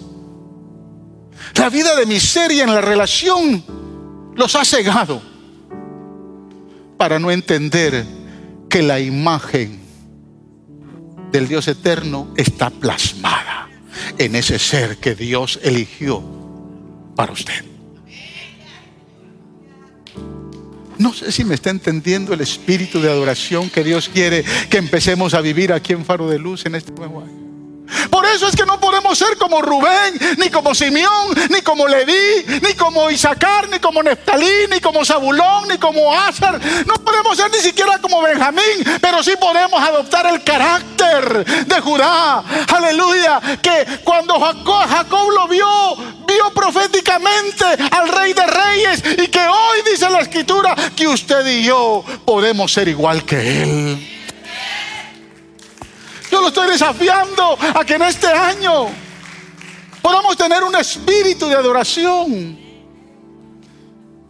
la 1.56 1.68
vida 1.68 1.96
de 1.96 2.06
miseria 2.06 2.64
en 2.64 2.74
la 2.74 2.80
relación 2.80 3.64
los 4.34 4.54
ha 4.54 4.64
cegado 4.64 5.20
para 6.96 7.18
no 7.18 7.30
entender 7.30 8.04
que 8.68 8.82
la 8.82 9.00
imagen 9.00 9.80
del 11.30 11.48
Dios 11.48 11.68
eterno 11.68 12.28
está 12.36 12.70
plasmada 12.70 13.68
en 14.18 14.34
ese 14.34 14.58
ser 14.58 14.98
que 14.98 15.14
Dios 15.14 15.60
eligió 15.62 16.22
para 17.14 17.32
usted. 17.32 17.75
No 20.98 21.12
sé 21.12 21.32
si 21.32 21.44
me 21.44 21.54
está 21.54 21.70
entendiendo 21.70 22.32
el 22.34 22.40
espíritu 22.40 23.00
de 23.00 23.10
adoración 23.10 23.70
que 23.70 23.84
Dios 23.84 24.08
quiere 24.08 24.44
que 24.70 24.78
empecemos 24.78 25.34
a 25.34 25.40
vivir 25.40 25.72
aquí 25.72 25.92
en 25.92 26.04
Faro 26.04 26.28
de 26.28 26.38
Luz 26.38 26.66
en 26.66 26.74
este 26.74 26.92
nuevo 26.92 27.22
año. 27.22 27.45
Por 28.10 28.26
eso 28.26 28.48
es 28.48 28.56
que 28.56 28.66
no 28.66 28.80
podemos 28.80 29.18
ser 29.18 29.36
como 29.38 29.62
Rubén, 29.62 30.18
ni 30.38 30.50
como 30.50 30.74
Simeón, 30.74 31.34
ni 31.50 31.60
como 31.62 31.86
Leví, 31.86 32.60
ni 32.62 32.74
como 32.74 33.10
Isaacar, 33.10 33.68
ni 33.68 33.78
como 33.78 34.02
Neftalí, 34.02 34.66
ni 34.70 34.80
como 34.80 35.04
Zabulón, 35.04 35.68
ni 35.68 35.78
como 35.78 36.12
Ásar. 36.12 36.60
No 36.86 36.94
podemos 36.94 37.36
ser 37.36 37.50
ni 37.50 37.58
siquiera 37.58 37.98
como 37.98 38.22
Benjamín, 38.22 38.84
pero 39.00 39.22
sí 39.22 39.32
podemos 39.40 39.82
adoptar 39.82 40.26
el 40.26 40.42
carácter 40.42 41.44
de 41.66 41.80
Judá. 41.80 42.42
Aleluya. 42.74 43.40
Que 43.62 44.00
cuando 44.04 44.38
Jacob 44.40 45.30
lo 45.30 45.48
vio, 45.48 45.96
vio 46.26 46.50
proféticamente 46.54 47.64
al 47.90 48.08
Rey 48.08 48.32
de 48.32 48.46
Reyes 48.46 49.02
y 49.18 49.28
que 49.28 49.40
hoy 49.40 49.82
dice 49.90 50.08
la 50.10 50.20
Escritura 50.20 50.74
que 50.94 51.06
usted 51.08 51.46
y 51.46 51.64
yo 51.64 52.04
podemos 52.24 52.72
ser 52.72 52.88
igual 52.88 53.24
que 53.24 53.62
Él. 53.62 54.15
Yo 56.36 56.42
lo 56.42 56.48
estoy 56.48 56.68
desafiando 56.68 57.56
a 57.74 57.82
que 57.82 57.94
en 57.94 58.02
este 58.02 58.26
año 58.26 58.88
podamos 60.02 60.36
tener 60.36 60.62
un 60.64 60.76
espíritu 60.76 61.48
de 61.48 61.54
adoración. 61.54 62.58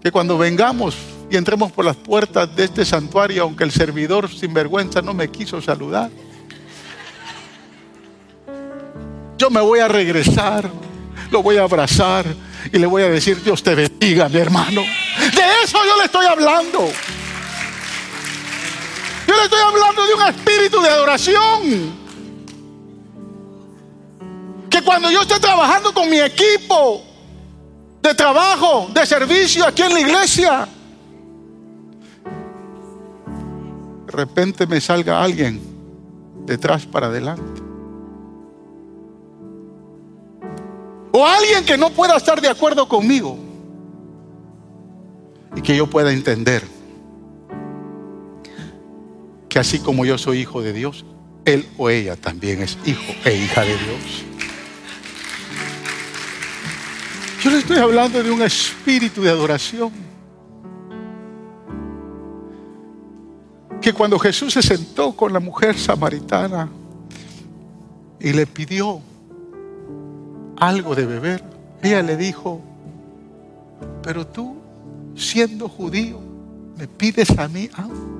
Que 0.00 0.12
cuando 0.12 0.38
vengamos 0.38 0.94
y 1.28 1.36
entremos 1.36 1.72
por 1.72 1.84
las 1.84 1.96
puertas 1.96 2.54
de 2.54 2.66
este 2.66 2.84
santuario, 2.84 3.42
aunque 3.42 3.64
el 3.64 3.72
servidor 3.72 4.30
sin 4.30 4.54
vergüenza 4.54 5.02
no 5.02 5.14
me 5.14 5.28
quiso 5.32 5.61
saludar, 5.61 6.12
yo 9.36 9.50
me 9.50 9.61
voy 9.61 9.80
a 9.80 9.88
regresar, 9.88 10.70
lo 11.32 11.42
voy 11.42 11.57
a 11.57 11.64
abrazar 11.64 12.24
y 12.72 12.78
le 12.78 12.86
voy 12.86 13.02
a 13.02 13.09
decir, 13.09 13.42
Dios 13.42 13.64
te 13.64 13.74
bendiga, 13.74 14.28
mi 14.28 14.38
hermano. 14.38 14.82
De 14.82 15.64
eso 15.64 15.78
yo 15.84 15.96
le 15.98 16.04
estoy 16.04 16.26
hablando. 16.26 16.88
Yo 19.27 19.35
le 19.35 19.43
estoy 19.43 19.61
hablando 19.61 20.07
de 20.07 20.14
un 20.14 20.22
espíritu 20.22 20.81
de 20.81 20.89
adoración. 20.89 22.07
Que 24.70 24.83
cuando 24.83 25.11
yo 25.11 25.22
esté 25.22 25.41
trabajando 25.41 25.93
con 25.93 26.09
mi 26.09 26.20
equipo 26.20 27.03
de 28.03 28.14
trabajo, 28.14 28.89
de 28.93 29.05
servicio 29.05 29.66
aquí 29.66 29.83
en 29.83 29.95
la 29.95 30.01
iglesia, 30.01 30.68
de 34.07 34.12
repente 34.12 34.66
me 34.66 34.81
salga 34.81 35.22
alguien 35.22 35.61
detrás 36.45 36.87
para 36.87 37.09
adelante. 37.09 37.62
O 41.12 41.27
alguien 41.27 41.64
que 41.64 41.77
no 41.77 41.91
pueda 41.91 42.16
estar 42.16 42.41
de 42.41 42.49
acuerdo 42.49 42.87
conmigo 42.87 43.39
y 45.57 45.62
que 45.62 45.74
yo 45.74 45.87
pueda 45.87 46.12
entender 46.12 46.76
que 49.57 49.61
así 49.61 49.78
como 49.78 50.04
yo 50.04 50.18
soy 50.18 50.40
hijo 50.40 50.61
de 50.61 50.74
Dios, 50.74 51.07
él 51.46 51.66
o 51.78 51.88
ella 51.88 52.14
también 52.14 52.61
es 52.61 52.76
hijo 52.84 53.14
e 53.24 53.34
hija 53.38 53.62
de 53.62 53.68
Dios. 53.68 54.24
Yo 57.42 57.50
le 57.50 57.57
estoy 57.61 57.78
hablando 57.78 58.22
de 58.22 58.30
un 58.30 58.42
espíritu 58.42 59.22
de 59.22 59.30
adoración. 59.30 59.92
Que 63.80 63.94
cuando 63.94 64.18
Jesús 64.18 64.52
se 64.52 64.61
sentó 64.61 65.16
con 65.16 65.32
la 65.32 65.40
mujer 65.40 65.78
samaritana 65.78 66.68
y 68.20 68.34
le 68.34 68.46
pidió 68.46 69.00
algo 70.59 70.94
de 70.94 71.07
beber, 71.07 71.42
ella 71.82 72.02
le 72.02 72.18
dijo, 72.18 72.61
pero 74.02 74.26
tú, 74.26 74.59
siendo 75.16 75.66
judío, 75.66 76.20
me 76.76 76.86
pides 76.86 77.30
a 77.38 77.48
mí 77.48 77.70
algo. 77.72 78.15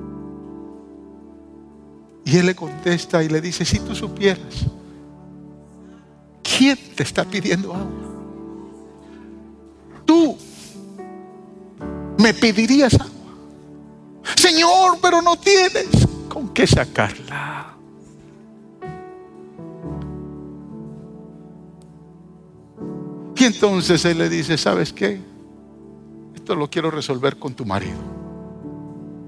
Y 2.27 2.35
él 2.35 2.47
le 2.47 2.55
contesta 2.55 3.23
y 3.23 3.29
le 3.29 3.39
dice, 3.39 3.63
si 3.63 3.79
tú 3.79 3.95
supieras, 3.95 4.65
¿quién 6.43 6.77
te 6.93 7.03
está 7.03 7.23
pidiendo 7.23 7.73
agua? 7.73 7.87
Tú 10.03 10.37
me 12.17 12.33
pedirías 12.33 12.95
agua. 12.95 13.33
Señor, 14.35 14.97
pero 15.01 15.21
no 15.21 15.37
tienes 15.37 15.87
con 16.27 16.49
qué 16.49 16.67
sacarla. 16.67 17.77
Y 23.37 23.43
entonces 23.45 24.03
él 24.03 24.17
le 24.17 24.27
dice, 24.27 24.57
¿sabes 24.57 24.91
qué? 24.91 25.21
Esto 26.35 26.55
lo 26.55 26.69
quiero 26.69 26.91
resolver 26.91 27.39
con 27.39 27.53
tu 27.53 27.63
marido. 27.63 27.99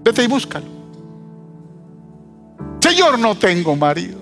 Vete 0.03 0.21
y 0.21 0.27
búscalo. 0.27 0.78
Señor, 2.99 3.17
no 3.17 3.33
tengo 3.33 3.77
marido. 3.77 4.19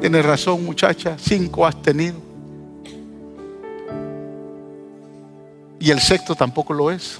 Tienes 0.00 0.24
razón, 0.24 0.64
muchacha, 0.64 1.16
cinco 1.18 1.66
has 1.66 1.82
tenido. 1.82 2.14
Y 5.80 5.90
el 5.90 5.98
sexto 5.98 6.36
tampoco 6.36 6.72
lo 6.72 6.92
es. 6.92 7.18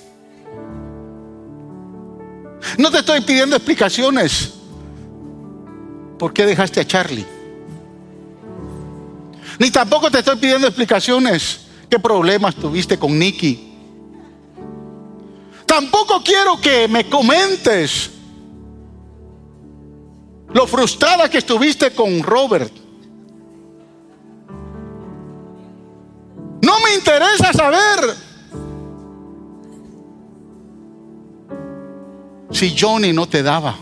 No 2.79 2.89
te 2.93 2.99
estoy 2.99 3.21
pidiendo 3.23 3.57
explicaciones. 3.57 4.53
¿Por 6.17 6.33
qué 6.33 6.47
dejaste 6.47 6.79
a 6.79 6.87
Charlie? 6.87 7.27
Ni 9.59 9.73
tampoco 9.73 10.09
te 10.09 10.21
estoy 10.21 10.37
pidiendo 10.37 10.69
explicaciones. 10.69 11.63
¿Qué 11.89 11.99
problemas 11.99 12.55
tuviste 12.55 12.97
con 12.97 13.19
Nicky? 13.19 13.75
Tampoco 15.67 16.23
quiero 16.23 16.61
que 16.61 16.87
me 16.87 17.09
comentes 17.09 18.20
lo 20.53 20.67
frustrada 20.67 21.29
que 21.29 21.39
estuviste 21.39 21.93
con 21.93 22.23
Robert. 22.23 22.73
No 26.63 26.73
me 26.85 26.95
interesa 26.95 27.53
saber 27.53 28.15
si 32.51 32.75
Johnny 32.77 33.13
no 33.13 33.27
te 33.27 33.43
daba. 33.43 33.77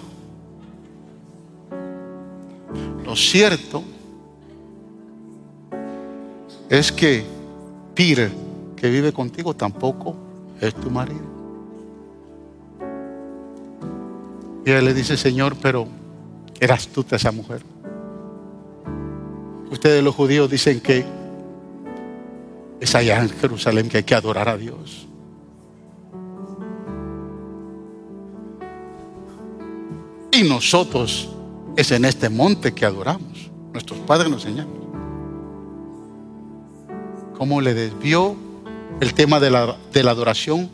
Lo 3.05 3.17
cierto 3.17 3.83
es 6.69 6.93
que 6.93 7.25
Peter, 7.95 8.31
que 8.77 8.91
vive 8.91 9.13
contigo, 9.13 9.55
tampoco 9.55 10.15
es 10.61 10.75
tu 10.75 10.91
marido. 10.91 11.27
Y 14.67 14.71
él 14.71 14.85
le 14.85 14.93
dice, 14.93 15.17
Señor, 15.17 15.57
pero 15.57 15.89
era 16.61 16.75
astuta 16.75 17.17
esa 17.17 17.33
mujer. 17.33 17.63
Ustedes 19.71 20.03
los 20.03 20.15
judíos 20.15 20.51
dicen 20.51 20.81
que 20.81 21.05
es 22.81 22.95
allá 22.95 23.21
en 23.23 23.29
Jerusalén 23.31 23.89
que 23.89 23.99
hay 23.99 24.03
que 24.03 24.15
adorar 24.15 24.49
a 24.49 24.57
Dios. 24.57 25.07
Y 30.33 30.43
nosotros 30.45 31.29
es 31.77 31.91
en 31.91 32.05
este 32.05 32.29
monte 32.29 32.73
que 32.73 32.87
adoramos. 32.87 33.51
Nuestros 33.73 33.99
padres 34.01 34.31
nos 34.31 34.45
enseñaron. 34.45 34.79
Cómo 37.37 37.61
le 37.61 37.75
desvió 37.75 38.37
el 39.01 39.15
tema 39.15 39.39
de 39.39 39.51
la, 39.51 39.77
de 39.93 40.03
la 40.03 40.11
adoración 40.13 40.71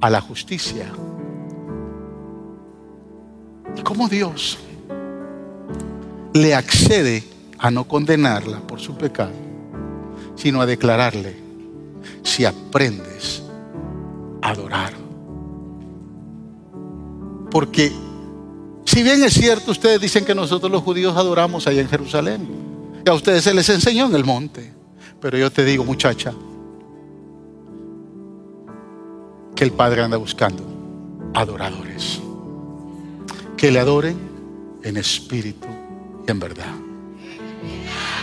a 0.00 0.08
la 0.10 0.20
justicia 0.20 0.86
Y 3.76 3.82
cómo 3.82 4.08
Dios 4.08 4.58
le 6.34 6.54
accede 6.54 7.24
a 7.58 7.70
no 7.70 7.84
condenarla 7.84 8.60
por 8.60 8.80
su 8.80 8.96
pecado, 8.96 9.32
sino 10.36 10.60
a 10.60 10.66
declararle, 10.66 11.36
si 12.22 12.44
aprendes 12.44 13.42
a 14.42 14.50
adorar. 14.50 14.92
Porque 17.50 17.92
si 18.84 19.02
bien 19.02 19.22
es 19.22 19.34
cierto, 19.34 19.70
ustedes 19.70 20.00
dicen 20.00 20.24
que 20.24 20.34
nosotros 20.34 20.70
los 20.70 20.82
judíos 20.82 21.16
adoramos 21.16 21.66
allá 21.66 21.80
en 21.80 21.88
Jerusalén, 21.88 22.48
y 23.04 23.08
a 23.08 23.14
ustedes 23.14 23.44
se 23.44 23.54
les 23.54 23.68
enseñó 23.68 24.06
en 24.06 24.14
el 24.14 24.24
monte, 24.24 24.72
pero 25.20 25.38
yo 25.38 25.50
te 25.50 25.64
digo, 25.64 25.84
muchacha, 25.84 26.34
que 29.54 29.64
el 29.64 29.72
Padre 29.72 30.02
anda 30.02 30.16
buscando 30.16 30.62
adoradores, 31.34 32.20
que 33.56 33.70
le 33.70 33.80
adoren 33.80 34.16
en 34.82 34.96
espíritu 34.96 35.67
en 36.32 36.40
verdad. 36.40 36.74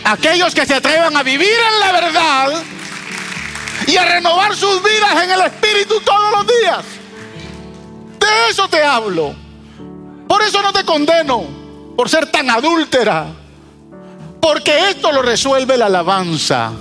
Aquellos 0.04 0.54
que 0.54 0.64
se 0.64 0.74
atrevan 0.74 1.16
a 1.16 1.22
vivir 1.22 1.48
en 1.48 1.80
la 1.80 1.92
verdad 1.92 2.62
y 3.86 3.96
a 3.96 4.04
renovar 4.04 4.54
sus 4.54 4.82
vidas 4.82 5.24
en 5.24 5.30
el 5.30 5.40
espíritu 5.42 6.00
todos 6.00 6.30
los 6.32 6.46
días. 6.46 6.84
De 8.18 8.50
eso 8.50 8.68
te 8.68 8.82
hablo. 8.82 9.34
Por 10.28 10.42
eso 10.42 10.62
no 10.62 10.72
te 10.72 10.84
condeno 10.84 11.44
por 11.96 12.08
ser 12.08 12.30
tan 12.30 12.50
adúltera. 12.50 13.26
Porque 14.40 14.90
esto 14.90 15.10
lo 15.10 15.22
resuelve 15.22 15.76
la 15.76 15.86
alabanza. 15.86 16.72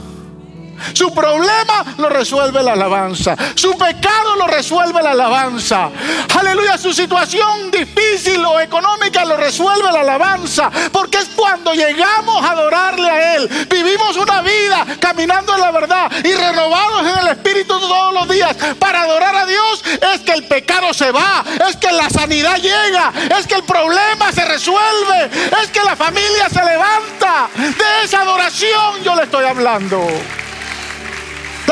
Su 0.93 1.13
problema 1.13 1.85
lo 1.97 2.09
resuelve 2.09 2.63
la 2.63 2.73
alabanza. 2.73 3.35
Su 3.55 3.77
pecado 3.77 4.35
lo 4.37 4.47
resuelve 4.47 5.01
la 5.01 5.11
alabanza. 5.11 5.89
Aleluya, 6.37 6.77
su 6.77 6.93
situación 6.93 7.71
difícil 7.71 8.43
o 8.45 8.59
económica 8.59 9.25
lo 9.25 9.37
resuelve 9.37 9.91
la 9.91 10.01
alabanza. 10.01 10.69
Porque 10.91 11.17
es 11.17 11.29
cuando 11.35 11.73
llegamos 11.73 12.43
a 12.43 12.51
adorarle 12.51 13.09
a 13.09 13.35
Él. 13.35 13.47
Vivimos 13.69 14.17
una 14.17 14.41
vida 14.41 14.85
caminando 14.99 15.53
en 15.55 15.61
la 15.61 15.71
verdad 15.71 16.11
y 16.23 16.33
renovados 16.33 17.01
en 17.01 17.19
el 17.19 17.27
Espíritu 17.29 17.79
todos 17.79 18.13
los 18.13 18.29
días 18.29 18.55
para 18.79 19.03
adorar 19.03 19.35
a 19.35 19.45
Dios. 19.45 19.83
Es 20.13 20.21
que 20.21 20.33
el 20.33 20.45
pecado 20.45 20.93
se 20.93 21.11
va. 21.11 21.43
Es 21.67 21.75
que 21.77 21.91
la 21.91 22.09
sanidad 22.09 22.57
llega. 22.57 23.11
Es 23.37 23.47
que 23.47 23.55
el 23.55 23.63
problema 23.63 24.31
se 24.31 24.45
resuelve. 24.45 25.29
Es 25.61 25.69
que 25.69 25.83
la 25.83 25.95
familia 25.95 26.49
se 26.49 26.63
levanta. 26.63 27.49
De 27.55 28.05
esa 28.05 28.21
adoración 28.21 29.03
yo 29.03 29.15
le 29.15 29.23
estoy 29.23 29.45
hablando 29.45 30.05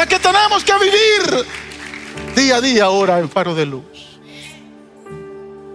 que 0.08 0.20
tenemos 0.20 0.64
que 0.64 0.74
vivir 0.74 1.46
día 2.36 2.58
a 2.58 2.62
día 2.62 2.86
ahora 2.86 3.20
en 3.20 3.30
Faro 3.30 3.56
de 3.56 3.66
Luz. 3.66 3.84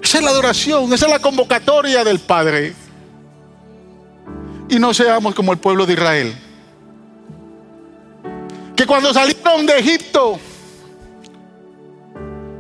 Esa 0.03 0.19
es 0.19 0.25
la 0.25 0.31
adoración, 0.31 0.93
esa 0.93 1.07
es 1.07 1.13
la 1.13 1.19
convocatoria 1.19 2.05
del 2.05 2.19
Padre. 2.19 2.75
Y 4.69 4.79
no 4.79 4.93
seamos 4.93 5.35
como 5.35 5.53
el 5.53 5.59
pueblo 5.59 5.87
de 5.87 5.95
Israel, 5.95 6.37
que 8.77 8.87
cuando 8.87 9.13
salieron 9.15 9.67
de 9.67 9.79
Egipto, 9.79 10.39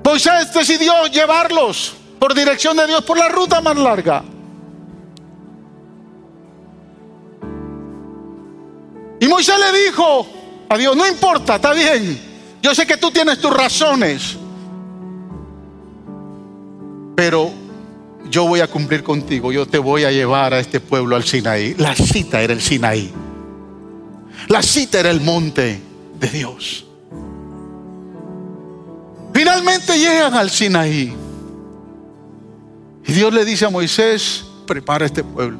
Moisés 0.04 0.52
decidió 0.54 1.06
llevarlos 1.06 1.94
por 2.18 2.34
dirección 2.34 2.76
de 2.78 2.86
Dios 2.86 3.04
por 3.04 3.18
la 3.18 3.28
ruta 3.28 3.60
más 3.60 3.76
larga. 3.76 4.24
Y 9.20 9.28
Moisés 9.28 9.56
le 9.58 9.84
dijo, 9.84 10.26
a 10.68 10.76
Dios. 10.76 10.96
No 10.96 11.06
importa, 11.06 11.56
está 11.56 11.72
bien. 11.72 12.18
Yo 12.62 12.74
sé 12.74 12.86
que 12.86 12.96
tú 12.96 13.10
tienes 13.10 13.40
tus 13.40 13.52
razones. 13.52 14.36
Pero 17.16 17.50
yo 18.30 18.46
voy 18.46 18.60
a 18.60 18.68
cumplir 18.68 19.02
contigo. 19.02 19.52
Yo 19.52 19.66
te 19.66 19.78
voy 19.78 20.04
a 20.04 20.10
llevar 20.10 20.54
a 20.54 20.60
este 20.60 20.80
pueblo 20.80 21.16
al 21.16 21.24
Sinaí. 21.24 21.74
La 21.78 21.94
cita 21.94 22.42
era 22.42 22.52
el 22.52 22.60
Sinaí. 22.60 23.12
La 24.48 24.62
cita 24.62 25.00
era 25.00 25.10
el 25.10 25.20
monte 25.20 25.80
de 26.18 26.28
Dios. 26.28 26.86
Finalmente 29.32 29.98
llegan 29.98 30.34
al 30.34 30.50
Sinaí. 30.50 31.14
Y 33.06 33.12
Dios 33.12 33.32
le 33.32 33.44
dice 33.44 33.64
a 33.64 33.70
Moisés, 33.70 34.44
prepara 34.66 35.06
este 35.06 35.24
pueblo. 35.24 35.58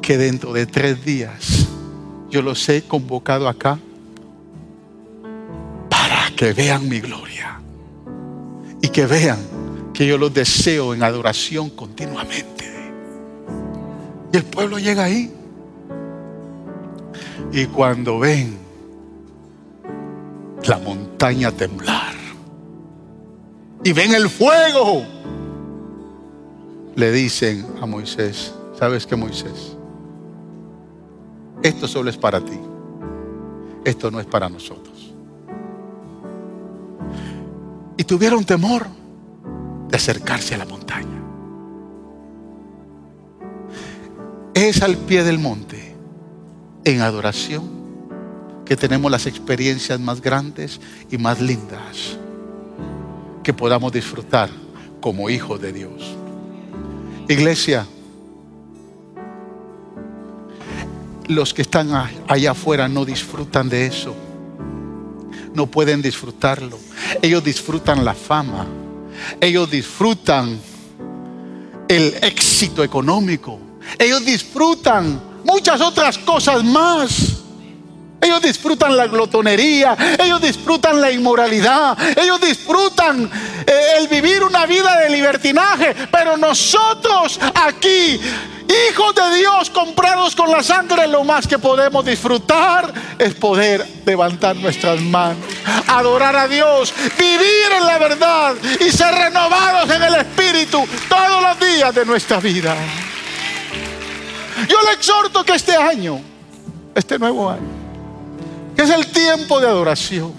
Que 0.00 0.16
dentro 0.16 0.52
de 0.52 0.66
tres 0.66 1.04
días 1.04 1.57
yo 2.30 2.42
los 2.42 2.68
he 2.68 2.82
convocado 2.82 3.48
acá 3.48 3.78
para 5.88 6.30
que 6.36 6.52
vean 6.52 6.88
mi 6.88 7.00
gloria 7.00 7.60
y 8.82 8.88
que 8.88 9.06
vean 9.06 9.38
que 9.94 10.06
yo 10.06 10.18
los 10.18 10.32
deseo 10.32 10.94
en 10.94 11.02
adoración 11.02 11.70
continuamente. 11.70 12.66
Y 14.32 14.36
el 14.36 14.44
pueblo 14.44 14.78
llega 14.78 15.04
ahí. 15.04 15.32
Y 17.52 17.66
cuando 17.66 18.18
ven 18.18 18.58
la 20.64 20.78
montaña 20.78 21.50
temblar 21.50 22.14
y 23.82 23.92
ven 23.92 24.12
el 24.12 24.28
fuego, 24.28 25.02
le 26.94 27.10
dicen 27.10 27.64
a 27.80 27.86
Moisés, 27.86 28.52
¿sabes 28.78 29.06
qué 29.06 29.16
Moisés? 29.16 29.77
Esto 31.62 31.88
solo 31.88 32.10
es 32.10 32.16
para 32.16 32.40
ti. 32.40 32.58
Esto 33.84 34.10
no 34.10 34.20
es 34.20 34.26
para 34.26 34.48
nosotros. 34.48 35.14
Y 37.96 38.04
tuvieron 38.04 38.44
temor 38.44 38.86
de 39.88 39.96
acercarse 39.96 40.54
a 40.54 40.58
la 40.58 40.64
montaña. 40.66 41.22
Es 44.54 44.82
al 44.82 44.96
pie 44.96 45.24
del 45.24 45.38
monte, 45.38 45.94
en 46.84 47.00
adoración, 47.00 47.78
que 48.64 48.76
tenemos 48.76 49.10
las 49.10 49.26
experiencias 49.26 49.98
más 49.98 50.20
grandes 50.20 50.80
y 51.10 51.16
más 51.16 51.40
lindas 51.40 52.18
que 53.42 53.54
podamos 53.54 53.92
disfrutar 53.92 54.50
como 55.00 55.30
hijos 55.30 55.60
de 55.60 55.72
Dios. 55.72 56.16
Iglesia, 57.28 57.86
los 61.28 61.54
que 61.54 61.62
están 61.62 61.90
allá 62.26 62.50
afuera 62.50 62.88
no 62.88 63.04
disfrutan 63.04 63.68
de 63.68 63.86
eso. 63.86 64.14
No 65.54 65.66
pueden 65.66 66.02
disfrutarlo. 66.02 66.78
Ellos 67.22 67.44
disfrutan 67.44 68.04
la 68.04 68.14
fama. 68.14 68.66
Ellos 69.40 69.70
disfrutan 69.70 70.58
el 71.88 72.14
éxito 72.22 72.82
económico. 72.82 73.58
Ellos 73.98 74.24
disfrutan 74.24 75.20
muchas 75.44 75.80
otras 75.80 76.18
cosas 76.18 76.64
más. 76.64 77.38
Ellos 78.20 78.42
disfrutan 78.42 78.96
la 78.96 79.06
glotonería, 79.06 79.96
ellos 80.18 80.42
disfrutan 80.42 81.00
la 81.00 81.12
inmoralidad, 81.12 81.96
ellos 82.18 82.40
disfrutan 82.40 83.30
eh, 83.64 83.72
el 83.98 84.08
vivir 84.08 84.42
una 84.42 84.66
vida 84.66 84.98
de 84.98 85.10
libertinaje, 85.10 85.94
pero 86.10 86.36
nosotros 86.36 87.38
aquí 87.54 88.20
hijos 88.68 89.14
de 89.14 89.36
Dios 89.36 89.70
comprados 89.70 90.36
con 90.36 90.50
la 90.50 90.62
sangre, 90.62 91.06
lo 91.06 91.24
más 91.24 91.46
que 91.46 91.58
podemos 91.58 92.04
disfrutar 92.04 92.92
es 93.18 93.34
poder 93.34 93.86
levantar 94.04 94.56
nuestras 94.56 95.00
manos, 95.00 95.44
adorar 95.86 96.36
a 96.36 96.48
Dios, 96.48 96.92
vivir 97.18 97.72
en 97.78 97.86
la 97.86 97.98
verdad 97.98 98.54
y 98.80 98.90
ser 98.90 99.14
renovados 99.14 99.90
en 99.90 100.02
el 100.02 100.14
Espíritu 100.16 100.86
todos 101.08 101.42
los 101.42 101.60
días 101.60 101.94
de 101.94 102.04
nuestra 102.04 102.38
vida. 102.38 102.76
Yo 104.68 104.82
le 104.82 104.92
exhorto 104.92 105.44
que 105.44 105.54
este 105.54 105.74
año, 105.74 106.20
este 106.94 107.18
nuevo 107.18 107.48
año, 107.48 107.78
que 108.76 108.82
es 108.82 108.90
el 108.90 109.06
tiempo 109.06 109.60
de 109.60 109.68
adoración, 109.68 110.34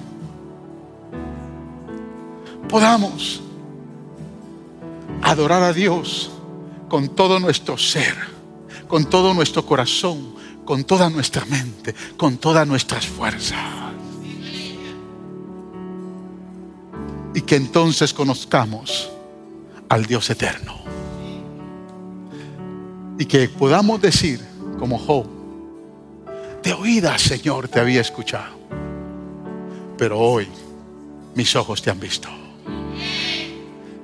podamos 2.68 3.42
adorar 5.22 5.64
a 5.64 5.74
Dios 5.74 6.32
con 6.90 7.10
todo 7.10 7.40
nuestro 7.40 7.78
ser, 7.78 8.16
con 8.88 9.06
todo 9.06 9.34
nuestro 9.34 9.66
corazón, 9.66 10.36
con 10.66 10.84
toda 10.84 11.10
nuestra 11.10 11.46
mente, 11.46 11.96
con 12.18 12.38
todas 12.38 12.68
nuestras 12.68 13.06
fuerzas. 13.06 13.60
Y 17.34 17.42
que 17.42 17.56
entonces 17.56 18.14
conozcamos 18.14 19.10
al 19.88 20.06
Dios 20.06 20.30
eterno. 20.30 20.80
Y 23.20 23.26
que 23.26 23.48
podamos 23.50 24.02
decir, 24.02 24.44
como 24.80 24.98
Job, 24.98 25.28
de 26.64 26.74
oída, 26.74 27.18
Señor, 27.18 27.68
te 27.68 27.80
había 27.80 28.02
escuchado. 28.02 28.58
Pero 29.98 30.20
hoy 30.20 30.48
mis 31.36 31.56
ojos 31.56 31.82
te 31.82 31.92
han 31.92 32.00
visto. 32.00 32.28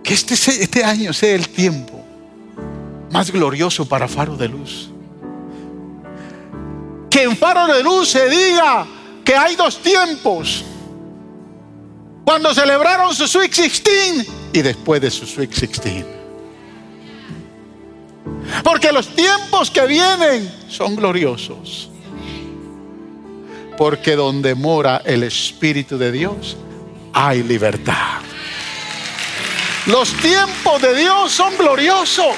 Que 0.03 0.13
este, 0.13 0.35
este 0.35 0.83
año 0.83 1.11
sea 1.13 1.33
el 1.33 1.49
tiempo 1.49 2.04
más 3.15 3.31
glorioso 3.31 3.87
para 3.87 4.09
Faro 4.09 4.35
de 4.35 4.49
Luz. 4.49 4.89
Que 7.09 7.23
en 7.23 7.37
Faro 7.37 7.65
de 7.73 7.81
Luz 7.81 8.09
se 8.09 8.27
diga 8.27 8.85
que 9.23 9.33
hay 9.33 9.55
dos 9.55 9.77
tiempos. 9.77 10.65
Cuando 12.25 12.53
celebraron 12.53 13.15
su 13.15 13.25
Sweet 13.25 13.55
16 13.55 14.27
y 14.51 14.61
después 14.61 14.99
de 14.99 15.09
su 15.09 15.25
Sweet 15.25 15.49
16. 15.49 16.05
Porque 18.65 18.91
los 18.91 19.07
tiempos 19.07 19.71
que 19.71 19.87
vienen 19.87 20.53
son 20.67 20.97
gloriosos. 20.97 21.89
Porque 23.77 24.17
donde 24.17 24.55
mora 24.55 25.01
el 25.05 25.23
Espíritu 25.23 25.97
de 25.97 26.11
Dios 26.11 26.57
hay 27.13 27.43
libertad. 27.43 28.19
Los 29.85 30.11
tiempos 30.15 30.81
de 30.81 30.95
Dios 30.97 31.31
son 31.31 31.55
gloriosos. 31.57 32.35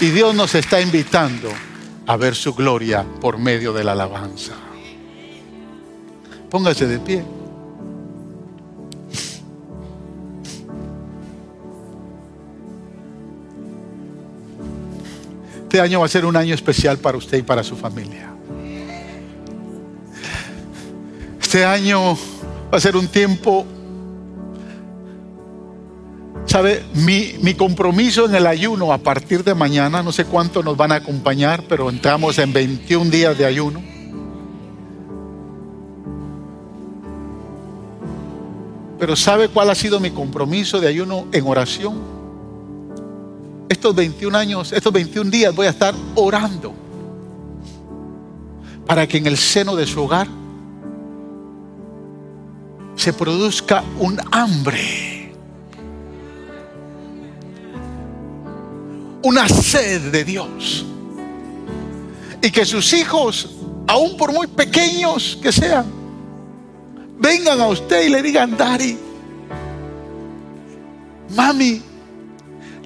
Y 0.00 0.10
Dios 0.10 0.34
nos 0.34 0.54
está 0.54 0.80
invitando 0.80 1.50
a 2.06 2.16
ver 2.16 2.34
su 2.34 2.54
gloria 2.54 3.04
por 3.20 3.38
medio 3.38 3.72
de 3.72 3.82
la 3.82 3.92
alabanza. 3.92 4.52
Póngase 6.50 6.86
de 6.86 6.98
pie. 6.98 7.24
Este 15.62 15.80
año 15.80 16.00
va 16.00 16.06
a 16.06 16.08
ser 16.08 16.24
un 16.24 16.36
año 16.36 16.54
especial 16.54 16.98
para 16.98 17.18
usted 17.18 17.38
y 17.38 17.42
para 17.42 17.62
su 17.62 17.76
familia. 17.76 18.30
Este 21.40 21.64
año 21.64 22.14
va 22.72 22.78
a 22.78 22.80
ser 22.80 22.96
un 22.96 23.08
tiempo, 23.08 23.66
¿sabe? 26.46 26.84
Mi, 26.94 27.34
mi, 27.42 27.54
compromiso 27.54 28.26
en 28.26 28.34
el 28.34 28.46
ayuno 28.46 28.92
a 28.92 28.98
partir 28.98 29.44
de 29.44 29.54
mañana, 29.54 30.02
no 30.02 30.12
sé 30.12 30.24
cuánto 30.24 30.62
nos 30.62 30.76
van 30.76 30.92
a 30.92 30.96
acompañar, 30.96 31.64
pero 31.68 31.90
entramos 31.90 32.38
en 32.38 32.52
21 32.52 33.10
días 33.10 33.36
de 33.36 33.44
ayuno. 33.44 33.82
Pero 38.98 39.14
¿sabe 39.14 39.48
cuál 39.48 39.68
ha 39.70 39.74
sido 39.74 40.00
mi 40.00 40.10
compromiso 40.10 40.80
de 40.80 40.88
ayuno 40.88 41.26
en 41.32 41.46
oración? 41.46 42.16
estos 43.68 43.94
21 43.94 44.36
años, 44.36 44.72
estos 44.72 44.92
21 44.92 45.30
días 45.30 45.54
voy 45.54 45.66
a 45.66 45.70
estar 45.70 45.94
orando 46.14 46.74
para 48.86 49.06
que 49.06 49.18
en 49.18 49.26
el 49.26 49.36
seno 49.36 49.74
de 49.74 49.86
su 49.86 50.02
hogar 50.02 50.28
se 52.94 53.12
produzca 53.12 53.84
un 53.98 54.18
hambre, 54.32 55.15
una 59.26 59.48
sed 59.48 60.12
de 60.12 60.24
Dios. 60.24 60.84
Y 62.40 62.50
que 62.50 62.64
sus 62.64 62.92
hijos, 62.92 63.50
aun 63.88 64.16
por 64.16 64.32
muy 64.32 64.46
pequeños 64.46 65.36
que 65.42 65.50
sean, 65.50 65.86
vengan 67.18 67.60
a 67.60 67.66
usted 67.66 68.04
y 68.04 68.08
le 68.08 68.22
digan, 68.22 68.56
Daddy, 68.56 68.96
mami, 71.34 71.82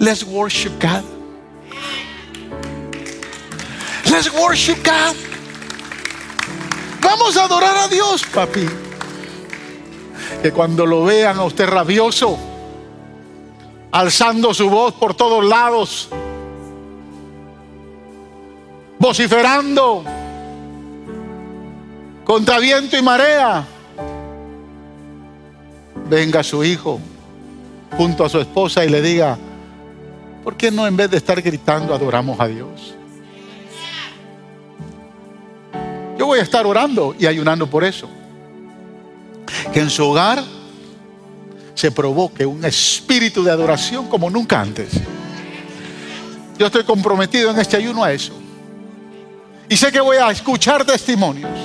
Let's 0.01 0.25
worship 0.25 0.73
God. 0.81 1.05
Let's 4.11 4.33
worship 4.33 4.83
God. 4.83 5.15
Vamos 7.03 7.37
a 7.37 7.45
adorar 7.45 7.77
a 7.77 7.89
Dios, 7.89 8.23
papi. 8.25 8.67
Que 10.41 10.53
cuando 10.53 10.87
lo 10.87 11.05
vean 11.05 11.37
a 11.37 11.45
usted 11.45 11.69
rabioso, 11.69 12.39
alzando 13.93 14.55
su 14.55 14.71
voz 14.71 14.95
por 14.95 15.13
todos 15.13 15.45
lados, 15.45 16.09
vociferando 19.01 20.05
contra 22.25 22.61
viento 22.61 22.97
y 22.97 23.03
marea, 23.03 23.65
venga 26.09 26.45
su 26.45 26.63
hijo 26.63 27.01
junto 27.97 28.25
a 28.25 28.29
su 28.29 28.39
esposa 28.39 28.85
y 28.85 28.89
le 28.89 29.03
diga, 29.03 29.37
¿Por 30.43 30.57
qué 30.57 30.71
no 30.71 30.87
en 30.87 30.97
vez 30.97 31.11
de 31.11 31.19
estar 31.19 31.41
gritando 31.43 31.95
adoramos 31.95 32.41
a 32.41 32.47
Dios? 32.47 32.95
Yo 36.19 36.27
voy 36.27 36.39
a 36.39 36.43
estar 36.43 36.67
orando 36.67 37.15
y 37.19 37.27
ayunando 37.27 37.67
por 37.67 37.85
eso. 37.85 38.09
Que 39.73 39.81
en 39.81 39.91
su 39.91 40.05
hogar 40.05 40.43
se 41.75 41.91
provoque 41.93 42.47
un 42.47 42.65
espíritu 42.65 43.43
de 43.43 43.51
adoración 43.51 44.09
como 44.09 44.31
nunca 44.31 44.61
antes. 44.61 44.93
Yo 46.59 46.67
estoy 46.67 46.85
comprometido 46.85 47.51
en 47.51 47.59
este 47.59 47.77
ayuno 47.77 48.05
a 48.05 48.13
eso. 48.13 48.33
Y 49.71 49.77
sé 49.77 49.93
que 49.93 50.01
voy 50.01 50.17
a 50.17 50.33
escuchar 50.33 50.85
testimonios. 50.85 51.57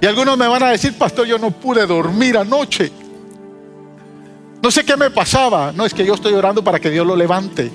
Y 0.00 0.06
algunos 0.06 0.36
me 0.36 0.48
van 0.48 0.64
a 0.64 0.70
decir, 0.70 0.92
pastor, 0.98 1.28
yo 1.28 1.38
no 1.38 1.52
pude 1.52 1.86
dormir 1.86 2.36
anoche. 2.36 2.90
No 4.60 4.68
sé 4.68 4.84
qué 4.84 4.96
me 4.96 5.10
pasaba. 5.10 5.70
No, 5.70 5.86
es 5.86 5.94
que 5.94 6.04
yo 6.04 6.12
estoy 6.12 6.32
orando 6.32 6.64
para 6.64 6.80
que 6.80 6.90
Dios 6.90 7.06
lo 7.06 7.14
levante. 7.14 7.70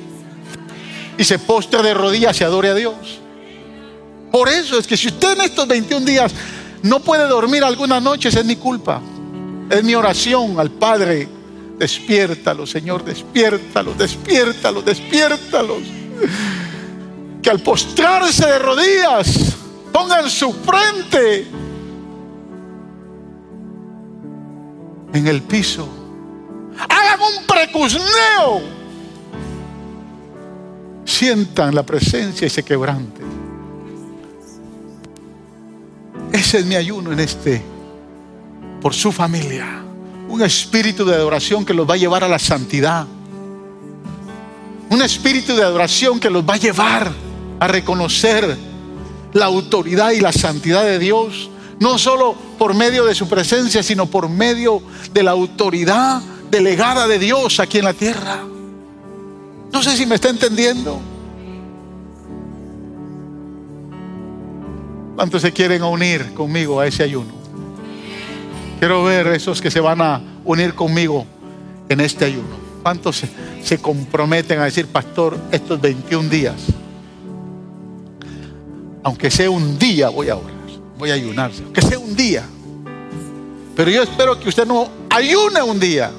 Y 1.18 1.24
se 1.24 1.40
postre 1.40 1.82
de 1.82 1.94
rodillas 1.94 2.42
y 2.42 2.44
adore 2.44 2.68
a 2.68 2.76
Dios. 2.76 3.22
Por 4.30 4.50
eso 4.50 4.78
es 4.78 4.86
que 4.86 4.98
si 4.98 5.08
usted 5.08 5.38
en 5.38 5.42
estos 5.42 5.66
21 5.66 6.06
días 6.06 6.34
no 6.84 7.00
puede 7.00 7.28
dormir 7.30 7.64
algunas 7.64 8.04
noches, 8.04 8.36
es 8.36 8.44
mi 8.44 8.58
culpa. 8.58 9.02
Es 9.70 9.82
mi 9.86 9.96
oración 9.96 10.60
al 10.60 10.70
Padre. 10.70 11.30
Despiértalo, 11.78 12.68
Señor, 12.68 13.06
despiértalo, 13.06 13.94
despiértalo, 13.94 14.82
despiértalo. 14.82 15.78
Que 17.42 17.50
al 17.50 17.60
postrarse 17.60 18.46
de 18.46 18.60
rodillas 18.60 19.56
pongan 19.92 20.30
su 20.30 20.54
frente 20.54 21.48
en 25.14 25.28
el 25.28 25.42
piso 25.44 26.00
hagan 26.88 27.20
un 27.22 27.46
precusneo, 27.46 28.62
sientan 31.04 31.76
la 31.76 31.84
presencia 31.84 32.48
y 32.48 32.50
se 32.50 32.64
quebranten. 32.64 33.28
Ese 36.32 36.60
es 36.60 36.66
mi 36.66 36.76
ayuno 36.76 37.12
en 37.12 37.20
este, 37.20 37.62
por 38.82 38.94
su 38.94 39.12
familia. 39.12 39.84
Un 40.30 40.44
espíritu 40.44 41.04
de 41.04 41.16
adoración 41.16 41.66
que 41.66 41.74
los 41.74 41.90
va 41.90 41.96
a 41.96 41.98
llevar 41.98 42.24
a 42.24 42.28
la 42.28 42.40
santidad. 42.40 43.08
Un 44.90 45.02
espíritu 45.02 45.56
de 45.56 45.64
adoración 45.64 46.20
que 46.20 46.30
los 46.30 46.48
va 46.48 46.54
a 46.54 46.58
llevar 46.58 47.12
a 47.60 47.68
reconocer 47.68 48.58
la 49.34 49.46
autoridad 49.46 50.12
y 50.12 50.20
la 50.20 50.32
santidad 50.32 50.84
de 50.84 51.00
Dios. 51.00 51.50
No 51.80 51.98
solo 51.98 52.36
por 52.58 52.74
medio 52.74 53.06
de 53.06 53.16
su 53.16 53.28
presencia, 53.30 53.84
sino 53.84 54.06
por 54.06 54.30
medio 54.30 54.82
de 55.14 55.24
la 55.24 55.32
autoridad 55.32 56.22
delegada 56.52 57.08
de 57.08 57.20
Dios 57.20 57.60
aquí 57.60 57.80
en 57.80 57.86
la 57.86 57.94
tierra. 57.94 58.44
No 59.72 59.84
sé 59.84 59.96
si 59.96 60.06
me 60.06 60.16
está 60.16 60.30
entendiendo. 60.30 61.00
¿Cuántos 65.16 65.42
se 65.42 65.52
quieren 65.52 65.84
unir 65.84 66.34
conmigo 66.34 66.80
a 66.80 66.88
ese 66.88 67.04
ayuno? 67.04 67.34
Quiero 68.80 69.04
ver 69.04 69.28
esos 69.28 69.62
que 69.62 69.70
se 69.70 69.82
van 69.82 70.02
a 70.02 70.22
unir 70.46 70.74
conmigo 70.74 71.26
en 71.90 72.00
este 72.00 72.26
ayuno. 72.26 72.58
¿Cuántos 72.82 73.24
se, 73.62 73.78
comprometen 73.80 74.60
a 74.60 74.66
decir, 74.66 74.88
pastor, 74.88 75.38
estos 75.52 75.82
21 75.82 76.30
días? 76.30 76.56
Aunque 79.04 79.32
sea 79.32 79.50
un 79.50 79.80
día, 79.80 80.10
voy 80.10 80.30
a 80.30 80.36
orar, 80.36 80.52
voy 80.98 81.12
a 81.12 81.14
ayunar, 81.14 81.52
aunque 81.64 81.82
sea 81.82 82.00
un 82.00 82.16
día. 82.16 82.46
Pero 83.76 83.92
yo 83.92 84.04
espero 84.04 84.40
que 84.40 84.50
usted 84.50 84.66
no 84.66 84.90
ayune 85.10 85.62
un 85.62 85.80
día. 85.80 86.12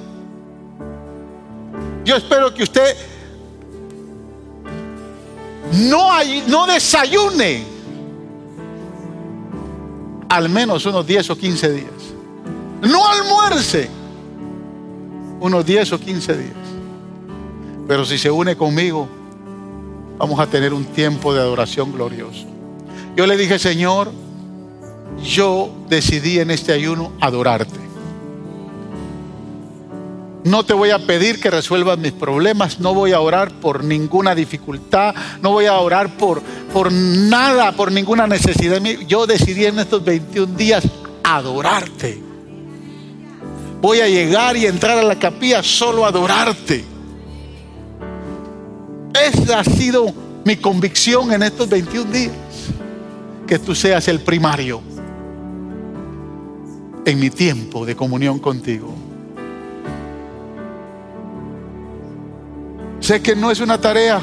Yo 2.05 2.17
espero 2.17 2.55
que 2.55 2.63
usted 2.63 2.97
no, 5.73 6.11
hay, 6.13 6.43
no 6.49 6.67
desayune 6.67 7.65
al 10.29 10.49
menos 10.49 10.87
unos 10.87 11.07
10 11.07 11.31
o 11.31 11.37
15 11.37 11.73
días. 11.73 11.91
No 12.83 13.07
almuerce 13.07 13.91
unos 15.41 15.67
10 15.67 15.93
o 15.93 16.01
15 16.01 16.37
días. 16.37 16.55
Pero 17.87 18.05
si 18.05 18.17
se 18.17 18.31
une 18.31 18.57
conmigo, 18.57 19.09
vamos 20.19 20.39
a 20.39 20.47
tener 20.47 20.73
un 20.73 20.85
tiempo 20.85 21.35
de 21.35 21.41
adoración 21.41 21.93
glorioso. 21.93 22.47
Yo 23.17 23.27
le 23.27 23.37
dije, 23.37 23.59
Señor, 23.59 24.13
yo 25.23 25.71
decidí 25.89 26.39
en 26.39 26.51
este 26.51 26.73
ayuno 26.73 27.13
adorarte. 27.21 27.91
No 30.45 30.65
te 30.65 30.73
voy 30.73 30.91
a 30.91 30.99
pedir 30.99 31.39
que 31.39 31.51
resuelvas 31.51 31.99
mis 31.99 32.13
problemas, 32.13 32.81
no 32.81 32.95
voy 32.95 33.13
a 33.13 33.21
orar 33.21 33.51
por 33.61 33.85
ninguna 33.85 34.35
dificultad, 34.35 35.15
no 35.43 35.51
voy 35.51 35.67
a 35.67 35.79
orar 35.79 36.17
por, 36.17 36.41
por 36.73 36.91
nada, 36.91 37.73
por 37.73 37.93
ninguna 37.93 38.27
necesidad. 38.27 38.81
Yo 39.07 39.27
decidí 39.27 39.67
en 39.67 39.79
estos 39.79 40.03
21 40.03 40.55
días 40.57 40.85
adorarte. 41.23 42.23
Voy 43.83 44.01
a 44.01 44.09
llegar 44.09 44.57
y 44.57 44.67
entrar 44.67 44.99
a 44.99 45.03
la 45.03 45.19
capilla 45.19 45.63
solo 45.63 46.07
a 46.07 46.09
adorarte. 46.09 46.85
Esa 49.13 49.61
ha 49.61 49.65
sido 49.65 50.13
mi 50.45 50.57
convicción 50.57 51.33
en 51.33 51.43
estos 51.43 51.69
21 51.69 52.11
días. 52.11 52.33
Que 53.51 53.59
tú 53.59 53.75
seas 53.75 54.07
el 54.07 54.21
primario 54.21 54.81
en 57.05 57.19
mi 57.19 57.31
tiempo 57.31 57.85
de 57.85 57.97
comunión 57.97 58.39
contigo. 58.39 58.95
Sé 63.01 63.21
que 63.21 63.35
no 63.35 63.51
es 63.51 63.59
una 63.59 63.77
tarea 63.81 64.23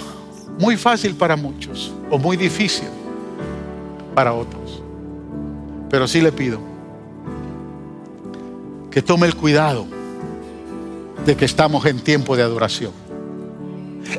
muy 0.57 0.77
fácil 0.77 1.13
para 1.15 1.35
muchos 1.35 1.91
o 2.09 2.17
muy 2.17 2.37
difícil 2.37 2.87
para 4.15 4.31
otros. 4.31 4.81
Pero 5.89 6.07
sí 6.07 6.21
le 6.21 6.31
pido 6.31 6.61
que 8.89 9.01
tome 9.01 9.27
el 9.27 9.35
cuidado 9.35 9.87
de 11.25 11.35
que 11.35 11.43
estamos 11.43 11.85
en 11.85 11.99
tiempo 11.99 12.37
de 12.37 12.43
adoración. 12.43 12.93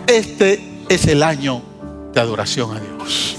Este 0.07 0.85
es 0.91 1.07
el 1.07 1.23
año 1.23 1.63
de 2.13 2.21
adoración 2.21 2.77
a 2.77 2.81
Dios. 2.81 3.39